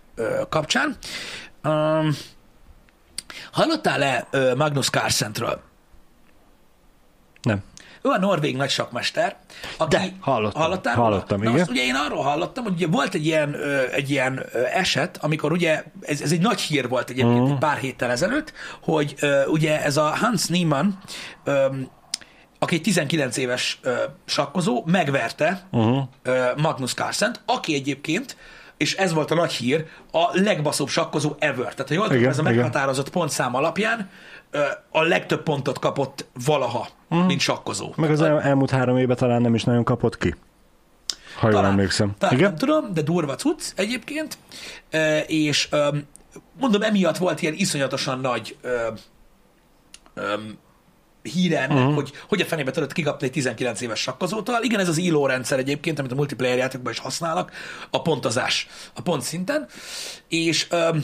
kapcsán. 0.50 0.96
Um, 1.64 2.18
hallottál-e 3.52 4.28
Magnus 4.56 4.90
Carlsentről? 4.90 5.62
Ő 8.06 8.10
a 8.10 8.20
norvég 8.20 8.56
nagy 8.56 8.70
sakmester. 8.70 9.36
Aki, 9.78 9.96
De, 9.96 10.08
hallottam. 10.20 10.62
Hallottál 10.62 10.96
róla? 10.96 11.08
Hallottam, 11.08 11.38
Na 11.38 11.44
igen. 11.44 11.56
Most 11.56 11.70
ugye 11.70 11.84
én 11.84 11.96
arról 11.96 12.24
hallottam, 12.24 12.64
hogy 12.64 12.74
ugye 12.74 12.88
volt 12.88 13.14
egy 13.14 13.26
ilyen, 13.26 13.54
ö, 13.54 13.92
egy 13.92 14.10
ilyen 14.10 14.46
ö, 14.54 14.64
eset, 14.74 15.18
amikor 15.22 15.52
ugye, 15.52 15.84
ez, 16.02 16.22
ez 16.22 16.32
egy 16.32 16.42
nagy 16.42 16.60
hír 16.60 16.88
volt 16.88 17.10
egyébként 17.10 17.40
uh-huh. 17.40 17.58
pár 17.58 17.78
héttel 17.78 18.12
ezelőtt, 18.12 18.54
hogy 18.84 19.16
ö, 19.20 19.46
ugye 19.46 19.84
ez 19.84 19.98
a 19.98 20.16
Hans 20.16 20.46
Niemann, 20.48 20.90
ö, 21.44 21.66
aki 22.60 22.76
egy 22.76 22.82
19 22.82 23.38
éves 23.38 23.80
ö, 23.82 23.94
sakkozó, 24.26 24.84
megverte 24.86 25.68
uh-huh. 25.72 26.04
ö, 26.24 26.46
Magnus 26.58 26.94
Carlsent, 26.94 27.42
aki 27.46 27.74
egyébként 27.74 28.36
és 28.78 28.96
ez 28.96 29.14
volt 29.14 29.32
a 29.32 29.36
nagy 29.36 29.52
hír, 29.52 29.86
a 30.12 30.30
legbaszóbb 30.32 30.88
sakkozó 30.88 31.36
ever. 31.40 31.74
Tehát, 31.74 31.88
ha 31.88 31.94
jól 31.94 32.08
tudom, 32.08 32.28
ez 32.28 32.40
a 32.40 32.42
meghatározott 32.42 33.10
pontszám 33.10 33.56
alapján 33.56 34.10
a 34.90 35.02
legtöbb 35.02 35.44
pontot 35.44 35.80
kapott 35.80 36.26
valaha, 36.46 36.88
uh-huh. 37.10 37.28
mint 37.28 37.40
sakkozó. 37.40 37.94
Meg 37.96 38.10
az 38.10 38.22
el, 38.22 38.42
elmúlt 38.42 38.70
három 38.70 38.98
évben 38.98 39.16
talán 39.16 39.42
nem 39.42 39.56
is 39.56 39.64
nagyon 39.64 39.84
kapott 39.84 40.18
ki. 40.18 40.36
Ha 41.40 41.50
jól 41.50 41.66
emlékszem. 41.66 42.14
Talán 42.18 42.36
Igen? 42.36 42.50
nem 42.50 42.58
tudom, 42.58 42.94
de 42.94 43.02
durva 43.02 43.36
cucc 43.36 43.72
egyébként, 43.76 44.38
Ö, 44.92 45.18
és 45.18 45.68
öm, 45.72 46.04
mondom, 46.60 46.82
emiatt 46.82 47.18
volt 47.18 47.42
ilyen 47.42 47.54
iszonyatosan 47.54 48.20
nagy 48.20 48.58
öm, 48.62 48.96
öm, 50.14 50.58
híre 51.22 51.62
ennek, 51.62 51.78
uh-huh. 51.78 51.94
hogy 51.94 52.12
hogy 52.28 52.42
a 52.42 52.46
fenébe 52.46 52.72
tudod 52.72 52.94
kikapni 52.94 53.26
egy 53.26 53.32
19 53.32 53.82
éves 53.82 54.00
sakkozótól. 54.00 54.60
Igen, 54.62 54.80
ez 54.80 54.88
az 54.88 54.98
ILO 54.98 55.26
rendszer 55.26 55.60
egyébként, 55.60 56.00
amit 56.00 56.12
a 56.12 56.16
multiplayer 56.16 56.58
játékban 56.58 56.92
is 56.92 57.00
használnak, 57.00 57.52
a 57.90 58.02
pontozás 58.02 58.68
a 58.94 59.02
pont 59.02 59.22
szinten, 59.22 59.68
és 60.28 60.68
öm, 60.70 61.04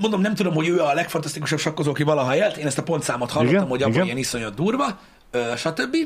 mondom, 0.00 0.20
nem 0.20 0.34
tudom, 0.34 0.54
hogy 0.54 0.68
ő 0.68 0.80
a 0.80 0.92
legfantasztikusabb 0.92 1.58
sakkozó, 1.58 1.90
aki 1.90 2.02
valaha 2.02 2.36
élt, 2.36 2.56
én 2.56 2.66
ezt 2.66 2.78
a 2.78 2.82
pontszámot 2.82 3.30
hallottam, 3.30 3.56
Igen, 3.56 3.68
hogy 3.68 3.82
abban 3.82 4.04
ilyen 4.04 4.16
iszonyat 4.16 4.54
durva, 4.54 4.98
ö, 5.30 5.52
stb. 5.56 5.96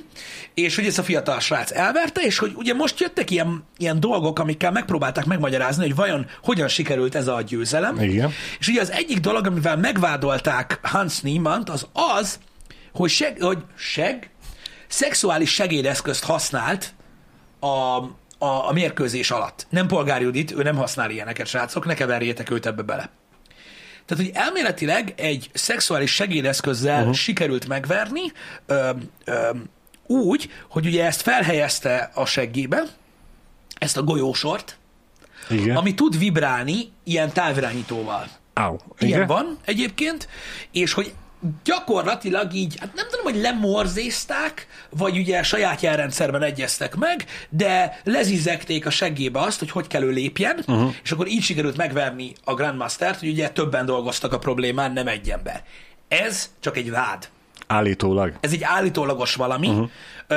És 0.54 0.76
hogy 0.76 0.86
ez 0.86 0.98
a 0.98 1.02
fiatal 1.02 1.40
srác 1.40 1.70
elverte, 1.72 2.20
és 2.20 2.38
hogy 2.38 2.52
ugye 2.56 2.74
most 2.74 3.00
jöttek 3.00 3.30
ilyen, 3.30 3.64
ilyen 3.76 4.00
dolgok, 4.00 4.38
amikkel 4.38 4.70
megpróbálták 4.70 5.24
megmagyarázni, 5.24 5.82
hogy 5.82 5.94
vajon 5.94 6.26
hogyan 6.42 6.68
sikerült 6.68 7.14
ez 7.14 7.26
a 7.26 7.42
győzelem. 7.42 8.00
Igen. 8.00 8.32
És 8.58 8.68
ugye 8.68 8.80
az 8.80 8.90
egyik 8.90 9.18
dolog, 9.18 9.46
amivel 9.46 9.76
megvádolták 9.76 10.78
Hans 10.82 11.20
Niemann-t, 11.20 11.68
az 11.68 11.86
az, 12.18 12.38
hogy, 12.92 13.10
seg, 13.10 13.42
hogy 13.42 13.58
seg, 13.76 14.30
szexuális 14.88 15.50
segédeszközt 15.50 16.24
használt 16.24 16.94
a, 17.60 17.66
a, 17.66 18.68
a 18.68 18.72
mérkőzés 18.72 19.30
alatt. 19.30 19.66
Nem 19.70 19.86
polgári 19.86 20.24
Judit, 20.24 20.52
ő 20.52 20.62
nem 20.62 20.76
használ 20.76 21.10
ilyeneket, 21.10 21.46
srácok, 21.46 21.86
ne 21.86 21.94
keverjétek 21.94 22.50
őt 22.50 22.66
ebbe 22.66 22.82
bele. 22.82 23.10
Tehát, 24.11 24.24
hogy 24.24 24.34
elméletileg 24.34 25.12
egy 25.16 25.50
szexuális 25.52 26.14
segédeszközzel 26.14 26.98
uh-huh. 27.00 27.14
sikerült 27.14 27.68
megverni, 27.68 28.32
ö, 28.66 28.90
ö, 29.24 29.50
úgy, 30.06 30.50
hogy 30.68 30.86
ugye 30.86 31.04
ezt 31.04 31.22
felhelyezte 31.22 32.11
a 32.14 32.26
seggébe, 32.26 32.82
ezt 33.78 33.96
a 33.96 34.02
golyósort, 34.02 34.78
Igen. 35.50 35.76
ami 35.76 35.94
tud 35.94 36.18
vibrálni 36.18 36.92
ilyen 37.04 37.32
távirányítóval. 37.32 38.28
Au. 38.54 38.76
Ilyen 38.98 39.14
Igen? 39.14 39.26
van 39.26 39.58
egyébként, 39.64 40.28
és 40.70 40.92
hogy 40.92 41.14
gyakorlatilag 41.64 42.55
így, 42.55 42.76
hát 42.80 42.95
nem 42.95 43.07
tudom, 43.11 43.24
hogy 43.24 43.43
lemorzézták, 43.43 44.66
vagy 44.91 45.18
ugye 45.18 45.43
saját 45.43 45.80
jelrendszerben 45.80 46.43
egyeztek 46.43 46.97
meg, 46.97 47.24
de 47.49 48.01
lezizekték 48.05 48.86
a 48.86 48.91
seggébe 48.91 49.41
azt, 49.41 49.59
hogy 49.59 49.70
hogy 49.70 49.86
kell 49.86 50.03
ő 50.03 50.11
lépjen, 50.11 50.62
uh-huh. 50.66 50.95
és 51.03 51.12
akkor 51.12 51.26
így 51.26 51.43
sikerült 51.43 51.76
megverni 51.76 52.32
a 52.45 52.55
Grandmastert, 52.55 53.18
hogy 53.18 53.28
ugye 53.28 53.49
többen 53.49 53.86
dolgoztak 53.86 54.32
a 54.32 54.38
problémán, 54.38 54.93
nem 54.93 55.09
egy 55.09 55.30
ember. 55.30 55.64
Ez 56.09 56.51
csak 56.61 56.76
egy 56.76 56.91
vád. 56.91 57.28
Állítólag. 57.66 58.32
Ez 58.41 58.53
egy 58.53 58.62
állítólagos 58.62 59.34
valami, 59.34 59.68
uh-huh. 59.68 59.88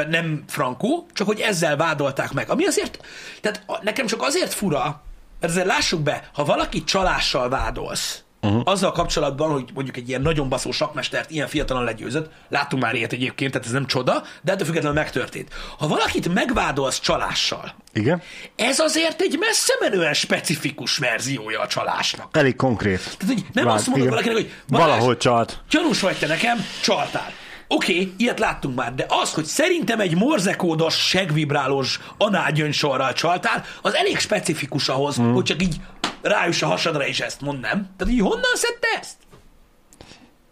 nem 0.09 0.43
frankó, 0.47 1.05
csak 1.13 1.27
hogy 1.27 1.39
ezzel 1.39 1.77
vádolták 1.77 2.31
meg. 2.31 2.49
Ami 2.49 2.65
azért, 2.65 2.99
tehát 3.41 3.63
a- 3.65 3.83
nekem 3.83 4.05
csak 4.05 4.21
azért 4.21 4.53
fura, 4.53 5.03
mert 5.39 5.53
ezzel 5.53 5.65
lássuk 5.65 6.01
be, 6.01 6.29
ha 6.33 6.45
valaki 6.45 6.83
csalással 6.83 7.49
vádolsz, 7.49 8.22
uh-huh. 8.43 8.61
azzal 8.65 8.91
kapcsolatban, 8.91 9.51
hogy 9.51 9.69
mondjuk 9.73 9.97
egy 9.97 10.09
ilyen 10.09 10.21
nagyon 10.21 10.49
baszó 10.49 10.71
sakmestert 10.71 11.31
ilyen 11.31 11.47
fiatalon 11.47 11.83
legyőzött, 11.83 12.31
láttunk 12.49 12.83
már 12.83 12.95
ilyet 12.95 13.13
egyébként, 13.13 13.51
tehát 13.51 13.67
ez 13.67 13.73
nem 13.73 13.85
csoda, 13.85 14.23
de 14.41 14.51
ettől 14.51 14.65
függetlenül 14.65 14.97
megtörtént. 14.97 15.53
Ha 15.77 15.87
valakit 15.87 16.33
megvádolsz 16.33 16.99
csalással, 16.99 17.75
Igen? 17.93 18.21
ez 18.55 18.79
azért 18.79 19.21
egy 19.21 19.37
messze 19.39 19.73
menően 19.79 20.13
specifikus 20.13 20.97
verziója 20.97 21.61
a 21.61 21.67
csalásnak. 21.67 22.37
Elég 22.37 22.55
konkrét. 22.55 23.17
Tehát, 23.17 23.33
hogy 23.35 23.45
nem 23.53 23.65
Vád, 23.65 23.75
azt 23.75 23.87
mondod 23.87 24.05
igen. 24.05 24.09
valakinek, 24.09 24.37
hogy 24.37 24.51
Balázs, 24.67 24.89
Valahol 24.89 25.17
csalt. 25.17 25.61
Gyanús 25.69 25.99
vagy 25.99 26.17
te 26.17 26.27
nekem, 26.27 26.65
csaltál. 26.81 27.31
Oké, 27.67 27.93
okay, 27.93 28.13
ilyet 28.17 28.39
láttunk 28.39 28.75
már, 28.75 28.93
de 28.93 29.05
az, 29.09 29.33
hogy 29.33 29.45
szerintem 29.45 29.99
egy 29.99 30.15
morzekódos, 30.15 31.07
segvibrálós 31.07 31.99
análgyöngysorral 32.17 33.13
csaltál, 33.13 33.63
az 33.81 33.95
elég 33.95 34.19
specifikus 34.19 34.89
ahhoz, 34.89 35.19
mm. 35.19 35.33
hogy 35.33 35.43
csak 35.43 35.61
így 35.61 35.75
ráüss 36.23 36.61
a 36.61 36.67
hasadra 36.67 37.07
és 37.07 37.19
ezt 37.19 37.41
mond, 37.41 37.59
nem? 37.59 37.89
Tehát 37.97 38.13
így 38.13 38.19
honnan 38.19 38.55
szedte 38.55 38.87
ezt? 38.99 39.17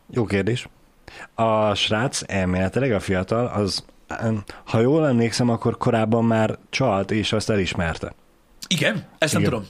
Jó 0.09 0.25
kérdés. 0.25 0.67
A 1.35 1.73
srác 1.73 2.21
elméletileg, 2.25 2.91
a 2.91 2.99
fiatal, 2.99 3.45
az, 3.45 3.83
ha 4.65 4.79
jól 4.79 5.07
emlékszem, 5.07 5.49
akkor 5.49 5.77
korábban 5.77 6.25
már 6.25 6.57
csalt, 6.69 7.11
és 7.11 7.33
azt 7.33 7.49
elismerte. 7.49 8.13
Igen, 8.67 9.05
ezt 9.17 9.33
nem 9.33 9.41
Igen. 9.41 9.53
tudom. 9.53 9.67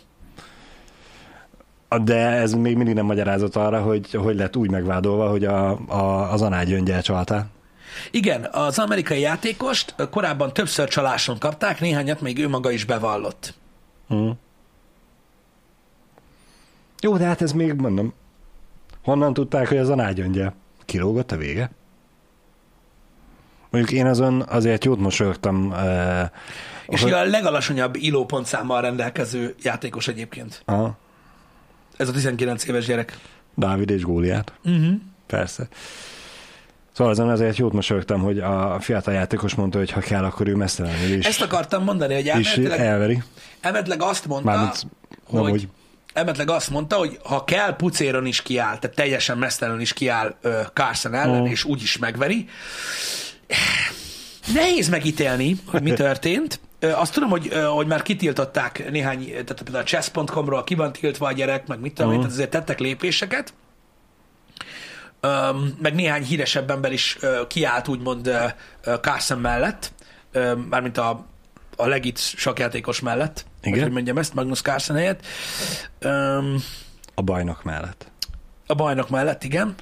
De 2.06 2.16
ez 2.16 2.54
még 2.54 2.76
mindig 2.76 2.94
nem 2.96 3.06
magyarázat 3.06 3.56
arra, 3.56 3.82
hogy 3.82 4.14
hogy 4.14 4.36
lett 4.36 4.56
úgy 4.56 4.70
megvádolva, 4.70 5.30
hogy 5.30 5.46
a, 5.46 5.70
a, 5.88 6.32
az 6.32 6.42
anágyöngyel 6.42 7.02
csaltál. 7.02 7.50
Igen, 8.12 8.48
az 8.52 8.80
amerikai 8.80 9.20
játékost 9.20 9.96
korábban 10.12 10.54
többször 10.54 10.88
csaláson 10.88 11.40
kapták, 11.40 11.80
néhányat 11.80 12.22
még 12.22 12.40
ő 12.40 12.48
maga 12.48 12.72
is 12.72 12.86
bevallott. 12.86 13.54
Hm. 14.08 14.30
Jó, 17.02 17.18
de 17.18 17.26
hát 17.26 17.42
ez 17.42 17.52
még 17.52 17.74
mondom. 17.74 18.14
Honnan 19.04 19.34
tudták, 19.34 19.68
hogy 19.68 19.78
az 19.78 19.90
anágyöngyel? 19.90 20.56
Kilógott 20.86 21.32
a 21.32 21.38
vége? 21.38 21.72
Mondjuk 23.70 23.94
én 23.94 24.06
azon 24.06 24.42
azért 24.42 24.86
jót 24.86 25.00
mosolyogtam. 25.00 25.68
Uh, 25.68 26.30
És 26.88 27.02
hogy... 27.02 27.12
a 27.12 27.24
legalacsonyabb 27.24 27.96
ILO 27.96 28.26
pontszámmal 28.26 28.82
rendelkező 28.82 29.56
játékos 29.62 30.08
egyébként. 30.08 30.62
Aha. 30.66 30.98
Ez 31.98 32.10
a 32.10 32.12
19 32.12 32.68
éves 32.68 32.86
gyerek. 32.86 33.18
Dávid 33.56 33.90
és 33.90 34.04
Góliát. 34.04 34.54
Uh-huh. 34.64 34.94
Persze. 35.28 35.68
Szóval 36.92 37.14
azon 37.14 37.30
azért 37.30 37.58
jót 37.58 37.74
mosolyogtam, 37.74 38.22
hogy 38.22 38.40
a 38.40 38.80
fiatal 38.80 39.14
játékos 39.14 39.56
mondta, 39.56 39.78
hogy 39.78 39.92
ha 39.92 40.00
kell, 40.00 40.24
akkor 40.24 40.48
ő 40.48 40.56
mesztelenül 40.56 41.18
is. 41.18 41.26
Ezt 41.26 41.42
akartam 41.42 41.84
mondani, 41.84 42.14
hogy 42.14 42.28
elméletileg, 42.28 42.80
elveri. 42.80 43.24
elméletileg 43.62 44.02
azt 44.02 44.28
mondta, 44.28 44.52
Mármint 44.52 44.88
nem 45.30 45.44
hogy 45.44 45.68
úgy. 46.12 46.18
elméletileg 46.18 46.50
azt 46.56 46.70
mondta, 46.70 46.96
hogy 46.96 47.20
ha 47.24 47.44
kell, 47.44 47.76
pucéron 47.76 48.26
is 48.26 48.42
kiáll, 48.42 48.78
tehát 48.80 48.96
teljesen 48.96 49.38
mesztelenül 49.38 49.82
is 49.82 49.94
kiáll 49.94 50.36
ö, 50.42 50.62
Carson 50.74 51.14
ellen, 51.14 51.42
Mm. 51.42 51.46
és 51.46 51.64
úgy 51.64 51.82
is 51.82 51.98
megveri. 51.98 52.50
Nehéz 54.54 54.90
megítélni, 54.90 55.56
hogy 55.68 55.82
mi 55.82 55.94
történt. 55.94 56.60
Azt 56.80 57.14
tudom, 57.14 57.30
hogy, 57.30 57.54
hogy 57.74 57.88
már 57.88 58.02
kitiltották 58.02 58.92
néhány, 58.92 59.26
tehát 59.26 59.62
például 59.64 59.84
a 59.84 59.84
chess.com-ról 59.84 60.64
ki 60.64 60.76
van 60.76 60.92
tiltva 60.92 61.28
a 61.28 61.32
gyerek, 61.32 61.68
meg 61.68 61.80
mit 61.80 61.94
tudom 61.94 62.12
én, 62.12 62.18
Mhm. 62.18 62.26
tehát 62.28 62.38
azért 62.40 62.52
tettek 62.52 62.80
lépéseket. 62.80 63.54
Öm, 65.20 65.78
meg 65.82 65.94
néhány 65.96 66.24
híresebb 66.24 66.70
ember 66.72 66.92
is 66.92 67.18
ö, 67.20 67.48
kiállt 67.48 67.88
úgymond 67.88 68.28
ö, 68.28 68.46
Carson 69.02 69.40
mellett, 69.40 69.92
ö, 70.32 70.54
mármint 70.70 70.98
a, 70.98 71.26
a 71.76 71.88
legit 71.88 72.18
sakjátékos 72.20 73.00
mellett, 73.00 73.46
Igen. 73.62 73.72
vagy 73.74 73.82
hogy 73.82 73.92
mondjam 73.92 74.18
ezt, 74.18 74.34
Magnus 74.34 74.62
Carlsen 74.62 74.96
helyett. 74.96 75.26
Öm, 76.00 76.64
A 77.16 77.22
bajnok 77.22 77.64
mellett. 77.64 78.12
a 78.68 78.74
bajnok 78.74 79.10
mellett, 79.10 79.44
igen. 79.44 79.76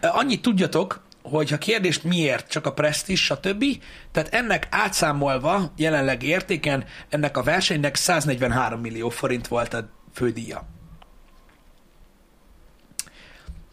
Annyit 0.00 0.42
tudjatok, 0.42 1.02
hogy 1.22 1.50
ha 1.50 1.58
kérdést 1.58 2.04
miért, 2.04 2.48
csak 2.48 2.66
a 2.66 2.72
presztis, 2.72 3.24
stb. 3.24 3.64
Tehát 4.12 4.34
ennek 4.34 4.66
átszámolva 4.70 5.72
jelenleg 5.76 6.22
értéken 6.22 6.84
ennek 7.08 7.36
a 7.36 7.42
versenynek 7.42 7.94
143 7.96 8.80
millió 8.80 9.08
forint 9.08 9.46
volt 9.48 9.74
a 9.74 9.88
fődíja. 10.12 10.66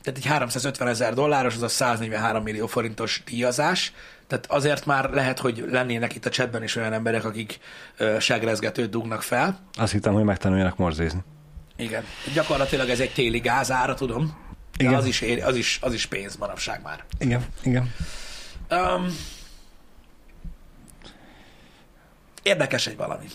Tehát 0.05 0.19
egy 0.19 0.25
350 0.25 0.87
ezer 0.87 1.13
dolláros, 1.13 1.55
az 1.55 1.61
a 1.61 1.67
143 1.67 2.43
millió 2.43 2.67
forintos 2.67 3.21
díjazás. 3.25 3.93
Tehát 4.27 4.45
azért 4.45 4.85
már 4.85 5.09
lehet, 5.09 5.39
hogy 5.39 5.65
lennének 5.69 6.15
itt 6.15 6.25
a 6.25 6.29
chatben 6.29 6.63
is 6.63 6.75
olyan 6.75 6.93
emberek, 6.93 7.25
akik 7.25 7.59
ö, 7.97 8.19
segrezgetőt 8.19 8.89
dugnak 8.89 9.21
fel. 9.21 9.59
Azt 9.73 9.91
hittem, 9.91 10.13
hogy 10.13 10.23
megtanuljanak 10.23 10.77
morzézni. 10.77 11.23
Igen. 11.75 12.03
Gyakorlatilag 12.33 12.89
ez 12.89 12.99
egy 12.99 13.13
téli 13.13 13.39
gázára, 13.39 13.93
tudom. 13.93 14.37
De 14.77 14.83
Igen. 14.83 14.95
az 14.95 15.05
is, 15.05 15.21
ér- 15.21 15.43
az, 15.43 15.55
is, 15.55 15.79
az 15.81 15.93
is 15.93 16.05
pénz 16.05 16.35
manapság 16.35 16.81
már. 16.83 17.03
Igen, 17.19 17.45
igen. 17.63 17.93
Um, 18.71 19.15
érdekes 22.43 22.87
egy 22.87 22.97
valami. 22.97 23.25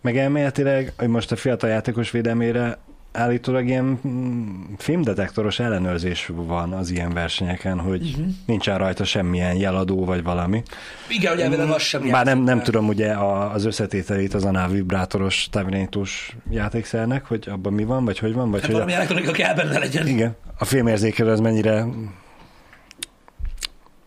Meg 0.00 0.18
elméletileg, 0.18 0.92
hogy 0.96 1.08
most 1.08 1.32
a 1.32 1.36
fiatal 1.36 1.70
játékos 1.70 2.10
védelmére 2.10 2.78
állítólag 3.12 3.66
ilyen 3.66 4.00
mm, 4.06 4.62
filmdetektoros 4.76 5.58
ellenőrzés 5.58 6.30
van 6.34 6.72
az 6.72 6.90
ilyen 6.90 7.12
versenyeken, 7.12 7.80
hogy 7.80 8.02
uh-huh. 8.02 8.26
nincsen 8.46 8.78
rajta 8.78 9.04
semmilyen 9.04 9.56
jeladó 9.56 10.04
vagy 10.04 10.22
valami. 10.22 10.62
Igen, 11.08 11.32
hogy 11.32 11.40
elvileg 11.40 11.70
az 11.70 11.82
sem 11.82 12.10
Bár 12.10 12.24
nem, 12.24 12.38
nem 12.38 12.62
tudom 12.62 12.88
ugye 12.88 13.12
a, 13.12 13.52
az 13.52 13.64
összetételét 13.64 14.34
az 14.34 14.44
anál 14.44 14.68
vibrátoros, 14.68 15.48
távirányítós 15.50 16.36
játékszernek, 16.50 17.26
hogy 17.26 17.48
abban 17.48 17.72
mi 17.72 17.84
van, 17.84 18.04
vagy 18.04 18.18
hogy 18.18 18.34
van, 18.34 18.50
vagy 18.50 18.60
Hát 18.60 18.70
hogy 18.70 18.74
valami 18.74 18.92
elektronika 18.92 19.32
kell 19.32 19.54
benne 19.54 19.78
legyen. 19.78 20.06
Igen. 20.06 20.36
A 20.58 20.64
filmérzékelő 20.64 21.30
az 21.30 21.40
mennyire 21.40 21.86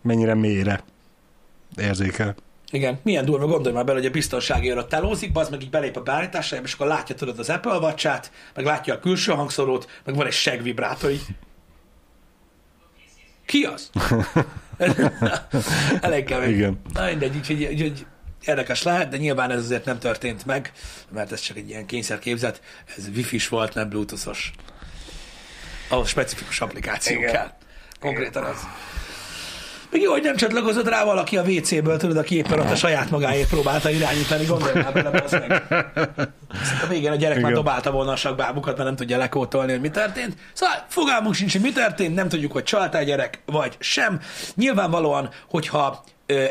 mennyire 0.01 0.33
mélyre 0.33 0.83
érzékel. 1.75 2.35
Igen. 2.73 2.99
Milyen 3.03 3.25
durva, 3.25 3.45
gondolj 3.47 3.75
már 3.75 3.85
bele, 3.85 3.97
hogy 3.97 4.07
a 4.07 4.11
biztonsági 4.11 4.69
őr 4.69 4.77
ott 4.77 4.89
telózik, 4.89 5.29
az 5.33 5.49
meg 5.49 5.61
így 5.61 5.69
belép 5.69 5.95
a 5.95 6.01
beállításába, 6.01 6.63
és 6.63 6.73
akkor 6.73 6.87
látja 6.87 7.15
tudod 7.15 7.39
az 7.39 7.49
Apple 7.49 7.77
watch 7.77 8.29
meg 8.55 8.65
látja 8.65 8.93
a 8.93 8.99
külső 8.99 9.31
hangszorót, 9.31 10.01
meg 10.05 10.15
van 10.15 10.25
egy 10.25 10.33
segvibrátor 10.33 11.11
így. 11.11 11.25
Ki 13.45 13.63
az? 13.63 13.89
Elég 16.01 16.23
kemény. 16.23 16.49
Igen. 16.49 16.81
Na 16.93 17.05
mindegy, 17.05 17.35
úgyhogy, 17.35 17.63
úgyhogy 17.63 18.05
érdekes 18.45 18.83
lehet, 18.83 19.09
de 19.09 19.17
nyilván 19.17 19.51
ez 19.51 19.59
azért 19.59 19.85
nem 19.85 19.99
történt 19.99 20.45
meg, 20.45 20.71
mert 21.11 21.31
ez 21.31 21.39
csak 21.39 21.57
egy 21.57 21.69
ilyen 21.69 21.85
kényszerképzet. 21.85 22.61
Ez 22.97 23.07
wifi-s 23.15 23.47
volt, 23.47 23.73
nem 23.73 23.89
bluetoothos. 23.89 24.51
Ahhoz 25.89 26.07
specifikus 26.07 26.61
applikáció 26.61 27.17
Igen. 27.17 27.31
kell. 27.31 27.51
Konkrétan 27.99 28.43
az. 28.43 28.67
Még 29.93 30.01
jó, 30.01 30.11
hogy 30.11 30.21
nem 30.21 30.35
csatlakozott 30.35 30.87
rá 30.89 31.03
valaki 31.03 31.37
a 31.37 31.41
WC-ből, 31.41 31.97
tudod, 31.97 32.17
aki 32.17 32.35
éppen 32.35 32.59
ott 32.59 32.69
a 32.69 32.75
saját 32.75 33.09
magáért 33.09 33.49
próbálta 33.49 33.89
irányítani, 33.89 34.45
gondolj 34.45 34.73
már 34.73 34.93
bele, 34.93 35.21
az 35.21 35.31
meg. 35.31 35.51
Aztán 36.61 36.79
a 36.83 36.87
végén 36.89 37.11
a 37.11 37.15
gyerek 37.15 37.35
már 37.41 37.51
Igen. 37.51 37.63
dobálta 37.63 37.91
volna 37.91 38.11
a 38.11 38.15
sakbábukat, 38.15 38.73
mert 38.73 38.87
nem 38.87 38.95
tudja 38.95 39.17
lekótolni, 39.17 39.71
hogy 39.71 39.81
mi 39.81 39.89
történt. 39.89 40.37
Szóval 40.53 40.75
fogalmunk 40.87 41.35
sincs, 41.35 41.51
hogy 41.51 41.61
mi 41.61 41.71
történt, 41.71 42.15
nem 42.15 42.29
tudjuk, 42.29 42.51
hogy 42.51 42.63
csaltál 42.63 43.03
gyerek, 43.03 43.41
vagy 43.45 43.75
sem. 43.79 44.19
Nyilvánvalóan, 44.55 45.29
hogyha 45.49 46.03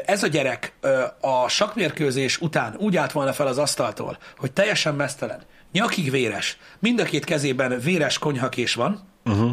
ez 0.06 0.22
a 0.22 0.26
gyerek 0.26 0.72
a 1.20 1.48
sakmérkőzés 1.48 2.40
után 2.40 2.74
úgy 2.78 2.96
állt 2.96 3.12
volna 3.12 3.32
fel 3.32 3.46
az 3.46 3.58
asztaltól, 3.58 4.18
hogy 4.36 4.52
teljesen 4.52 4.94
mesztelen, 4.94 5.42
nyakig 5.72 6.10
véres, 6.10 6.58
mind 6.78 7.00
a 7.00 7.04
két 7.04 7.24
kezében 7.24 7.80
véres 7.80 8.18
konyhakés 8.18 8.74
van, 8.74 9.10
Uh-huh. 9.24 9.50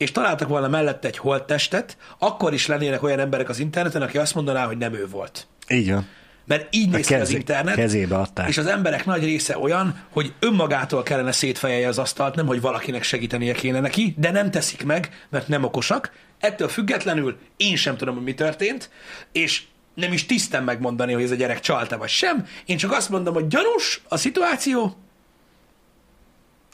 És 0.00 0.12
találtak 0.12 0.48
volna 0.48 0.68
mellette 0.68 1.08
egy 1.08 1.16
holttestet, 1.16 1.96
akkor 2.18 2.52
is 2.52 2.66
lennének 2.66 3.02
olyan 3.02 3.18
emberek 3.18 3.48
az 3.48 3.58
interneten, 3.58 4.02
aki 4.02 4.18
azt 4.18 4.34
mondaná, 4.34 4.66
hogy 4.66 4.78
nem 4.78 4.94
ő 4.94 5.06
volt. 5.08 5.46
Így 5.68 5.90
van. 5.90 6.08
Mert 6.44 6.74
így 6.74 6.90
néz 6.90 7.06
ki 7.06 7.14
az 7.14 7.30
internet, 7.30 7.74
kezébe 7.74 8.16
adták. 8.16 8.48
és 8.48 8.58
az 8.58 8.66
emberek 8.66 9.04
nagy 9.04 9.24
része 9.24 9.58
olyan, 9.58 10.04
hogy 10.10 10.34
önmagától 10.38 11.02
kellene 11.02 11.32
szétfejelje 11.32 11.88
az 11.88 11.98
asztalt, 11.98 12.34
nem, 12.34 12.46
hogy 12.46 12.60
valakinek 12.60 13.02
segítenie 13.02 13.52
kéne 13.52 13.80
neki, 13.80 14.14
de 14.18 14.30
nem 14.30 14.50
teszik 14.50 14.84
meg, 14.84 15.26
mert 15.28 15.48
nem 15.48 15.64
okosak. 15.64 16.12
Ettől 16.38 16.68
függetlenül 16.68 17.38
én 17.56 17.76
sem 17.76 17.96
tudom, 17.96 18.14
hogy 18.14 18.24
mi 18.24 18.34
történt, 18.34 18.90
és 19.32 19.62
nem 19.94 20.12
is 20.12 20.26
tisztem 20.26 20.64
megmondani, 20.64 21.12
hogy 21.12 21.22
ez 21.22 21.30
a 21.30 21.34
gyerek 21.34 21.60
csalta 21.60 21.98
vagy 21.98 22.08
sem. 22.08 22.46
Én 22.64 22.76
csak 22.76 22.92
azt 22.92 23.08
mondom, 23.08 23.34
hogy 23.34 23.46
gyanús 23.46 24.00
a 24.08 24.16
szituáció, 24.16 24.96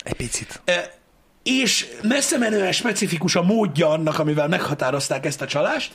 Egy 0.05 0.13
picit. 0.13 0.61
E, 0.65 0.95
és 1.47 1.87
messze 2.03 2.39
menően 2.39 2.73
specifikus 2.73 3.37
a 3.37 3.43
módja 3.43 3.89
annak, 3.89 4.19
amivel 4.19 4.49
meghatározták 4.49 5.27
ezt 5.27 5.43
a 5.43 5.47
csalást, 5.47 5.95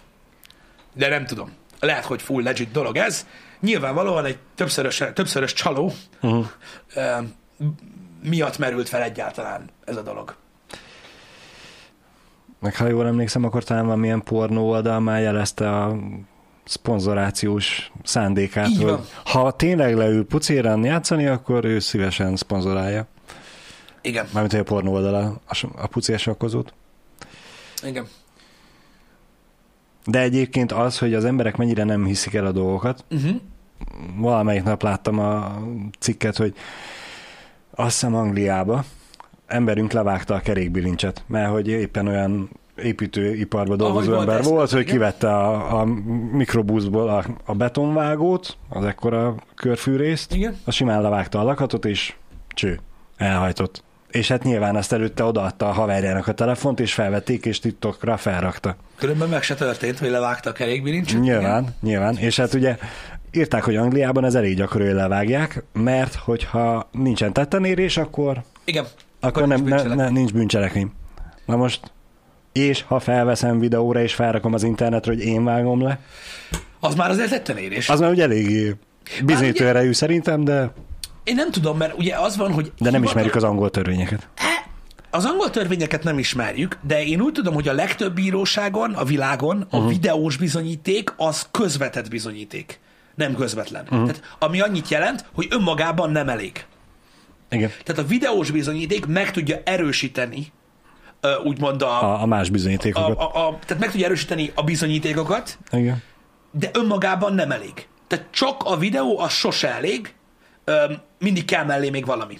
de 0.93 1.08
nem 1.10 1.26
tudom. 1.26 1.52
Lehet, 1.80 2.06
hogy 2.06 2.22
full 2.22 2.43
legit 2.43 2.72
dolog 2.72 2.97
ez. 2.97 3.26
Nyilvánvalóan 3.60 4.26
egy 4.26 4.38
többszörös, 4.56 5.04
többszörös 5.14 5.54
csaló 5.54 5.93
Uh-huh. 6.22 6.45
miatt 8.24 8.58
merült 8.58 8.89
fel 8.89 9.02
egyáltalán 9.02 9.70
ez 9.86 9.95
a 9.97 10.02
dolog. 10.02 10.36
Meg 12.60 12.76
ha 12.76 12.88
jól 12.88 13.08
emlékszem, 13.08 13.43
akkor 13.43 13.64
talán 13.64 13.86
valamilyen 13.86 14.24
pornó 14.24 14.70
oldal 14.70 14.99
már 14.99 15.22
jelezte 15.22 15.70
a 15.76 15.95
szponzorációs 16.64 17.91
szándékát, 18.04 18.68
Így 18.68 18.78
hogy 18.78 18.86
van. 18.86 19.06
ha 19.26 19.52
tényleg 19.52 19.95
leül 19.95 20.26
pucéran 20.26 20.84
játszani, 20.84 21.26
akkor 21.28 21.66
ő 21.66 21.80
szívesen 21.80 22.36
szponzorálja. 22.36 23.08
Igen, 24.02 24.26
Mármint, 24.34 24.52
hogy 24.52 24.62
a 24.62 24.64
pornó 24.64 24.93
oldala 24.93 25.39
a, 25.47 25.66
a 25.76 25.88
pucér 25.88 26.20
sakkozót. 26.20 26.74
igen. 27.86 28.08
De 30.06 30.20
egyébként 30.20 30.72
az, 30.72 30.97
hogy 30.99 31.14
az 31.14 31.26
emberek 31.26 31.58
mennyire 31.58 31.84
nem 31.84 32.06
hiszik 32.06 32.34
el 32.34 32.45
a 32.45 32.52
dolgokat, 32.52 33.06
Uh-huh. 33.12 33.36
valamelyik 34.16 34.64
nap 34.64 34.84
láttam 34.84 35.20
a 35.20 35.62
cikket, 35.99 36.38
hogy 36.38 36.54
azt 37.76 37.91
hiszem 37.91 38.16
Angliába 38.16 38.84
emberünk 39.47 39.91
levágta 39.91 40.34
a 40.34 40.39
kerékbilincset, 40.39 41.24
mert 41.28 41.52
hogy 41.52 41.68
éppen 41.68 42.08
olyan 42.08 42.49
építőiparban 42.76 43.78
dolgozó 43.78 44.10
volt 44.10 44.22
ember 44.22 44.39
ez, 44.39 44.47
volt, 44.47 44.70
hogy 44.72 44.80
igen. 44.80 44.93
kivette 44.93 45.36
a, 45.36 45.80
a 45.80 45.86
mikrobuszból 46.32 47.10
a, 47.10 47.26
a 47.45 47.54
betonvágót, 47.56 48.58
az 48.70 48.86
ekkora 48.86 49.36
körfűrészt, 49.56 50.34
Igen. 50.34 50.58
az 50.66 50.74
simán 50.74 51.02
levágta 51.02 51.39
a 51.39 51.43
lakatot, 51.43 51.86
és 51.86 52.14
cső, 52.47 52.80
elhajtott. 53.18 53.84
És 54.12 54.28
hát 54.28 54.43
nyilván 54.43 54.76
azt 54.76 54.93
előtte 54.93 55.24
odaadta 55.24 55.68
a 55.68 55.72
haverjának 55.72 56.28
a 56.28 56.34
telefont, 56.34 56.80
és 56.80 56.93
felvették, 56.93 57.45
és 57.45 57.59
TikTokra 57.59 58.18
felrakta. 58.18 58.76
Különben 58.95 59.30
meg 59.30 59.43
se 59.43 59.55
történt, 59.55 59.99
hogy 59.99 60.09
levágta 60.09 60.49
a 60.49 60.53
kerékbilincset. 60.53 61.20
Nyilván, 61.22 61.62
Igen. 61.62 61.76
nyilván. 61.82 62.18
És 62.18 62.38
hát 62.38 62.53
ugye 62.53 62.78
írták, 63.32 63.64
hogy 63.64 63.76
Angliában 63.76 64.26
ez 64.26 64.36
elég 64.36 64.55
gyakori, 64.55 64.86
hogy 64.86 64.93
levágják, 64.93 65.64
mert 65.74 66.16
hogyha 66.16 66.89
nincsen 66.91 67.34
tettenérés, 67.34 67.97
akkor 67.97 68.43
Igen. 68.66 68.86
akkor 69.20 69.47
nincs 69.47 69.59
nem, 69.59 69.68
ne, 69.70 69.76
ne, 69.76 69.78
bűncselekmény. 69.84 70.14
nincs 70.14 70.34
bűncselekmény. 70.34 70.91
Na 71.45 71.55
most, 71.55 71.91
és 72.51 72.82
ha 72.82 72.99
felveszem 72.99 73.59
videóra, 73.59 74.01
és 74.01 74.14
felrakom 74.14 74.53
az 74.53 74.64
internetre, 74.64 75.12
hogy 75.12 75.24
én 75.24 75.43
vágom 75.43 75.82
le, 75.82 75.99
Az 76.80 76.95
már 76.95 77.09
azért 77.09 77.30
tetten 77.30 77.57
érés. 77.57 77.89
az 77.89 77.99
már 77.99 78.12
ugye 78.12 78.24
eléggé 78.24 78.76
bizonyító 79.26 79.66
erejű 79.66 79.91
szerintem, 79.93 80.43
de, 80.43 80.72
Én 81.24 81.36
nem 81.36 81.51
tudom, 81.51 81.78
mert 81.78 81.97
ugye 81.97 82.15
az 82.15 82.38
van, 82.38 82.51
hogy... 82.53 82.72
de 82.80 82.89
nem 82.89 83.03
ismerjük 83.03 83.36
az 83.36 83.43
angol 83.43 83.69
törvényeket. 83.69 84.28
Az 85.13 85.26
angol 85.26 85.49
törvényeket 85.49 86.03
nem 86.03 86.17
ismerjük, 86.19 86.78
de 86.82 87.03
én 87.05 87.22
úgy 87.22 87.32
tudom, 87.34 87.53
hogy 87.53 87.67
a 87.67 87.74
legtöbb 87.74 88.13
bíróságon, 88.13 88.93
a 88.93 89.03
világon 89.03 89.67
a 89.69 89.78
Mhm. 89.80 89.88
videós 89.88 90.38
bizonyíték 90.38 91.13
az 91.17 91.47
közvetett 91.51 92.09
bizonyíték, 92.09 92.80
nem 93.15 93.36
közvetlen. 93.36 93.86
Mhm. 93.89 94.01
Tehát, 94.05 94.22
ami 94.39 94.61
annyit 94.61 94.89
jelent, 94.89 95.26
hogy 95.34 95.47
önmagában 95.49 96.11
nem 96.11 96.30
elég. 96.30 96.65
Igen. 97.49 97.72
Tehát 97.84 98.01
a 98.01 98.07
videós 98.07 98.51
bizonyíték 98.51 99.05
meg 99.05 99.32
tudja 99.32 99.61
erősíteni, 99.63 100.51
úgymond 101.43 101.82
a, 101.82 102.03
a, 102.03 102.13
A, 102.13 102.22
a 102.22 102.26
más 102.26 102.47
a, 102.47 102.51
bizonyítékokat. 102.51 103.17
a, 103.17 103.47
a, 103.47 103.59
tehát 103.65 103.80
meg 103.84 103.91
tudja 103.91 104.05
erősíteni 104.05 104.51
a 104.55 104.63
bizonyítékokat, 104.63 105.57
Igen. 105.72 106.03
de 106.51 106.69
önmagában 106.74 107.34
nem 107.34 107.51
elég. 107.51 107.88
Tehát 108.07 108.26
csak 108.32 108.63
a 108.63 108.78
videó 108.78 109.19
az 109.19 109.32
sose 109.32 109.74
elég, 109.74 110.13
mindig 111.22 111.45
kell 111.45 111.63
mellé 111.63 111.89
még 111.89 112.05
valami. 112.05 112.38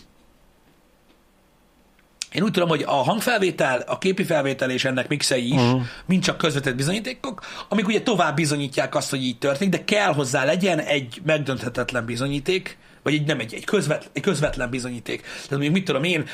Én 2.32 2.44
úgy 2.44 2.52
tudom, 2.52 2.70
hogy 2.70 2.84
a 2.84 2.92
hangfelvétel, 2.92 3.80
a 3.80 3.98
képi 3.98 4.24
felvétel 4.24 4.70
és 4.70 4.86
ennek 4.86 5.08
mixei 5.08 5.54
is 5.54 5.62
uh-huh. 5.62 5.82
mind 6.06 6.24
csak 6.24 6.38
közvetett 6.38 6.76
bizonyítékok, 6.76 7.42
amik 7.70 7.88
ugye 7.88 8.02
tovább 8.02 8.36
bizonyítják 8.36 8.96
azt, 8.96 9.10
hogy 9.10 9.24
így 9.24 9.38
történik, 9.38 9.74
de 9.74 9.84
kell 9.84 10.14
hozzá 10.14 10.46
legyen 10.46 10.80
egy 10.80 11.22
megdönthetetlen 11.26 12.06
bizonyíték, 12.06 12.78
vagy 13.04 13.14
egy, 13.14 13.26
nem 13.26 13.40
egy, 13.40 13.54
egy, 13.54 13.66
közvet, 13.66 14.10
egy 14.14 14.22
közvetlen 14.22 14.70
bizonyíték. 14.70 15.22
Tehát 15.22 15.50
mondjuk 15.50 15.74
mit 15.74 15.86
tudom 15.86 16.04
én, 16.04 16.26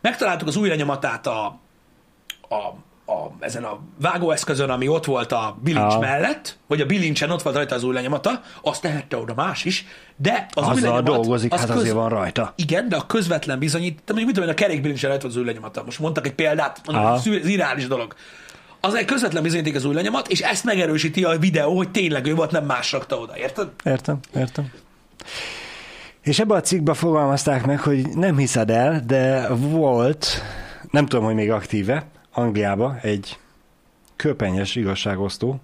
megtaláltuk 0.00 0.48
az 0.48 0.56
új 0.56 0.68
lenyomatát 0.68 1.26
a, 1.26 1.60
a, 2.48 2.74
a, 3.06 3.26
ezen 3.40 3.64
a 3.64 3.78
vágóeszközön, 4.00 4.70
ami 4.70 4.88
ott 4.88 5.04
volt 5.04 5.32
a 5.32 5.56
bilincs 5.62 5.92
Ah. 5.92 6.00
mellett, 6.00 6.58
vagy 6.66 6.80
a 6.80 6.86
bilincsen 6.86 7.30
ott 7.30 7.42
volt 7.42 7.56
rajta 7.56 7.74
az 7.74 7.82
új 7.84 7.94
lenyomata, 7.94 8.40
azt 8.62 8.82
tehette 8.82 9.16
oda 9.16 9.34
más 9.34 9.64
is, 9.64 9.86
de 10.16 10.46
az 10.54 10.62
új 10.64 10.70
Azzal 10.70 10.80
lenyomat, 10.82 11.04
dolgozik, 11.04 11.52
az 11.52 11.60
hát 11.60 11.70
azért 11.70 11.94
van 11.94 12.08
rajta. 12.08 12.52
igen, 12.56 12.88
de 12.88 12.96
a 12.96 13.06
közvetlen 13.06 13.58
bizonyít, 13.58 13.92
tehát 13.92 14.06
mondjuk 14.06 14.26
mit 14.26 14.34
tudom 14.34 14.48
én, 14.48 14.54
a 14.54 14.58
kerékbilincsen 14.58 15.10
rajta 15.10 15.26
az 15.26 15.36
új 15.36 15.44
lenyomata. 15.44 15.82
Most 15.84 15.98
mondtak 15.98 16.26
egy 16.26 16.34
példát, 16.34 16.80
mondom, 16.84 17.04
Aha. 17.04 17.14
ez 17.14 17.26
az 17.26 17.46
irreális 17.46 17.86
dolog. 17.86 18.14
Az 18.80 18.94
egy 18.94 19.04
közvetlen 19.04 19.42
bizonyíték 19.42 19.74
az 19.74 19.84
új 19.84 19.94
lenyomat, 19.94 20.28
és 20.28 20.40
ezt 20.40 20.64
megerősíti 20.64 21.24
a 21.24 21.38
videó, 21.38 21.76
hogy 21.76 21.90
tényleg 21.90 22.26
ő 22.26 22.34
volt, 22.34 22.50
nem 22.50 22.64
más 22.64 22.92
rakta 22.92 23.16
oda, 23.16 23.36
érted? 23.36 23.68
Értem, 23.84 24.18
értem. 24.36 24.72
És 26.22 26.38
ebbe 26.38 26.54
a 26.54 26.60
cikkbe 26.60 26.94
fogalmazták 26.94 27.66
meg, 27.66 27.80
hogy 27.80 28.08
nem 28.14 28.36
hiszed 28.36 28.70
el, 28.70 29.02
de 29.06 29.48
volt, 29.54 30.26
nem 30.90 31.06
tudom, 31.06 31.24
hogy 31.24 31.34
még 31.34 31.50
aktíve, 31.50 32.06
Angliába 32.34 32.96
egy 33.02 33.38
köpenyes 34.16 34.76
igazságosztó, 34.76 35.60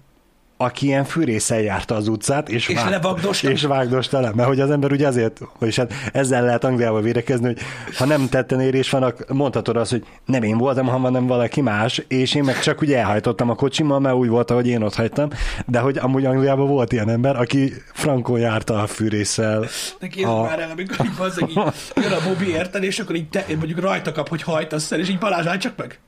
aki 0.57 0.85
ilyen 0.85 1.03
fűrészel 1.03 1.61
járta 1.61 1.95
az 1.95 2.07
utcát, 2.07 2.49
és, 2.49 2.67
És 2.67 2.83
levagdosta? 2.83 3.49
és 3.49 3.63
vágdosta 3.63 4.19
le. 4.19 4.31
Mert 4.35 4.47
hogy 4.47 4.59
az 4.59 4.71
ember 4.71 4.91
ugye 4.91 5.07
azért, 5.07 5.41
és 5.59 5.75
hát 5.75 5.93
ezzel 6.13 6.43
lehet 6.43 6.63
Angliába 6.63 7.01
védekezni, 7.01 7.45
hogy 7.45 7.59
ha 7.97 8.05
nem 8.05 8.29
tetten 8.29 8.61
érés 8.61 8.89
van, 8.89 9.03
akkor 9.03 9.25
mondhatod 9.29 9.75
azt, 9.75 9.91
hogy 9.91 10.05
nem 10.25 10.43
én 10.43 10.57
voltam, 10.57 10.87
hanem 10.87 11.27
valaki 11.27 11.61
más, 11.61 12.03
és 12.07 12.35
én 12.35 12.43
meg 12.43 12.59
csak 12.59 12.81
úgy 12.81 12.93
elhajtottam 12.93 13.49
a 13.49 13.55
kocsimmal, 13.55 13.99
mert 13.99 14.15
úgy 14.15 14.29
volt, 14.29 14.51
ahogy 14.51 14.67
én 14.67 14.81
ott 14.81 14.95
hagytam, 14.95 15.29
de 15.65 15.79
hogy 15.79 15.97
amúgy 15.97 16.25
Angliában 16.25 16.67
volt 16.67 16.91
ilyen 16.91 17.09
ember, 17.09 17.35
aki 17.35 17.73
frankon 17.93 18.39
járta 18.39 18.81
a 18.81 18.87
fűrésszel. 18.87 19.65
De 19.99 20.07
képzeld 20.07 20.37
A- 20.37 20.41
már 20.41 20.59
el, 20.59 20.69
amikor 20.71 21.05
így, 21.05 21.49
így 21.49 21.55
jön 21.95 22.11
a 22.11 22.27
Bobby 22.27 22.49
érted, 22.49 22.83
és 22.83 22.99
akkor 22.99 23.15
így 23.15 23.29
te, 23.29 23.45
mondjuk 23.47 23.79
rajta 23.79 24.11
kap, 24.11 24.29
hogy 24.29 24.41
hajtasz 24.41 24.91
el, 24.91 24.99
és 24.99 25.09
így 25.09 25.17
Balázs, 25.19 25.57
csak 25.57 25.73
meg. 25.77 25.99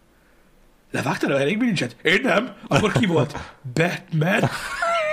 Levágtad 0.94 1.32
a 1.32 1.40
elég 1.40 1.58
bilincset? 1.58 1.96
Én 2.02 2.20
nem. 2.24 2.54
Akkor 2.68 2.92
ki 2.92 3.06
volt? 3.06 3.38
Batman. 3.76 4.50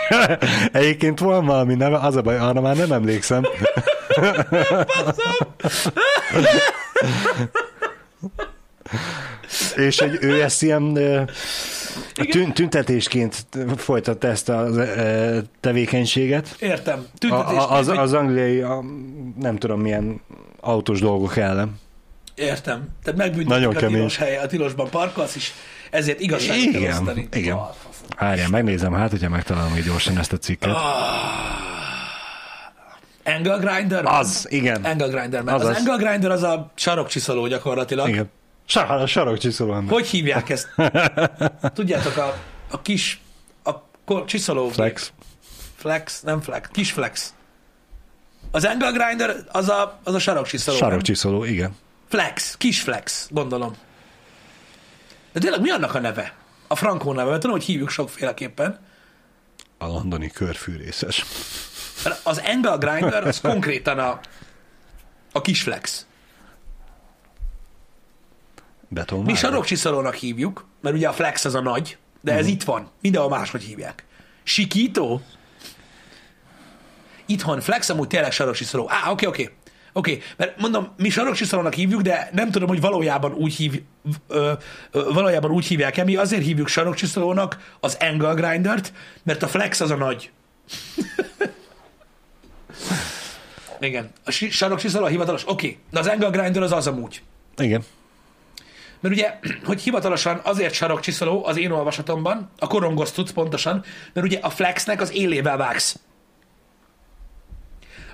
Egyébként 0.72 1.18
van 1.18 1.46
valami 1.46 1.74
neve, 1.74 1.98
az 1.98 2.16
a 2.16 2.22
baj, 2.22 2.38
arra 2.38 2.60
már 2.60 2.76
nem 2.76 2.92
emlékszem. 2.92 3.42
És 9.76 9.98
hogy 10.00 10.18
ő 10.20 10.42
ezt 10.42 10.62
ilyen 10.62 10.98
tün- 12.14 12.54
tüntetésként 12.54 13.46
folytatta 13.76 14.28
ezt 14.28 14.48
a 14.48 14.68
tevékenységet. 15.60 16.56
Értem. 16.58 16.98
A, 16.98 17.18
Tüntetés. 17.18 17.56
a, 17.56 17.72
az, 17.72 17.88
az 17.88 18.12
angliai, 18.12 18.60
a, 18.60 18.84
nem 19.38 19.56
tudom 19.56 19.80
milyen 19.80 20.20
autós 20.60 21.00
dolgok 21.00 21.36
ellen. 21.36 21.78
Értem. 22.40 22.88
Tehát 23.02 23.18
megbüntetik 23.18 23.48
Nagyon 23.48 23.74
a 23.76 23.78
kemény. 23.78 23.94
tilos 23.96 24.16
helye, 24.16 24.40
a 24.40 24.46
tilosban 24.46 24.90
parkolsz 24.90 25.34
is, 25.36 25.52
ezért 25.90 26.20
igazságot 26.20 26.70
kell 26.70 26.80
Igen, 26.80 26.98
osztani. 26.98 27.28
igen. 27.32 27.56
Ah. 27.56 27.68
Várjál, 28.18 28.48
megnézem 28.48 28.92
hát, 28.92 29.10
hogyha 29.10 29.28
megtalálom 29.28 29.76
így 29.76 29.84
gyorsan 29.84 30.18
ezt 30.18 30.32
a 30.32 30.36
cikket. 30.36 30.76
Angle 33.24 33.56
Grinder? 33.56 34.04
Az, 34.04 34.46
igen. 34.48 34.84
Angle 34.84 35.06
Grinder. 35.06 35.42
Mert 35.42 35.58
az, 35.60 35.64
Azaz. 35.68 35.76
Angle 35.76 35.96
Grinder 36.08 36.30
az 36.30 36.42
a 36.42 36.72
sarokcsiszoló 36.74 37.46
gyakorlatilag. 37.46 38.08
Igen. 38.08 38.30
Sarok, 38.66 39.08
sarok 39.08 39.38
csiszoló. 39.38 39.82
Hogy 39.88 40.06
hívják 40.06 40.48
ezt? 40.48 40.68
Tudjátok, 41.74 42.16
a, 42.16 42.36
a 42.70 42.82
kis 42.82 43.20
a 43.64 44.24
csiszoló. 44.24 44.68
Flex. 44.68 45.12
Flex, 45.76 46.20
nem 46.20 46.40
flex, 46.40 46.68
kis 46.72 46.92
flex. 46.92 47.34
Az 48.50 48.64
angle 48.64 48.90
grinder 48.90 49.36
az 49.52 49.68
a, 49.68 49.98
az 50.04 50.14
a 50.14 50.18
sarokcsiszoló. 50.18 50.76
Sarok 50.76 50.92
nem? 50.92 51.02
csiszoló, 51.02 51.44
igen. 51.44 51.76
Flex, 52.10 52.56
kis 52.56 52.80
flex, 52.80 53.28
gondolom. 53.30 53.74
De 55.32 55.40
tényleg 55.40 55.60
mi 55.60 55.70
annak 55.70 55.94
a 55.94 55.98
neve? 55.98 56.34
A 56.66 56.74
frankó 56.74 57.12
neve, 57.12 57.28
mert 57.28 57.40
tudom, 57.40 57.56
hogy 57.56 57.64
hívjuk 57.64 57.90
sokféleképpen. 57.90 58.78
A 59.78 59.86
londoni 59.86 60.30
körfűrészes. 60.30 61.24
Az 62.22 62.38
angle 62.44 62.76
grinder 62.76 63.26
az 63.26 63.40
konkrétan 63.40 63.98
a, 63.98 64.20
a 65.32 65.40
kis 65.40 65.62
flex. 65.62 66.06
Beton. 68.88 69.24
Mi 69.24 69.34
sarokcsiszolónak 69.34 70.14
hívjuk, 70.14 70.66
mert 70.80 70.96
ugye 70.96 71.08
a 71.08 71.12
flex 71.12 71.44
az 71.44 71.54
a 71.54 71.60
nagy, 71.60 71.98
de 72.20 72.32
ez 72.32 72.46
itt 72.46 72.62
van. 72.62 72.90
Mindenhol 73.00 73.30
máshogy 73.30 73.62
hívják. 73.62 74.04
Sikító? 74.42 75.22
Itthon 77.26 77.60
flex, 77.60 77.88
amúgy 77.88 78.08
tényleg 78.08 78.32
sarokcsiszoló. 78.32 78.90
Á, 78.90 79.10
oké, 79.10 79.26
oké. 79.26 79.50
Oké, 79.92 80.22
mert 80.36 80.60
mondom, 80.60 80.88
mi 80.96 81.10
sarokcsiszolónak 81.10 81.74
hívjuk, 81.74 82.00
de 82.00 82.30
nem 82.32 82.50
tudom, 82.50 82.68
hogy 82.68 82.80
valójában 82.80 83.32
úgy, 83.32 83.54
hív, 83.54 83.82
ö, 84.28 84.52
ö, 84.90 85.12
valójában 85.12 85.50
úgy 85.50 85.66
hívják-e. 85.66 86.04
Mi 86.04 86.16
azért 86.16 86.42
hívjuk 86.42 86.68
sarokcsiszolónak 86.68 87.76
az 87.80 87.96
angle 88.00 88.32
grindert, 88.32 88.92
mert 89.22 89.42
a 89.42 89.48
flex 89.48 89.80
az 89.80 89.90
a 89.90 89.96
nagy. 89.96 90.30
Igen. 93.80 94.10
A 94.24 94.30
si- 94.30 94.50
sarokcsiszoló 94.50 95.04
a 95.04 95.08
hivatalos? 95.08 95.42
Oké. 95.46 95.78
De 95.90 95.98
az 95.98 96.06
angle 96.06 96.28
grinder 96.28 96.62
az 96.62 96.72
az 96.72 96.86
amúgy. 96.86 97.22
Igen. 97.56 97.84
Mert 99.00 99.14
ugye, 99.14 99.38
hogy 99.68 99.80
hivatalosan 99.80 100.40
azért 100.44 100.74
sarokcsiszoló 100.74 101.46
az 101.46 101.58
én 101.58 101.70
olvasatomban, 101.70 102.50
a 102.58 102.66
korongos 102.66 103.12
tudsz 103.12 103.32
pontosan, 103.32 103.84
mert 104.12 104.26
ugye 104.26 104.38
a 104.42 104.50
flexnek 104.50 105.00
az 105.00 105.12
élével 105.12 105.56
vágsz. 105.56 105.98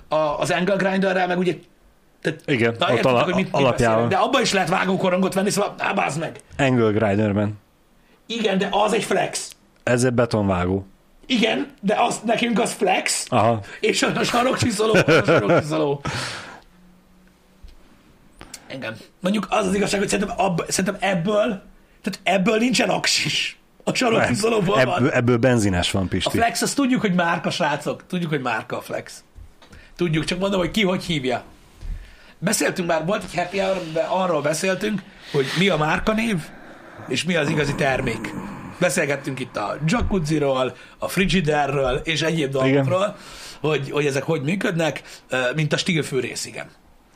A, 0.08 0.16
az 0.16 0.50
angle 0.50 0.74
grinderrel 0.76 1.26
meg 1.26 1.38
ugye 1.38 1.54
tehát, 2.20 2.42
Igen, 2.46 2.74
na, 2.78 2.92
ott 2.92 3.04
ala- 3.04 3.22
hogy 3.24 3.34
mit, 3.34 3.44
mit 3.44 3.54
alapjában. 3.54 3.94
beszélek, 3.94 4.08
de 4.08 4.16
abban 4.16 4.42
is 4.42 4.52
lehet 4.52 4.68
vágókorongot 4.68 5.34
venni, 5.34 5.50
szóval 5.50 5.74
á, 5.78 5.92
bázd 5.92 6.18
meg. 6.20 6.40
Angle 6.58 6.90
Grinderben. 6.90 7.58
Igen, 8.26 8.58
de 8.58 8.68
az 8.70 8.92
egy 8.92 9.04
flex. 9.04 9.50
Ez 9.82 10.04
egy 10.04 10.12
betonvágó. 10.12 10.86
Igen, 11.26 11.66
de 11.80 11.94
az, 11.98 12.20
nekünk 12.24 12.60
az 12.60 12.72
flex, 12.72 13.26
Aha. 13.28 13.60
és 13.80 14.02
a 14.02 14.22
sarokcsiszoló 14.24 14.94
a 14.94 15.22
sarokcsiszoló. 15.26 16.00
Igen. 18.74 18.96
Mondjuk 19.20 19.46
az 19.50 19.66
az 19.66 19.74
igazság, 19.74 20.00
hogy 20.00 20.08
szerintem, 20.08 20.34
abb, 20.38 20.64
szerintem 20.68 20.96
ebből, 21.10 21.62
tehát 22.02 22.20
ebből 22.22 22.58
nincsen 22.58 22.88
aksis. 22.88 23.58
A 23.84 23.94
sarokcsiszolóból 23.94 24.84
van. 24.84 25.10
Ebből, 25.10 25.36
benzines 25.36 25.90
van, 25.90 26.02
A 26.02 26.06
Pisti. 26.06 26.30
Flex, 26.36 26.62
azt 26.62 26.76
tudjuk, 26.76 27.00
hogy 27.00 27.14
márka, 27.14 27.50
srácok. 27.50 28.06
Tudjuk, 28.06 28.30
hogy 28.30 28.40
márka 28.40 28.76
a 28.76 28.80
Flex. 28.80 29.24
Tudjuk, 29.96 30.24
csak 30.24 30.38
mondom, 30.38 30.60
hogy 30.60 30.70
ki 30.70 30.82
hogy 30.82 31.04
hívja. 31.04 31.42
Beszéltünk 32.38 32.88
már, 32.88 33.04
volt 33.06 33.24
egy 33.24 33.34
happy 33.34 33.58
hour, 33.58 33.76
amiben 33.76 34.06
arról 34.08 34.42
beszéltünk, 34.42 35.02
hogy 35.32 35.46
mi 35.58 35.68
a 35.68 35.76
márkanév, 35.76 36.36
és 37.08 37.24
mi 37.24 37.36
az 37.36 37.48
igazi 37.48 37.74
termék. 37.74 38.34
Beszélgettünk 38.80 39.40
itt 39.40 39.56
a 39.56 39.78
jacuzziról, 39.86 40.76
a 40.98 41.08
frigiderről, 41.08 42.00
és 42.04 42.22
egyéb 42.22 42.50
dolgokról, 42.50 43.16
hogy, 43.60 43.90
hogy 43.90 44.06
ezek 44.06 44.22
hogy 44.22 44.42
működnek, 44.42 45.02
mint 45.54 45.72
a 45.72 45.76
stílfűrész, 45.76 46.46
igen. 46.46 46.66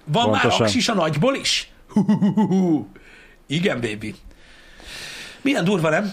Van 0.05 0.25
Pontosan. 0.25 0.51
már 0.51 0.61
aksis 0.61 0.89
a 0.89 0.95
nagyból 0.95 1.35
is? 1.35 1.71
Huhuhuhu. 1.89 2.87
Igen, 3.47 3.81
baby. 3.81 4.15
Milyen 5.43 5.65
durva, 5.65 5.89
nem? 5.89 6.13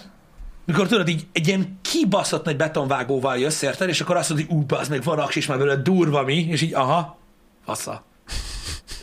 Mikor 0.68 0.88
tudod, 0.88 1.08
így 1.08 1.28
egy 1.32 1.48
ilyen 1.48 1.80
kibaszott 1.82 2.46
nagy 2.46 2.56
betonvágóval 2.56 3.38
jössz, 3.38 3.62
érted? 3.62 3.90
És 3.90 4.02
akkor 4.02 4.16
azt 4.16 4.30
mondod, 4.30 4.48
hogy 4.48 4.58
ú, 4.58 4.76
az 4.76 4.88
meg 4.88 5.04
van 5.04 5.20
aksis, 5.20 5.46
már 5.46 5.58
belőle 5.58 5.82
durva 5.82 6.24
mi, 6.24 6.36
és 6.36 6.62
így, 6.62 6.74
aha, 6.74 7.18
fasza. 7.66 8.04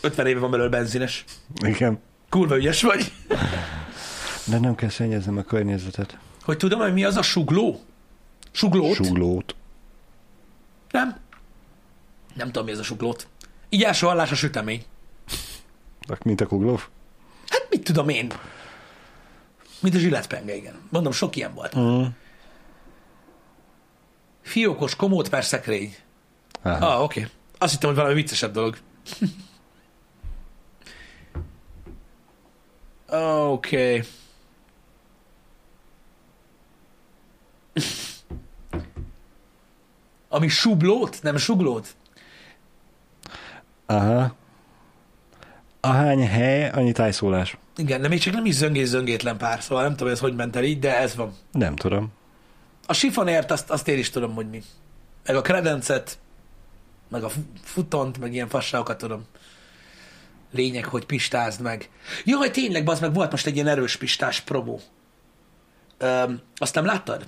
50 0.01 0.27
éve 0.27 0.41
van 0.41 0.51
belőle 0.51 0.69
benzines. 0.69 1.25
Igen. 1.67 2.01
Kurva 2.29 2.57
ügyes 2.57 2.83
vagy. 2.83 3.12
De 4.45 4.59
nem 4.59 4.75
kell 4.75 4.89
szennyeznem 4.89 5.37
a 5.37 5.43
környezetet. 5.43 6.19
Hogy 6.43 6.57
tudom, 6.57 6.81
hogy 6.81 6.93
mi 6.93 7.05
az 7.05 7.17
a 7.17 7.23
sugló? 7.23 7.81
Suglót? 8.51 8.95
Suglót. 8.95 9.55
Nem. 10.91 11.17
Nem 12.35 12.47
tudom, 12.47 12.65
mi 12.65 12.73
ez 12.73 12.79
a 12.79 12.83
suglót. 12.83 13.27
Így 13.69 13.83
első 13.83 14.07
hallás 14.07 14.31
a 14.31 14.35
sütemény. 14.35 14.85
Mint 16.23 16.41
a 16.41 16.47
kuglóf? 16.47 16.89
Hát 17.49 17.67
mit 17.71 17.85
tudom 17.85 18.09
én? 18.09 18.33
Mint 19.85 19.97
a 19.97 19.99
zsilletpenge, 19.99 20.55
igen. 20.55 20.74
Mondom, 20.91 21.12
sok 21.12 21.37
ilyen 21.37 21.55
volt. 21.55 21.76
Mm. 21.78 22.05
Fiókos 24.43 24.97
komód 24.97 25.28
per 25.28 25.45
szekrény. 25.45 25.97
Aha. 26.62 26.87
Ah, 26.87 27.03
oké. 27.03 27.20
Okay. 27.20 27.32
Azt 27.59 27.72
hittem, 27.72 27.89
hogy 27.89 27.99
valami 27.99 28.14
viccesebb 28.14 28.53
dolog. 28.53 28.78
Oké. 33.07 33.99
Okay. 33.99 34.03
Ami 40.28 40.49
sublót, 40.49 41.22
nem 41.22 41.37
suglót? 41.37 41.97
Aha. 43.87 44.35
Ahány 45.85 46.26
hely, 46.28 46.68
annyi 46.70 46.93
tájszólás. 46.93 47.57
Igen, 47.76 48.01
de 48.01 48.09
még 48.09 48.18
csak 48.18 48.35
nem 48.35 48.45
is 48.45 48.55
zöngés 48.55 48.87
zöngétlen 48.87 49.37
pár, 49.39 49.62
szóval 49.62 49.85
nem 49.85 49.97
tudom, 49.97 50.12
ez 50.12 50.20
hogy 50.20 50.35
ment 50.35 50.57
el 50.57 50.64
így, 50.64 50.78
de 50.78 50.99
ez 50.99 51.14
van. 51.14 51.35
Nem 51.53 51.76
tudom. 51.76 52.12
A 52.87 52.93
sifonért 52.93 53.51
azt, 53.51 53.70
azt 53.70 53.89
én 53.89 53.99
is 53.99 54.11
tudom, 54.11 54.35
hogy 54.35 54.51
mi. 54.51 54.62
Meg 55.26 55.37
a 55.37 55.41
kredencet, 55.41 56.18
meg 57.09 57.24
a 57.24 57.28
fu- 57.28 57.45
futont, 57.62 58.18
meg 58.18 58.32
ilyen 58.32 58.49
fasságokat 58.49 58.99
tudom. 58.99 59.24
Lényeg, 60.53 60.85
hogy 60.85 61.07
pistázd 61.07 61.61
meg. 61.61 61.89
Jaj, 62.24 62.51
tényleg, 62.51 62.85
bazd 62.85 63.01
meg, 63.03 63.14
volt 63.14 63.30
most 63.30 63.47
egy 63.47 63.55
ilyen 63.55 63.66
erős 63.66 63.97
pistás 63.97 64.41
promó. 64.41 64.80
Öm, 65.99 66.41
azt 66.57 66.74
nem 66.74 66.85
láttad? 66.85 67.24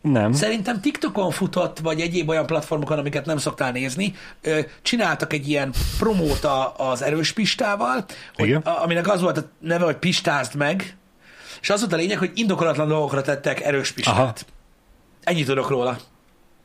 Nem. 0.00 0.32
Szerintem 0.32 0.80
TikTokon 0.80 1.30
futott, 1.30 1.78
vagy 1.78 2.00
egyéb 2.00 2.28
olyan 2.28 2.46
platformokon, 2.46 2.98
amiket 2.98 3.26
nem 3.26 3.38
szoktál 3.38 3.72
nézni, 3.72 4.14
csináltak 4.82 5.32
egy 5.32 5.48
ilyen 5.48 5.72
promót 5.98 6.48
az 6.76 7.02
erős 7.02 7.32
pistával, 7.32 8.04
hogy, 8.34 8.56
aminek 8.64 9.08
az 9.08 9.20
volt 9.20 9.38
a 9.38 9.48
neve, 9.60 9.84
hogy 9.84 9.96
pistázd 9.96 10.54
meg, 10.54 10.96
és 11.60 11.70
az 11.70 11.80
volt 11.80 11.92
a 11.92 11.96
lényeg, 11.96 12.18
hogy 12.18 12.30
indokolatlan 12.34 12.88
dolgokra 12.88 13.22
tettek 13.22 13.60
erős 13.60 13.92
pistát. 13.92 14.16
Aha. 14.18 14.34
Ennyit 15.22 15.46
tudok 15.46 15.68
róla. 15.68 15.96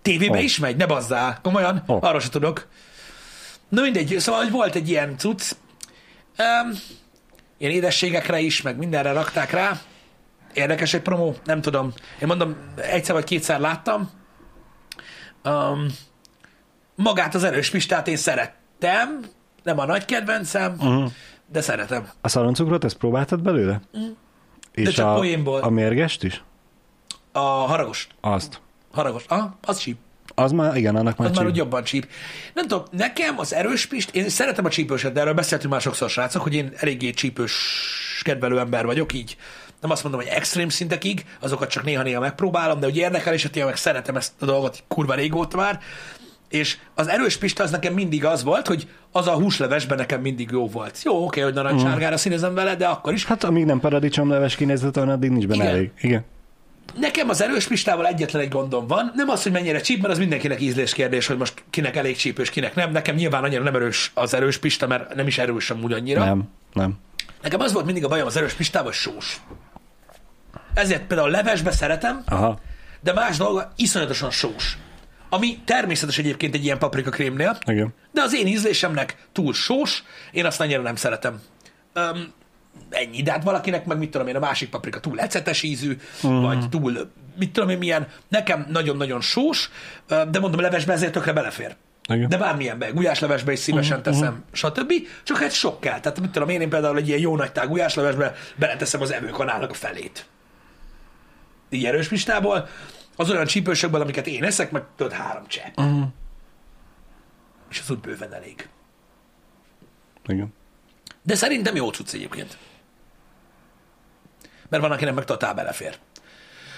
Tévébe 0.01 0.37
Ó. 0.37 0.41
is 0.41 0.59
megy? 0.59 0.75
Ne 0.75 0.85
bazzál. 0.85 1.39
Komolyan? 1.41 1.83
Ó. 1.87 1.97
Arról 2.01 2.19
se 2.19 2.29
tudok. 2.29 2.67
Na 3.69 3.81
mindegy, 3.81 4.15
szóval 4.19 4.41
hogy 4.41 4.51
volt 4.51 4.75
egy 4.75 4.89
ilyen 4.89 5.17
cucc, 5.17 5.51
um, 6.37 6.71
ilyen 7.57 7.71
édességekre 7.71 8.39
is, 8.39 8.61
meg 8.61 8.77
mindenre 8.77 9.11
rakták 9.11 9.51
rá. 9.51 9.79
Érdekes 10.57 10.93
egy 10.93 11.01
promó, 11.01 11.35
nem 11.45 11.61
tudom. 11.61 11.93
Én 12.21 12.27
mondom, 12.27 12.55
egyszer 12.75 13.15
vagy 13.15 13.23
kétszer 13.23 13.59
láttam. 13.59 14.09
Um, 15.45 15.85
magát 16.95 17.35
az 17.35 17.43
erős 17.43 17.69
pistát 17.69 18.07
én 18.07 18.15
szerettem, 18.17 19.19
nem 19.63 19.79
a 19.79 19.85
nagy 19.85 20.05
kedvencem, 20.05 20.73
Uh-huh. 20.77 21.11
de 21.51 21.61
szeretem. 21.61 22.07
A 22.21 22.27
szaloncukrot, 22.27 22.83
ezt 22.83 22.97
próbáltad 22.97 23.41
belőle? 23.41 23.81
És 24.71 24.87
Mm. 24.87 24.91
csak 24.91 25.05
a, 25.07 25.13
poénból. 25.13 25.59
a 25.61 25.69
mérgest 25.69 26.23
is? 26.23 26.43
A 27.31 27.39
haragos. 27.39 28.07
Azt. 28.21 28.61
Haragos. 28.91 29.23
Ah, 29.27 29.51
az 29.61 29.79
síp. 29.79 29.97
Az 30.35 30.51
már, 30.51 30.75
igen, 30.75 30.95
annak 30.95 31.13
Az 31.13 31.17
már 31.19 31.27
már 31.27 31.37
csíp. 31.37 31.47
úgy 31.51 31.55
jobban 31.57 31.83
csíp. 31.83 32.07
Nem 32.53 32.67
tudom, 32.67 32.83
nekem 32.91 33.39
az 33.39 33.53
erős 33.53 33.85
pist, 33.85 34.15
én 34.15 34.29
szeretem 34.29 34.65
a 34.65 34.69
csípőset, 34.69 35.13
de 35.13 35.19
erről 35.19 35.33
beszéltünk 35.33 35.71
már 35.71 35.81
sokszor, 35.81 36.09
srácok, 36.09 36.41
hogy 36.41 36.53
én 36.53 36.71
eléggé 36.75 37.09
csípős 37.11 37.53
kedvelő 38.23 38.59
ember 38.59 38.85
vagyok, 38.85 39.13
így 39.13 39.37
nem 39.81 39.91
azt 39.91 40.03
mondom, 40.03 40.21
hogy 40.21 40.29
extrém 40.29 40.69
szintekig, 40.69 41.25
azokat 41.39 41.69
csak 41.69 41.83
néha-néha 41.83 42.19
megpróbálom, 42.19 42.79
de 42.79 42.85
hogy 42.85 42.97
érdekel, 42.97 43.33
és 43.33 43.47
hogy 43.51 43.63
meg 43.65 43.75
szeretem 43.75 44.15
ezt 44.15 44.31
a 44.39 44.45
dolgot 44.45 44.83
kurva 44.87 45.13
régóta 45.13 45.57
már, 45.57 45.79
és 46.49 46.77
az 46.95 47.07
erős 47.07 47.37
pista 47.37 47.63
az 47.63 47.71
nekem 47.71 47.93
mindig 47.93 48.25
az 48.25 48.43
volt, 48.43 48.67
hogy 48.67 48.87
az 49.11 49.27
a 49.27 49.33
húslevesben 49.33 49.97
nekem 49.97 50.21
mindig 50.21 50.49
jó 50.51 50.67
volt. 50.67 51.03
Jó, 51.03 51.25
oké, 51.25 51.41
hogy 51.41 51.53
narancssárgára 51.53 52.17
színezem 52.17 52.53
vele, 52.53 52.75
de 52.75 52.85
akkor 52.87 53.13
is. 53.13 53.25
Hát 53.25 53.43
amíg 53.43 53.65
nem 53.65 53.79
paradicsomleves 53.79 54.55
kinézet 54.55 54.95
van, 54.95 55.09
addig 55.09 55.29
nincs 55.29 55.47
benne 55.47 55.63
Igen. 55.63 55.75
elég. 55.75 55.91
Igen. 56.01 56.25
Nekem 56.99 57.29
az 57.29 57.41
erős 57.41 57.67
pistával 57.67 58.07
egyetlen 58.07 58.41
egy 58.41 58.49
gondom 58.49 58.87
van, 58.87 59.11
nem 59.15 59.29
az, 59.29 59.43
hogy 59.43 59.51
mennyire 59.51 59.81
csíp, 59.81 60.01
mert 60.01 60.13
az 60.13 60.19
mindenkinek 60.19 60.61
ízlés 60.61 60.93
kérdés, 60.93 61.27
hogy 61.27 61.37
most 61.37 61.63
kinek 61.69 61.95
elég 61.95 62.15
csípős, 62.15 62.49
kinek 62.49 62.75
nem. 62.75 62.91
Nekem 62.91 63.15
nyilván 63.15 63.43
annyira 63.43 63.63
nem 63.63 63.75
erős 63.75 64.11
az 64.13 64.33
erős 64.33 64.57
pista, 64.57 64.87
mert 64.87 65.15
nem 65.15 65.27
is 65.27 65.37
erős 65.37 65.69
amúgy 65.69 65.93
annyira. 65.93 66.25
Nem, 66.25 66.49
nem. 66.73 66.97
Nekem 67.41 67.59
az 67.59 67.73
volt 67.73 67.85
mindig 67.85 68.05
a 68.05 68.07
bajom 68.07 68.27
az 68.27 68.37
erős 68.37 68.53
pistával, 68.53 68.91
sós. 68.91 69.41
Ezért 70.77 71.01
például 71.01 71.29
levesbe 71.29 71.71
szeretem, 71.71 72.23
Aha. 72.25 72.59
de 73.01 73.13
más 73.13 73.37
dolga 73.37 73.71
iszonyatosan 73.75 74.31
sós. 74.31 74.77
Ami 75.29 75.59
természetes 75.65 76.17
egyébként 76.17 76.55
egy 76.55 76.63
ilyen 76.63 76.77
paprika 76.77 77.09
krémnél, 77.09 77.57
Igen. 77.65 77.93
de 78.11 78.21
az 78.21 78.35
én 78.35 78.47
ízlésemnek 78.47 79.27
túl 79.31 79.53
sós, 79.53 80.03
én 80.31 80.45
azt 80.45 80.61
annyira 80.61 80.81
nem 80.81 80.95
szeretem. 80.95 81.41
Um, 81.95 82.33
ennyi, 82.89 83.21
de 83.21 83.31
hát 83.31 83.43
valakinek 83.43 83.85
meg 83.85 83.97
mit 83.97 84.11
tudom 84.11 84.27
én, 84.27 84.35
a 84.35 84.39
másik 84.39 84.69
paprika 84.69 84.99
túl 84.99 85.19
ecetes 85.19 85.63
ízű, 85.63 85.97
uh-huh. 86.23 86.41
vagy 86.41 86.69
túl, 86.69 87.11
mit 87.37 87.51
tudom 87.51 87.69
én 87.69 87.77
milyen, 87.77 88.07
nekem 88.27 88.65
nagyon-nagyon 88.69 89.21
sós, 89.21 89.69
de 90.07 90.39
mondom, 90.39 90.59
levesbe 90.59 90.93
ezért 90.93 91.11
tökre 91.11 91.33
belefér. 91.33 91.75
Igen. 92.09 92.29
De 92.29 92.37
bármilyenbe, 92.37 92.89
gulyáslevesbe 92.89 93.51
is 93.51 93.59
szívesen 93.59 93.99
uh-huh. 93.99 94.13
teszem, 94.13 94.43
stb. 94.51 94.93
Csak 95.23 95.37
hát 95.37 95.51
sok 95.51 95.79
kell. 95.79 95.99
Tehát 95.99 96.19
mit 96.19 96.31
tudom 96.31 96.49
én, 96.49 96.61
én 96.61 96.69
például 96.69 96.97
egy 96.97 97.07
ilyen 97.07 97.19
jó 97.19 97.35
nagy 97.35 97.51
tág 97.51 97.67
gulyáslevesbe 97.67 98.33
beleteszem 98.55 99.01
az 99.01 99.11
evőkanálnak 99.11 99.69
a 99.69 99.73
felét. 99.73 100.25
Így 101.69 101.85
erős 101.85 102.07
pistából, 102.07 102.67
az 103.15 103.29
olyan 103.29 103.45
csípősökből, 103.45 104.01
amiket 104.01 104.27
én 104.27 104.43
eszek, 104.43 104.71
meg 104.71 104.83
tudod 104.95 105.11
három 105.11 105.47
csepp. 105.47 105.77
Uh-huh. 105.77 106.07
És 107.69 107.79
az 107.79 107.91
úgy 107.91 107.99
bőven 107.99 108.33
elég. 108.33 108.69
Igen. 110.25 110.53
De 111.21 111.35
szerintem 111.35 111.75
jó 111.75 111.89
cucc 111.89 112.13
egyébként. 112.13 112.57
Mert 114.69 114.83
van, 114.83 114.91
akinek 114.91 115.13
meg 115.13 115.25
totál 115.25 115.53
belefér. 115.53 115.97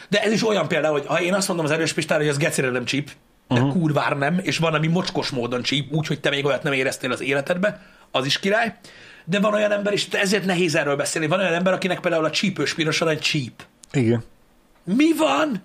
De 0.10 0.22
ez 0.22 0.32
is 0.32 0.48
olyan 0.48 0.68
például, 0.68 0.94
hogy 0.94 1.06
ha 1.06 1.22
én 1.22 1.34
azt 1.34 1.48
mondom 1.48 1.66
az 1.66 1.72
erős 1.72 1.94
pistára, 1.94 2.20
hogy 2.22 2.30
az 2.30 2.38
gecire 2.38 2.70
nem 2.70 2.86
csíp, 2.86 3.12
de 3.48 3.56
uh-huh. 3.56 3.72
kurvár 3.72 4.18
nem, 4.18 4.40
és 4.42 4.58
van, 4.58 4.74
ami 4.74 4.88
mocskos 4.88 5.30
módon 5.30 5.62
csíp, 5.62 5.92
úgyhogy 5.94 6.20
te 6.20 6.30
még 6.30 6.46
olyat 6.46 6.64
nem 6.64 6.74
éreztél 6.74 7.12
az 7.12 7.22
életedbe, 7.22 7.86
az 8.12 8.26
is 8.26 8.40
király. 8.40 8.78
De 9.26 9.40
van 9.40 9.54
olyan 9.54 9.72
ember 9.72 9.94
is, 9.94 10.08
ezért 10.08 10.46
nehéz 10.46 10.76
erről 10.76 10.96
beszélni, 10.96 11.28
van 11.28 11.40
olyan 11.40 11.54
ember, 11.54 11.74
akinek 11.74 12.00
például 12.00 12.26
a 12.26 12.32
csípős 12.32 12.74
piros 12.74 13.02
arany 13.02 13.20
csíp. 13.20 13.64
Igen. 13.92 14.24
Mi 14.96 15.14
van? 15.18 15.62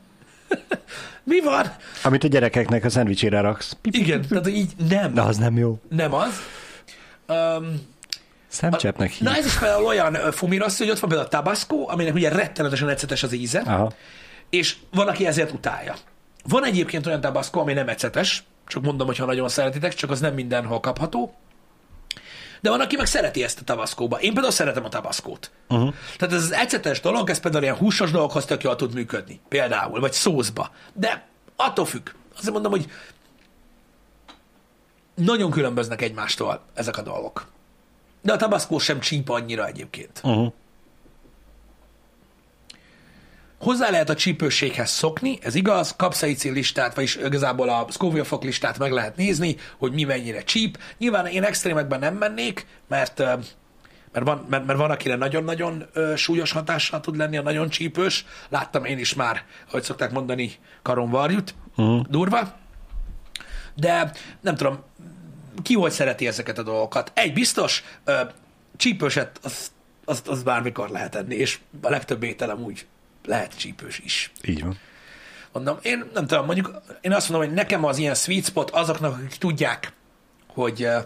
Mi 1.22 1.41
van? 1.41 1.72
Amit 2.03 2.25
a 2.25 2.29
gyerekeknek 2.29 2.85
a 2.85 2.91
szendvicsére 2.91 3.41
raksz. 3.41 3.77
Igen, 3.91 4.27
tehát 4.29 4.49
így 4.49 4.72
nem. 4.89 5.14
De 5.14 5.22
az 5.22 5.37
nem 5.37 5.57
jó. 5.57 5.79
Nem 5.89 6.14
az. 6.14 6.41
Um, 7.29 7.93
Szemcsepnek 8.49 9.11
hív. 9.11 9.29
Na 9.29 9.37
ez 9.37 9.47
is 9.47 9.59
például 9.59 9.85
olyan 9.85 10.14
ö, 10.14 10.31
fumirossz, 10.33 10.79
hogy 10.79 10.91
ott 10.91 10.99
van 10.99 11.09
például 11.09 11.29
a 11.29 11.33
tabasco, 11.33 11.85
aminek 11.89 12.14
ugye 12.14 12.29
rettenetesen 12.29 12.89
ecetes 12.89 13.22
az 13.22 13.33
íze, 13.33 13.61
Aha. 13.61 13.93
és 14.51 14.77
van, 14.91 15.09
aki 15.09 15.27
ezért 15.27 15.53
utálja. 15.53 15.95
Van 16.49 16.64
egyébként 16.64 17.07
olyan 17.07 17.20
tabasco, 17.20 17.61
ami 17.61 17.72
nem 17.72 17.89
ecetes, 17.89 18.45
csak 18.66 18.83
mondom, 18.83 19.07
hogyha 19.07 19.25
nagyon 19.25 19.49
szeretitek, 19.49 19.95
csak 19.95 20.11
az 20.11 20.20
nem 20.20 20.35
mindenhol 20.35 20.81
kapható. 20.81 21.35
De 22.64 22.70
van, 22.70 22.80
aki 22.80 22.96
meg 22.96 23.06
szereti 23.06 23.42
ezt 23.42 23.60
a 23.60 23.64
tabaszkóba. 23.64 24.20
Én 24.20 24.32
például 24.32 24.52
szeretem 24.52 24.84
a 24.84 24.88
tabaszkót. 24.88 25.50
Uh-huh. 25.68 25.94
Tehát 26.16 26.34
ez 26.34 26.42
az 26.42 26.52
ecetes 26.52 27.00
dolog, 27.00 27.30
ez 27.30 27.40
például 27.40 27.62
ilyen 27.62 27.76
húsos 27.76 28.10
dolgokhoz 28.10 28.44
tök 28.44 28.62
jól 28.62 28.76
tud 28.76 28.94
működni. 28.94 29.40
Például, 29.48 30.00
vagy 30.00 30.12
szószba. 30.12 30.70
De 30.92 31.26
attól 31.56 31.84
függ. 31.84 32.10
Azért 32.36 32.52
mondom, 32.52 32.70
hogy 32.70 32.86
nagyon 35.14 35.50
különböznek 35.50 36.02
egymástól 36.02 36.60
ezek 36.74 36.96
a 36.96 37.02
dolgok. 37.02 37.46
De 38.22 38.32
a 38.32 38.36
tabaszkó 38.36 38.78
sem 38.78 39.00
csíp 39.00 39.28
annyira 39.28 39.66
egyébként. 39.66 40.20
Uh-huh. 40.22 40.52
Hozzá 43.64 43.90
lehet 43.90 44.10
a 44.10 44.14
csípőséghez 44.14 44.90
szokni, 44.90 45.38
ez 45.42 45.54
igaz, 45.54 45.94
kapszaicin 45.96 46.52
listát, 46.52 46.94
vagyis 46.94 47.16
igazából 47.16 47.68
a 47.68 47.86
Scoville 47.90 48.24
fok 48.24 48.42
listát 48.42 48.78
meg 48.78 48.92
lehet 48.92 49.16
nézni, 49.16 49.56
hogy 49.78 49.92
mi 49.92 50.04
mennyire 50.04 50.42
csíp. 50.42 50.78
Nyilván 50.98 51.26
én 51.26 51.42
extrémekben 51.42 51.98
nem 51.98 52.14
mennék, 52.14 52.66
mert, 52.88 53.18
mert, 54.12 54.24
van, 54.24 54.46
mert, 54.50 54.66
mert 54.66 54.78
van, 54.78 54.90
akire 54.90 55.16
nagyon-nagyon 55.16 55.84
súlyos 56.16 56.52
hatással 56.52 57.00
tud 57.00 57.16
lenni 57.16 57.36
a 57.36 57.42
nagyon 57.42 57.68
csípős. 57.68 58.24
Láttam 58.48 58.84
én 58.84 58.98
is 58.98 59.14
már, 59.14 59.44
hogy 59.70 59.82
szokták 59.82 60.12
mondani, 60.12 60.52
karonvarjut, 60.82 61.54
Uh-huh. 61.76 62.06
durva. 62.08 62.52
De 63.74 64.12
nem 64.40 64.54
tudom, 64.56 64.78
ki 65.62 65.74
hogy 65.74 65.90
szereti 65.90 66.26
ezeket 66.26 66.58
a 66.58 66.62
dolgokat. 66.62 67.12
Egy 67.14 67.32
biztos, 67.32 67.84
csípőset 68.76 69.40
az, 69.42 69.70
az, 70.04 70.22
az 70.26 70.42
bármikor 70.42 70.88
lehet 70.88 71.14
enni, 71.14 71.34
és 71.34 71.58
a 71.82 71.90
legtöbb 71.90 72.22
ételem 72.22 72.62
úgy 72.62 72.86
lehet 73.25 73.57
csípős 73.57 73.99
is. 73.99 74.33
Így 74.43 74.62
van. 74.62 74.79
Mondom, 75.53 75.79
én 75.83 76.05
nem 76.14 76.27
tudom, 76.27 76.45
mondjuk 76.45 76.83
én 77.01 77.12
azt 77.12 77.29
mondom, 77.29 77.49
hogy 77.49 77.57
nekem 77.57 77.85
az 77.85 77.99
ilyen 77.99 78.14
sweet 78.14 78.45
spot 78.45 78.70
azoknak, 78.70 79.14
akik 79.14 79.39
tudják, 79.39 79.93
hogy, 80.47 80.83
ö, 80.83 80.99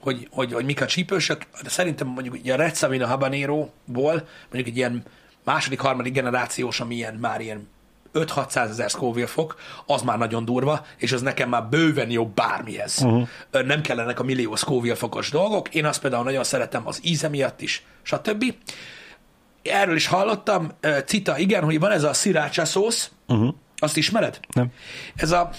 hogy, 0.00 0.28
hogy, 0.30 0.52
hogy 0.52 0.64
mik 0.64 0.80
a 0.80 0.86
csípősök, 0.86 1.42
de 1.62 1.68
szerintem 1.68 2.06
mondjuk 2.06 2.34
ugye 2.34 2.52
a 2.52 2.56
Red 2.56 2.76
Savina 2.76 3.06
Habanero-ból 3.06 4.28
mondjuk 4.42 4.66
egy 4.66 4.76
ilyen 4.76 5.02
második, 5.44 5.80
harmadik 5.80 6.12
generációs, 6.12 6.80
ami 6.80 6.94
ilyen 6.94 7.14
már 7.14 7.40
ilyen 7.40 7.68
5-600 8.14 8.56
ezer 8.68 8.90
Scoville 8.90 9.26
fok, 9.26 9.56
az 9.86 10.02
már 10.02 10.18
nagyon 10.18 10.44
durva, 10.44 10.86
és 10.96 11.12
az 11.12 11.22
nekem 11.22 11.48
már 11.48 11.68
bőven 11.68 12.10
jobb 12.10 12.34
bármihez. 12.34 13.02
Uh-huh. 13.02 13.28
Nem 13.50 13.80
kellenek 13.80 14.20
a 14.20 14.22
millió 14.22 14.56
Scoville 14.56 14.94
fokos 14.94 15.30
dolgok. 15.30 15.74
Én 15.74 15.84
azt 15.84 16.00
például 16.00 16.24
nagyon 16.24 16.44
szeretem 16.44 16.86
az 16.86 17.00
íze 17.02 17.28
miatt 17.28 17.60
is, 17.60 17.84
stb. 18.02 18.54
Erről 19.62 19.96
is 19.96 20.06
hallottam, 20.06 20.70
Cita, 21.06 21.38
igen, 21.38 21.64
hogy 21.64 21.78
van 21.78 21.90
ez 21.90 22.02
a 22.02 22.12
sriracha 22.12 22.64
szósz, 22.64 23.10
uh-huh. 23.28 23.54
azt 23.76 23.96
ismered? 23.96 24.40
Nem. 24.52 24.72
Ez 25.14 25.30
a, 25.30 25.50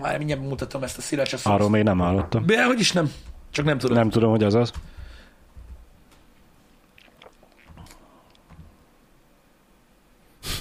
már 0.00 0.16
mindjárt 0.18 0.42
mutatom 0.42 0.82
ezt 0.82 0.98
a 0.98 1.00
sriracha 1.00 1.36
szószt. 1.36 1.46
Arról 1.46 1.70
még 1.70 1.82
nem 1.82 1.98
hallottam. 1.98 2.46
De 2.46 2.64
hogy 2.64 2.80
is 2.80 2.92
nem, 2.92 3.12
csak 3.50 3.64
nem 3.64 3.78
tudom. 3.78 3.96
Nem 3.96 4.10
tudom, 4.10 4.30
hogy 4.30 4.44
az 4.44 4.54
az. 4.54 4.72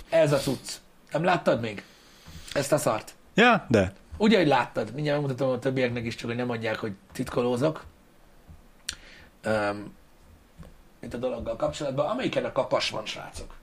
Ez 0.10 0.32
a 0.32 0.38
cucc. 0.38 0.72
Nem 1.12 1.24
láttad 1.24 1.62
még? 1.62 1.84
Ezt 2.54 2.72
a 2.72 2.78
szart? 2.78 3.16
Ja, 3.34 3.66
de. 3.70 3.94
Ugye, 4.18 4.38
hogy 4.38 4.48
láttad? 4.48 4.94
Mindjárt 4.94 5.22
mutatom 5.22 5.50
a 5.50 5.60
többieknek 5.60 6.06
is, 6.06 6.16
csak 6.16 6.28
hogy 6.28 6.38
nem 6.38 6.46
mondják, 6.46 6.80
hogy 6.80 6.92
titkolózok. 7.14 7.86
Um, 9.46 9.94
mint 11.06 11.24
a 11.24 11.28
dologgal 11.28 11.56
kapcsolatban. 11.56 12.10
Amelyiken 12.10 12.46
a 12.46 12.52
kakas 12.52 12.90
van, 12.90 13.06
srácok. 13.06 13.56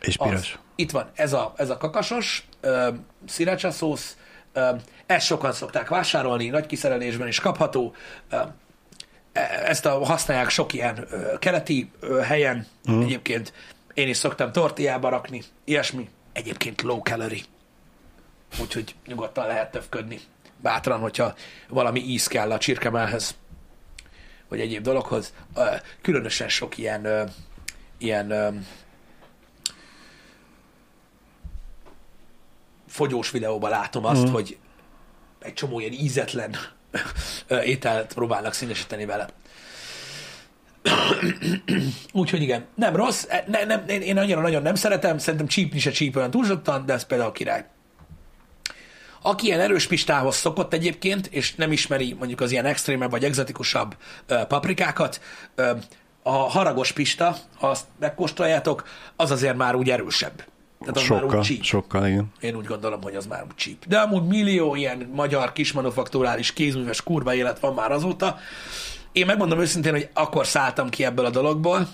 És 0.00 0.16
Az. 0.18 0.28
piros. 0.28 0.58
Itt 0.74 0.90
van, 0.90 1.10
ez 1.14 1.32
a, 1.32 1.52
ez 1.56 1.70
a 1.70 1.76
kakasos, 1.76 2.48
sriracha 3.28 3.70
szósz, 3.70 4.16
uh, 4.54 4.80
ezt 5.06 5.26
sokan 5.26 5.52
szokták 5.52 5.88
vásárolni, 5.88 6.48
nagy 6.48 6.66
kiszerelésben 6.66 7.28
is 7.28 7.40
kapható. 7.40 7.94
Uh, 8.32 8.40
ezt 9.64 9.86
a, 9.86 10.04
használják 10.04 10.48
sok 10.48 10.72
ilyen 10.72 11.06
uh, 11.10 11.38
keleti 11.38 11.90
uh, 12.02 12.20
helyen. 12.20 12.66
Uh. 12.84 13.04
Egyébként 13.04 13.52
én 13.94 14.08
is 14.08 14.16
szoktam 14.16 14.52
tortillába 14.52 15.08
rakni, 15.08 15.42
ilyesmi. 15.64 16.08
Egyébként 16.32 16.82
low 16.82 17.02
calorie. 17.02 17.42
Úgyhogy 18.60 18.94
nyugodtan 19.06 19.46
lehet 19.46 19.70
tövködni. 19.70 20.20
Bátran, 20.62 21.00
hogyha 21.00 21.34
valami 21.68 22.00
íz 22.00 22.26
kell 22.26 22.50
a 22.50 22.58
csirkemelhez, 22.58 23.34
vagy 24.48 24.60
egyéb 24.60 24.82
dologhoz. 24.82 25.32
Különösen 26.02 26.48
sok 26.48 26.78
ilyen, 26.78 27.30
ilyen 27.98 28.64
fogyós 32.88 33.30
videóban 33.30 33.70
látom 33.70 34.04
azt, 34.04 34.28
mm. 34.28 34.32
hogy 34.32 34.58
egy 35.38 35.54
csomó 35.54 35.80
ilyen 35.80 35.92
ízetlen 35.92 36.56
ételt 37.64 38.14
próbálnak 38.14 38.52
színesíteni 38.52 39.04
vele. 39.04 39.28
Úgyhogy 42.12 42.42
igen, 42.42 42.66
nem 42.74 42.96
rossz, 42.96 43.24
E, 43.28 43.44
ne, 43.46 43.64
nem, 43.64 43.88
én, 43.88 44.00
én 44.00 44.18
annyira 44.18 44.40
nagyon 44.40 44.62
nem 44.62 44.74
szeretem, 44.74 45.18
szerintem 45.18 45.46
csípni 45.46 45.78
se 45.78 45.90
csíp 45.90 46.16
olyan 46.16 46.30
túlzottan, 46.30 46.86
de 46.86 46.92
ez 46.92 47.04
például 47.04 47.32
király. 47.32 47.64
Aki 49.26 49.46
ilyen 49.46 49.60
erős 49.60 49.86
pistához 49.86 50.36
szokott 50.36 50.72
egyébként, 50.72 51.26
és 51.26 51.54
nem 51.54 51.72
ismeri 51.72 52.14
mondjuk 52.18 52.40
az 52.40 52.50
ilyen 52.50 52.64
extrémebb 52.64 53.10
vagy 53.10 53.24
egzotikusabb 53.24 53.96
paprikákat, 54.48 55.20
a 56.22 56.30
haragos 56.30 56.92
pista, 56.92 57.36
azt 57.60 57.84
megkóstoljátok, 58.00 58.84
az 59.16 59.30
azért 59.30 59.56
már 59.56 59.74
úgy 59.74 59.90
erősebb. 59.90 60.44
Tehát 60.80 60.96
az 60.96 61.08
már 61.08 61.20
Sokkal, 61.20 61.38
úgy 61.38 61.44
csíp. 61.44 61.62
sokkal, 61.62 62.06
igen. 62.06 62.32
Én 62.40 62.54
úgy 62.54 62.64
gondolom, 62.64 63.02
hogy 63.02 63.14
az 63.14 63.26
már 63.26 63.42
úgy 63.44 63.54
csíp. 63.54 63.84
De 63.86 63.98
amúgy 63.98 64.26
millió 64.26 64.74
ilyen 64.74 65.10
magyar 65.14 65.52
kismanufakturális 65.52 66.52
kézműves 66.52 67.02
kurva 67.02 67.34
élet 67.34 67.58
van 67.60 67.74
már 67.74 67.92
azóta. 67.92 68.38
Én 69.12 69.26
megmondom 69.26 69.60
őszintén, 69.60 69.92
hogy 69.92 70.08
akkor 70.14 70.46
szálltam 70.46 70.88
ki 70.88 71.04
ebből 71.04 71.24
a 71.24 71.30
dologból, 71.30 71.88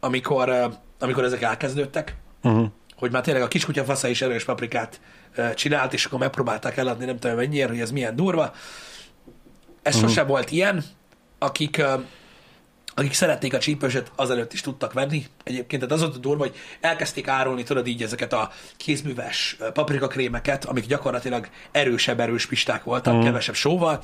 amikor, 0.00 0.70
amikor 1.00 1.24
ezek 1.24 1.42
elkezdődtek, 1.42 2.16
Uh-huh. 2.42 2.66
hogy 2.96 3.10
már 3.10 3.22
tényleg 3.22 3.42
a 3.42 3.48
kiskutya 3.48 3.84
fasza 3.84 4.08
is 4.08 4.22
erős 4.22 4.44
paprikát 4.44 5.00
csinált, 5.54 5.92
és 5.92 6.04
akkor 6.04 6.18
megpróbálták 6.18 6.76
eladni, 6.76 7.04
nem 7.04 7.18
tudom 7.18 7.36
mennyiért, 7.36 7.68
hogy 7.68 7.80
ez 7.80 7.90
milyen 7.90 8.16
durva. 8.16 8.52
Ez 9.82 9.94
uh-huh. 9.94 10.08
sose 10.10 10.22
volt 10.22 10.50
ilyen. 10.50 10.84
Akik, 11.38 11.82
akik 12.94 13.12
szerették 13.12 13.54
a 13.54 13.58
csípőset, 13.58 14.12
azelőtt 14.16 14.52
is 14.52 14.60
tudtak 14.60 14.92
venni. 14.92 15.26
Egyébként, 15.44 15.82
tehát 15.82 15.96
az 15.96 16.02
volt 16.02 16.16
a 16.16 16.18
durva, 16.18 16.42
hogy 16.42 16.54
elkezdték 16.80 17.28
árulni, 17.28 17.62
tudod 17.62 17.86
így 17.86 18.02
ezeket 18.02 18.32
a 18.32 18.50
kézműves 18.76 19.56
paprikakrémeket, 19.72 20.64
amik 20.64 20.86
gyakorlatilag 20.86 21.48
erősebb, 21.72 22.20
erős 22.20 22.46
pisták 22.46 22.84
voltak, 22.84 23.14
mm. 23.14 23.20
kevesebb 23.20 23.54
sóval. 23.54 24.02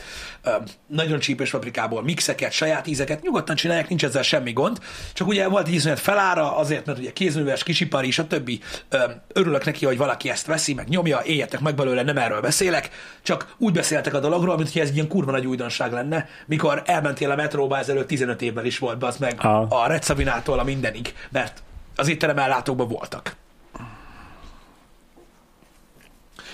Nagyon 0.87 1.19
csípős 1.19 1.51
paprikából 1.51 2.03
mixeket, 2.03 2.53
saját 2.53 2.87
ízeket, 2.87 3.23
nyugodtan 3.23 3.57
csinálják, 3.57 3.89
nincs 3.89 4.05
ezzel 4.05 4.23
semmi 4.23 4.53
gond. 4.53 4.79
Csak 5.13 5.27
ugye 5.27 5.49
volt 5.49 5.67
egy 5.67 5.75
iszonyat 5.75 6.01
felára, 6.01 6.57
azért, 6.57 6.87
mert 6.87 6.99
ugye 6.99 7.13
kézműves, 7.13 7.63
kisipari, 7.63 8.11
stb. 8.11 8.51
Ö, 8.89 8.99
Örülök 9.33 9.65
neki, 9.65 9.85
hogy 9.85 9.97
valaki 9.97 10.31
ezt 10.31 10.47
veszi, 10.47 10.75
meg 10.75 10.89
nyomja, 10.89 11.23
éljetek 11.25 11.61
meg 11.61 11.75
belőle, 11.75 12.03
nem 12.03 12.19
erről 12.19 12.41
beszélek, 12.41 12.91
csak 13.23 13.55
úgy 13.59 13.73
beszéltek 13.73 14.15
a 14.15 14.21
dologról, 14.21 14.57
mint 14.57 14.73
hogy 14.73 14.81
ez 14.81 14.89
egy 14.89 14.95
ilyen 14.95 15.09
kurva 15.09 15.31
nagy 15.31 15.47
újdonság 15.47 15.93
lenne, 15.93 16.29
mikor 16.47 16.83
elmentél 16.87 17.31
a 17.31 17.37
metróba 17.37 17.79
ezelőtt 17.79 18.07
15 18.07 18.43
évvel 18.43 18.65
is 18.65 18.76
volt, 18.79 19.03
az 19.03 19.17
meg 19.17 19.41
Ha. 19.41 19.67
a 19.69 19.87
Red 19.87 20.05
Sabinától 20.05 20.59
a 20.59 20.65
mindenig, 20.65 21.15
mert 21.31 21.63
az 21.97 22.09
étterem 22.09 22.39
ellátókban 22.39 22.89
voltak. 22.89 23.37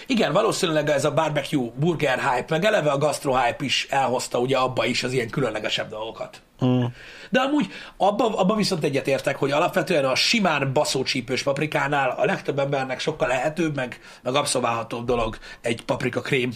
Igen, 0.07 0.33
valószínűleg 0.33 0.89
ez 0.91 1.05
a 1.05 1.13
barbecue 1.13 1.71
burger 1.75 2.19
hype, 2.19 2.45
meg 2.49 2.65
eleve 2.65 2.91
a 2.91 2.99
gastro 2.99 3.35
hype 3.37 3.65
is 3.65 3.87
elhozta 3.91 4.39
ugye 4.39 4.57
abba 4.57 4.85
is 4.85 5.03
az 5.03 5.13
ilyen 5.13 5.31
különlegesebb 5.31 5.89
dolgokat. 5.91 6.43
Mm. 6.65 6.85
De 7.31 7.41
amúgy 7.41 7.73
abba, 7.97 8.39
abba 8.39 8.55
viszont 8.55 8.85
egyetértek, 8.85 9.37
hogy 9.37 9.51
alapvetően 9.51 10.05
a 10.05 10.15
simán 10.15 10.73
baszócsípős 10.73 11.43
paprikánál 11.43 12.11
a 12.11 12.25
legtöbb 12.25 12.59
embernek 12.59 13.01
sokkal 13.01 13.29
lehetőbb, 13.29 13.77
meg, 13.77 14.01
meg 14.23 14.35
abszolválhatóbb 14.35 15.07
dolog 15.07 15.37
egy 15.61 15.85
paprika 15.85 16.21
krém, 16.21 16.53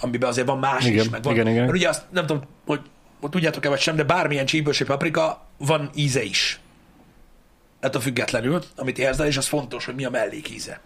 amiben 0.00 0.28
azért 0.28 0.46
van 0.46 0.58
más 0.58 0.84
Igen, 0.86 1.04
is, 1.04 1.08
meg 1.10 1.22
van. 1.22 1.32
igen, 1.32 1.46
igen. 1.46 1.60
Mert 1.60 1.76
ugye 1.76 1.88
azt 1.88 2.04
nem 2.10 2.26
tudom, 2.26 2.42
hogy 2.66 2.80
tudjátok-e 3.20 3.68
vagy 3.68 3.80
sem, 3.80 3.96
de 3.96 4.04
bármilyen 4.04 4.46
csípős 4.46 4.82
paprika 4.82 5.46
van 5.56 5.90
íze 5.94 6.22
is. 6.22 6.60
Ettől 7.80 8.00
függetlenül, 8.00 8.62
amit 8.76 8.98
érzel, 8.98 9.26
és 9.26 9.36
az 9.36 9.46
fontos, 9.46 9.84
hogy 9.84 9.94
mi 9.94 10.04
a 10.04 10.10
mellékíze. 10.10 10.80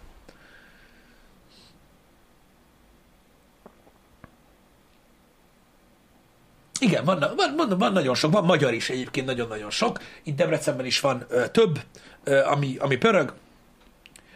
Igen, 6.79 7.05
van, 7.05 7.19
van, 7.19 7.55
van, 7.55 7.77
van 7.77 7.93
nagyon 7.93 8.15
sok, 8.15 8.31
van 8.31 8.43
magyar 8.45 8.73
is 8.73 8.89
egyébként 8.89 9.25
nagyon-nagyon 9.25 9.69
sok. 9.69 9.99
Itt 10.23 10.35
Debrecenben 10.35 10.85
is 10.85 10.99
van 10.99 11.25
ö, 11.29 11.47
több, 11.47 11.79
ö, 12.23 12.43
ami, 12.43 12.75
ami 12.79 12.95
pörög. 12.95 13.33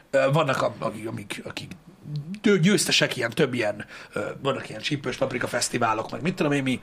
Ö, 0.10 0.28
vannak, 0.34 0.62
akik, 0.62 1.08
akik, 1.08 1.42
akik 1.46 1.72
győ- 2.42 2.60
győztesek, 2.60 3.18
ilyen 3.18 3.30
több 3.30 3.54
ilyen, 3.54 3.86
ö, 4.14 4.20
vannak 4.42 4.70
ilyen 4.70 4.82
csípős 4.82 5.18
paprika 5.18 5.48
fesztiválok, 5.48 6.12
meg 6.12 6.22
mit 6.22 6.36
tudom 6.36 6.52
én 6.52 6.64
mi. 6.64 6.82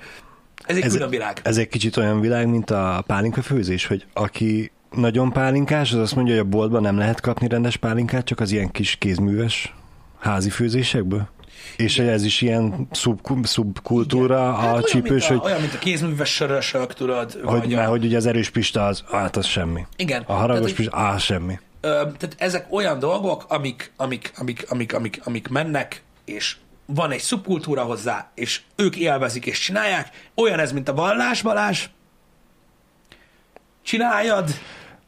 Ez 0.65 0.77
egy 0.77 0.83
Ez, 0.83 0.93
külön 0.93 1.09
világ. 1.09 1.41
ez 1.43 1.57
egy 1.57 1.69
kicsit 1.69 1.97
olyan 1.97 2.21
világ, 2.21 2.49
mint 2.49 2.71
a 2.71 3.05
pálinka 3.07 3.43
főzés, 3.43 3.87
hogy 3.87 4.07
aki 4.13 4.71
nagyon 4.91 5.33
pálinkás, 5.33 5.93
az 5.93 5.99
azt 5.99 6.15
mondja, 6.15 6.35
hogy 6.35 6.43
a 6.43 6.49
boltban 6.49 6.83
nem 6.83 6.99
lehet 6.99 7.21
kapni 7.21 7.49
rendes 7.49 7.77
pálinkát, 7.77 8.25
csak 8.25 8.41
az 8.41 8.51
ilyen 8.51 8.71
kis 8.71 8.97
kézműves 8.97 9.75
házi 10.19 10.51
főzésekből. 10.51 11.29
És 11.77 11.99
ez 11.99 12.25
is 12.25 12.41
ilyen 12.41 12.89
szub, 12.91 13.21
szubkultúra 13.43 14.53
Hát 14.53 14.65
a 14.67 14.71
olyan, 14.71 14.83
csípős, 14.83 15.29
mint 15.29 15.41
a, 15.41 15.43
hogy, 15.43 15.51
olyan, 15.51 15.61
mint 15.61 15.75
a 15.75 15.79
kézműves 15.79 16.35
sörösök, 16.35 16.95
tudod, 16.95 17.33
hogy, 17.33 17.43
vagy 17.61 17.75
mert 17.75 17.87
a, 17.87 17.91
hogy 17.91 18.05
ugye 18.05 18.17
az 18.17 18.27
erős 18.27 18.51
pista 18.51 18.87
az, 18.87 19.05
hát 19.11 19.37
az 19.37 19.47
semmi. 19.47 19.87
Igen. 19.97 20.23
A 20.27 20.33
haragos 20.33 20.61
Tehát, 20.61 20.77
pista, 20.77 20.97
á, 20.97 21.19
semmi. 21.19 21.59
Ö, 21.81 21.89
tehát 21.89 22.35
ezek 22.39 22.73
olyan 22.73 22.99
dolgok, 22.99 23.45
amik, 23.49 23.93
amik, 23.97 24.33
amik, 24.37 24.65
amik, 24.69 24.95
amik, 24.95 25.21
amik 25.25 25.49
mennek, 25.49 26.03
és 26.25 26.57
van 26.87 27.11
egy 27.11 27.21
szubkultúra 27.21 27.83
hozzá, 27.83 28.31
és 28.35 28.61
ők 28.77 28.97
élvezik 28.97 29.47
és 29.47 29.59
csinálják. 29.59 30.31
Olyan 30.35 30.59
ez, 30.59 30.73
mint 30.73 30.89
a 30.89 30.95
vallás, 30.95 31.43
Balázs. 31.43 31.87
Csináljad, 33.83 34.51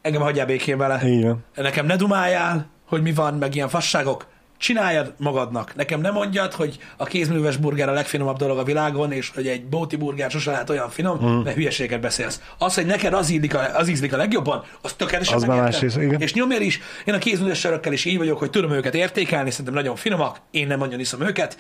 engem 0.03 0.23
hagyjál 0.23 0.47
békén 0.47 0.79
vele. 0.79 0.99
Van. 1.23 1.45
Nekem 1.55 1.87
ne 1.87 1.97
dumáljál, 1.97 2.67
hogy 2.87 3.03
mi 3.03 3.13
van, 3.13 3.35
meg 3.35 3.55
ilyen 3.55 3.69
fasságok. 3.69 4.27
Csináljad 4.59 5.15
magadnak. 5.17 5.75
Nekem 5.75 6.01
nem 6.01 6.13
mondjad, 6.13 6.53
hogy 6.53 6.79
a 6.97 7.05
kézműves 7.05 7.57
burger 7.57 7.89
a 7.89 7.93
legfinomabb 7.93 8.37
dolog 8.37 8.59
a 8.59 8.65
világon, 8.65 9.13
és 9.13 9.31
hogy 9.35 9.47
egy 9.47 9.65
bóti 9.65 9.97
burger 9.97 10.31
sose 10.31 10.51
lehet 10.51 10.71
olyan 10.71 10.91
finom, 10.91 11.19
mm. 11.25 11.43
mert 11.43 11.57
hülyeséget 11.57 12.01
beszélsz. 12.01 12.41
Az, 12.59 12.75
hogy 12.75 12.87
neked 12.87 13.13
az 13.13 13.31
ízlik 13.31 13.55
a, 13.55 13.77
az 13.77 13.89
ízlik 13.89 14.13
a 14.13 14.17
legjobban, 14.17 14.65
az 14.81 14.93
tökéletesen 14.93 15.35
Az 15.35 15.45
más 15.45 15.81
rész, 15.81 15.97
igen. 15.97 16.21
És 16.21 16.35
nyomjál 16.35 16.61
is. 16.61 16.81
Én 17.05 17.15
a 17.15 17.19
kézműves 17.19 17.59
sörökkel 17.59 17.93
is 17.93 18.05
így 18.05 18.19
vagyok, 18.19 18.39
hogy 18.39 18.51
tudom 18.51 18.71
őket 18.71 18.95
értékelni, 18.95 19.51
szerintem 19.51 19.75
nagyon 19.75 19.97
finomak, 19.97 20.37
én 20.51 20.67
nem 20.67 20.79
nagyon 20.79 21.01
iszom 21.01 21.23
őket. 21.23 21.59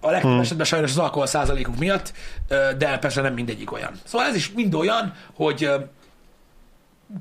A 0.00 0.10
legtöbb 0.10 0.30
hmm. 0.30 0.40
esetben 0.40 0.66
sajnos 0.66 0.90
az 0.90 0.98
alkohol 0.98 1.26
százalékuk 1.26 1.78
miatt, 1.78 2.12
de 2.78 2.98
persze 2.98 3.20
nem 3.20 3.34
mindegyik 3.34 3.72
olyan. 3.72 3.92
Szóval 4.04 4.26
ez 4.26 4.34
is 4.34 4.52
mind 4.52 4.74
olyan, 4.74 5.14
hogy 5.34 5.70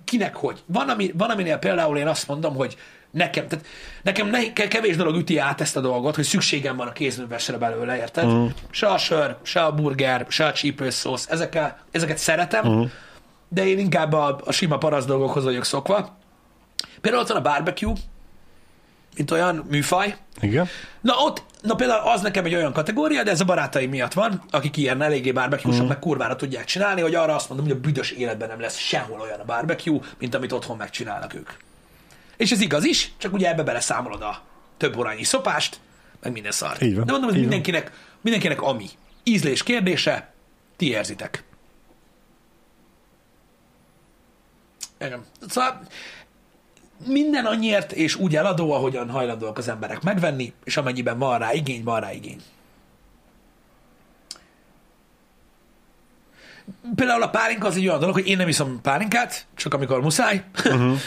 kinek 0.05 0.35
hogy. 0.35 0.63
Van, 0.65 0.89
ami, 0.89 1.11
van 1.17 1.29
aminél 1.29 1.57
például 1.57 1.97
én 1.97 2.07
azt 2.07 2.27
mondom, 2.27 2.55
hogy 2.55 2.77
nekem, 3.11 3.47
tehát 3.47 3.65
nekem 4.01 4.27
ne, 4.27 4.53
kevés 4.53 4.95
dolog 4.95 5.15
üti 5.15 5.37
át 5.37 5.61
ezt 5.61 5.77
a 5.77 5.81
dolgot, 5.81 6.15
hogy 6.15 6.23
szükségem 6.23 6.75
van 6.75 6.87
a 6.87 6.91
kézművesre 6.91 7.57
belőle, 7.57 7.97
érted? 7.97 8.27
Mm. 8.27 8.45
Se 8.69 8.87
a 8.87 8.97
sör, 8.97 9.35
se 9.41 9.63
a 9.63 9.73
burger, 9.73 10.25
se 10.29 10.45
a 10.45 10.53
csípőszósz, 10.53 11.27
ezekkel, 11.29 11.77
ezeket 11.91 12.17
szeretem, 12.17 12.67
mm. 12.67 12.83
de 13.47 13.65
én 13.65 13.79
inkább 13.79 14.13
a, 14.13 14.39
a 14.45 14.51
sima 14.51 14.77
parasz 14.77 15.05
dolgokhoz 15.05 15.43
vagyok 15.43 15.65
szokva. 15.65 16.17
Például 17.01 17.23
ott 17.23 17.29
van 17.29 17.37
a 17.37 17.41
barbecue, 17.41 17.93
mint 19.15 19.31
olyan 19.31 19.65
műfaj. 19.69 20.15
Igen. 20.39 20.67
Na 21.01 21.13
ott, 21.17 21.43
na 21.61 21.75
például 21.75 22.07
az 22.07 22.21
nekem 22.21 22.45
egy 22.45 22.55
olyan 22.55 22.73
kategória, 22.73 23.23
de 23.23 23.31
ez 23.31 23.41
a 23.41 23.45
barátaim 23.45 23.89
miatt 23.89 24.13
van, 24.13 24.43
akik 24.49 24.77
ilyen 24.77 25.01
eléggé 25.01 25.31
barbecue 25.31 25.83
mm. 25.83 25.87
meg 25.87 25.99
kurvára 25.99 26.35
tudják 26.35 26.65
csinálni, 26.65 27.01
hogy 27.01 27.15
arra 27.15 27.35
azt 27.35 27.49
mondom, 27.49 27.67
hogy 27.67 27.75
a 27.75 27.79
büdös 27.79 28.11
életben 28.11 28.47
nem 28.47 28.59
lesz 28.59 28.77
sehol 28.77 29.19
olyan 29.19 29.39
a 29.39 29.45
barbecue, 29.45 29.99
mint 30.19 30.35
amit 30.35 30.51
otthon 30.51 30.77
megcsinálnak 30.77 31.33
ők. 31.33 31.49
És 32.41 32.51
ez 32.51 32.61
igaz 32.61 32.83
is, 32.83 33.11
csak 33.17 33.33
ugye 33.33 33.49
ebbe 33.49 33.63
beleszámolod 33.63 34.21
a 34.21 34.41
több 34.77 34.97
órányi 34.97 35.23
szopást, 35.23 35.79
meg 36.21 36.31
minden 36.31 36.51
szar. 36.51 36.77
De 36.77 36.85
mondom, 36.95 37.23
ez 37.23 37.29
van. 37.29 37.39
mindenkinek, 37.39 37.91
mindenkinek 38.21 38.61
ami. 38.61 38.89
Ízlés 39.23 39.63
kérdése, 39.63 40.33
ti 40.75 40.87
érzitek. 40.89 41.43
Igen. 44.99 45.25
Szóval 45.47 45.87
minden 47.05 47.45
annyiért 47.45 47.91
és 47.91 48.15
úgy 48.15 48.35
eladó, 48.35 48.71
ahogyan 48.71 49.09
hajlandóak 49.09 49.57
az 49.57 49.67
emberek 49.67 50.01
megvenni, 50.01 50.53
és 50.63 50.77
amennyiben 50.77 51.19
van 51.19 51.39
rá 51.39 51.53
igény, 51.53 51.83
van 51.83 51.99
rá 51.99 52.13
igény. 52.13 52.41
Például 56.95 57.21
a 57.23 57.29
pálinka 57.29 57.67
az 57.67 57.75
egy 57.75 57.87
olyan 57.87 57.99
dolog, 57.99 58.15
hogy 58.15 58.27
én 58.27 58.37
nem 58.37 58.47
iszom 58.47 58.81
pálinkát, 58.81 59.47
csak 59.55 59.73
amikor 59.73 60.01
muszáj, 60.01 60.43
uh-huh. 60.65 60.97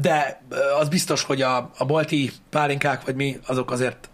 de 0.00 0.42
az 0.78 0.88
biztos, 0.88 1.22
hogy 1.22 1.42
a, 1.42 1.70
a 1.78 1.84
bolti 1.84 2.32
pálinkák, 2.50 3.04
vagy 3.04 3.14
mi, 3.14 3.38
azok 3.46 3.70
azért, 3.70 4.10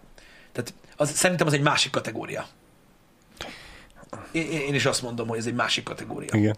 tehát 0.53 0.75
az, 0.97 1.11
szerintem 1.11 1.47
az 1.47 1.53
egy 1.53 1.63
másik 1.63 1.93
kategória. 1.93 2.47
Én, 4.33 4.51
én 4.51 4.75
is 4.75 4.87
azt 4.87 5.03
mondom, 5.03 5.29
hogy 5.29 5.39
ez 5.39 5.47
egy 5.47 5.55
másik 5.55 5.85
kategória. 5.85 6.29
Igen. 6.33 6.57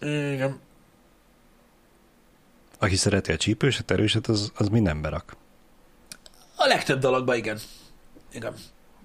Igen. 0.00 0.60
Aki 2.78 2.96
szereti 2.96 3.32
a 3.32 3.36
csípőset, 3.36 3.90
erőset, 3.90 4.26
az, 4.26 4.52
az 4.54 4.68
mindenbe 4.68 5.08
rak. 5.08 5.36
A 6.56 6.66
legtöbb 6.66 7.00
dologban 7.00 7.36
igen. 7.36 7.58
Igen. 8.32 8.54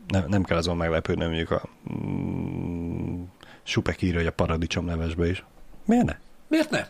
Nem, 0.08 0.26
nem 0.28 0.44
kell 0.44 0.58
azon 0.58 0.78
meglepődni, 0.78 1.26
mondjuk 1.26 1.52
a 1.52 1.62
mm, 1.94 3.24
Supek 3.64 4.02
írja, 4.02 4.18
hogy 4.18 4.28
a 4.28 4.32
paradicsom 4.32 4.88
levesbe 4.88 5.30
is. 5.30 5.44
Miért 5.86 6.06
ne? 6.06 6.16
Miért 6.48 6.70
ne? 6.70 6.88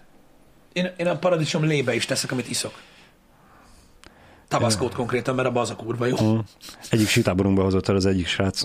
Én, 0.74 0.91
én 0.97 1.07
a 1.07 1.18
paradicsom 1.18 1.63
lébe 1.63 1.95
is 1.95 2.05
teszek, 2.05 2.32
amit 2.32 2.49
iszok. 2.49 2.74
Tabaszkót 4.47 4.93
konkrétan, 4.93 5.36
mert 5.36 5.47
abban 5.47 5.61
az 5.61 5.70
a 5.70 5.76
kurva 5.76 6.05
jó. 6.05 6.15
Mm. 6.24 6.38
Egyik 6.89 7.07
sitáborunkba 7.07 7.63
hozott 7.63 7.88
el 7.88 7.95
az 7.95 8.05
egyik 8.05 8.28
srác. 8.28 8.61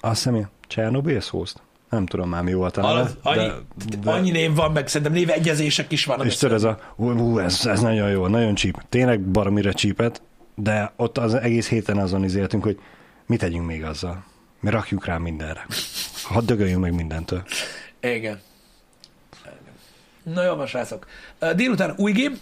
Azt 0.00 0.24
hiszem, 0.24 0.48
Csernobyl 0.66 1.20
szószt? 1.20 1.62
Nem 1.90 2.06
tudom 2.06 2.28
már 2.28 2.42
mi 2.42 2.52
volt 2.52 2.76
a 2.76 2.94
neve. 2.94 3.10
Annyi, 3.22 3.46
de, 3.86 3.96
de, 4.00 4.10
annyi 4.10 4.30
név 4.30 4.54
van, 4.54 4.72
meg 4.72 4.88
szerintem 4.88 5.12
névegyezések 5.12 5.92
is 5.92 6.04
vannak. 6.04 6.26
és 6.26 6.36
tudod, 6.36 6.54
ez 6.54 6.62
a, 6.62 6.78
hú, 6.96 7.38
ez, 7.38 7.66
ez 7.66 7.80
nagyon 7.80 8.10
jó, 8.10 8.26
nagyon 8.26 8.54
csíp. 8.54 8.82
Tényleg 8.88 9.20
baromira 9.20 9.72
csípet, 9.72 10.22
de 10.54 10.92
ott 10.96 11.18
az 11.18 11.34
egész 11.34 11.68
héten 11.68 11.98
azon 11.98 12.24
izéltünk, 12.24 12.62
hogy 12.62 12.78
mit 13.30 13.40
tegyünk 13.40 13.66
még 13.66 13.84
azzal. 13.84 14.24
Mi 14.60 14.70
rakjuk 14.70 15.04
rá 15.04 15.18
mindenre. 15.18 15.66
Hadd 16.22 16.44
dögöljünk 16.44 16.80
meg 16.80 16.94
mindentől. 16.94 17.42
Igen. 18.00 18.40
Na 20.22 20.42
jó, 20.42 20.54
van, 20.54 20.66
srácok. 20.66 21.06
Délután 21.54 21.94
új 21.96 22.12
game, 22.12 22.36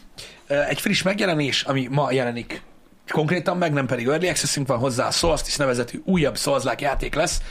egy 0.69 0.81
friss 0.81 1.03
megjelenés, 1.03 1.63
ami 1.63 1.87
ma 1.91 2.13
jelenik 2.13 2.63
konkrétan 3.09 3.57
meg, 3.57 3.73
nem 3.73 3.87
pedig 3.87 4.07
Early 4.07 4.29
access 4.29 4.59
van 4.67 4.79
hozzá, 4.79 5.07
a 5.07 5.11
Solstice 5.11 5.63
nevezetű 5.63 6.01
újabb 6.05 6.37
souls 6.37 6.65
játék 6.79 7.15
lesz. 7.15 7.43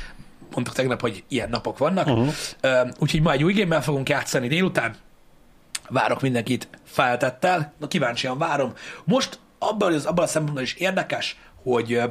Mondtuk 0.52 0.76
tegnap, 0.76 1.02
hogy 1.02 1.24
ilyen 1.28 1.50
napok 1.50 1.78
vannak. 1.78 2.08
Uh-huh. 2.08 2.34
Úgyhogy 3.00 3.22
ma 3.22 3.32
egy 3.32 3.44
új 3.44 3.54
game 3.54 3.82
fogunk 3.82 4.10
játszani 4.10 4.48
délután. 4.48 4.96
Várok 5.90 6.22
mindenkit 6.22 6.68
feltettel, 6.86 7.74
na 7.80 7.88
kíváncsian 7.88 8.38
várom. 8.38 8.74
Most 9.04 9.40
abban, 9.60 9.94
az, 9.94 10.06
abban 10.06 10.24
a 10.24 10.28
szempontból 10.28 10.64
is 10.64 10.74
érdekes, 10.74 11.38
hogy 11.64 12.02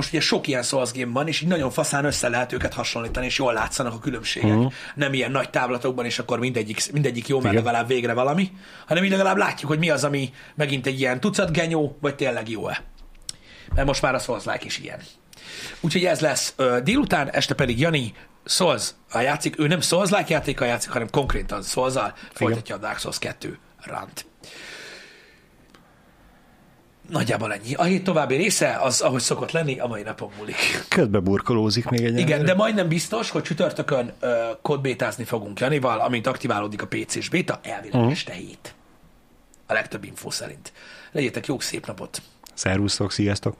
most 0.00 0.12
ugye 0.12 0.22
sok 0.22 0.46
ilyen 0.46 0.62
Souls 0.62 0.92
game 0.92 1.12
van, 1.12 1.28
és 1.28 1.40
így 1.40 1.48
nagyon 1.48 1.70
faszán 1.70 2.04
össze 2.04 2.28
lehet 2.28 2.52
őket 2.52 2.74
hasonlítani, 2.74 3.26
és 3.26 3.38
jól 3.38 3.52
látszanak 3.52 3.92
a 3.92 3.98
különbségek. 3.98 4.56
Uh-huh. 4.56 4.72
Nem 4.94 5.12
ilyen 5.12 5.30
nagy 5.30 5.50
távlatokban, 5.50 6.04
és 6.04 6.18
akkor 6.18 6.38
mindegyik, 6.38 6.92
mindegyik 6.92 7.28
jó, 7.28 7.40
mert 7.40 7.52
Igen. 7.52 7.64
legalább 7.64 7.86
végre 7.86 8.12
valami, 8.12 8.50
hanem 8.86 9.04
így 9.04 9.10
legalább 9.10 9.36
látjuk, 9.36 9.70
hogy 9.70 9.78
mi 9.78 9.90
az, 9.90 10.04
ami 10.04 10.32
megint 10.54 10.86
egy 10.86 11.00
ilyen 11.00 11.20
tucat 11.20 11.52
genyó, 11.52 11.96
vagy 12.00 12.14
tényleg 12.14 12.48
jó-e. 12.48 12.84
Mert 13.74 13.86
most 13.86 14.02
már 14.02 14.14
a 14.14 14.18
souls 14.18 14.44
is 14.62 14.78
ilyen. 14.78 15.00
Úgyhogy 15.80 16.04
ez 16.04 16.20
lesz 16.20 16.52
ö, 16.56 16.78
délután, 16.84 17.30
este 17.30 17.54
pedig 17.54 17.78
Jani 17.78 18.14
Souls 18.44 18.90
a 19.10 19.20
játszik, 19.20 19.58
ő 19.58 19.66
nem 19.66 19.80
souls 19.80 20.10
játékkal 20.28 20.66
játszik, 20.66 20.90
hanem 20.90 21.10
konkrétan 21.10 21.62
souls 21.62 21.94
folytatja 22.32 22.74
a 22.74 22.78
Dark 22.78 22.98
Souls 22.98 23.18
2 23.18 23.58
rant. 23.82 24.29
Nagyjából 27.10 27.52
ennyi. 27.52 27.74
A 27.74 27.82
hét 27.82 28.04
további 28.04 28.34
része 28.34 28.76
az, 28.80 29.00
ahogy 29.00 29.20
szokott 29.20 29.50
lenni, 29.50 29.78
a 29.78 29.86
mai 29.86 30.02
napon 30.02 30.30
múlik. 30.38 30.56
Közbe 30.88 31.18
burkolózik 31.18 31.88
még 31.88 32.04
egy 32.04 32.18
Igen, 32.18 32.44
de 32.44 32.54
majdnem 32.54 32.88
biztos, 32.88 33.30
hogy 33.30 33.42
csütörtökön 33.42 34.12
ö, 34.20 34.50
kódbétázni 34.62 35.24
fogunk 35.24 35.60
Janival, 35.60 36.00
amint 36.00 36.26
aktiválódik 36.26 36.82
a 36.82 36.86
PC-s 36.86 37.28
béta, 37.28 37.60
elvileg 37.62 37.94
uh-huh. 37.94 38.10
este 38.10 38.32
hét. 38.32 38.74
A 39.66 39.72
legtöbb 39.72 40.04
info 40.04 40.30
szerint. 40.30 40.72
Legyetek 41.12 41.46
jó, 41.46 41.60
szép 41.60 41.86
napot! 41.86 42.22
Szervusztok, 42.54 43.12
sziasztok! 43.12 43.56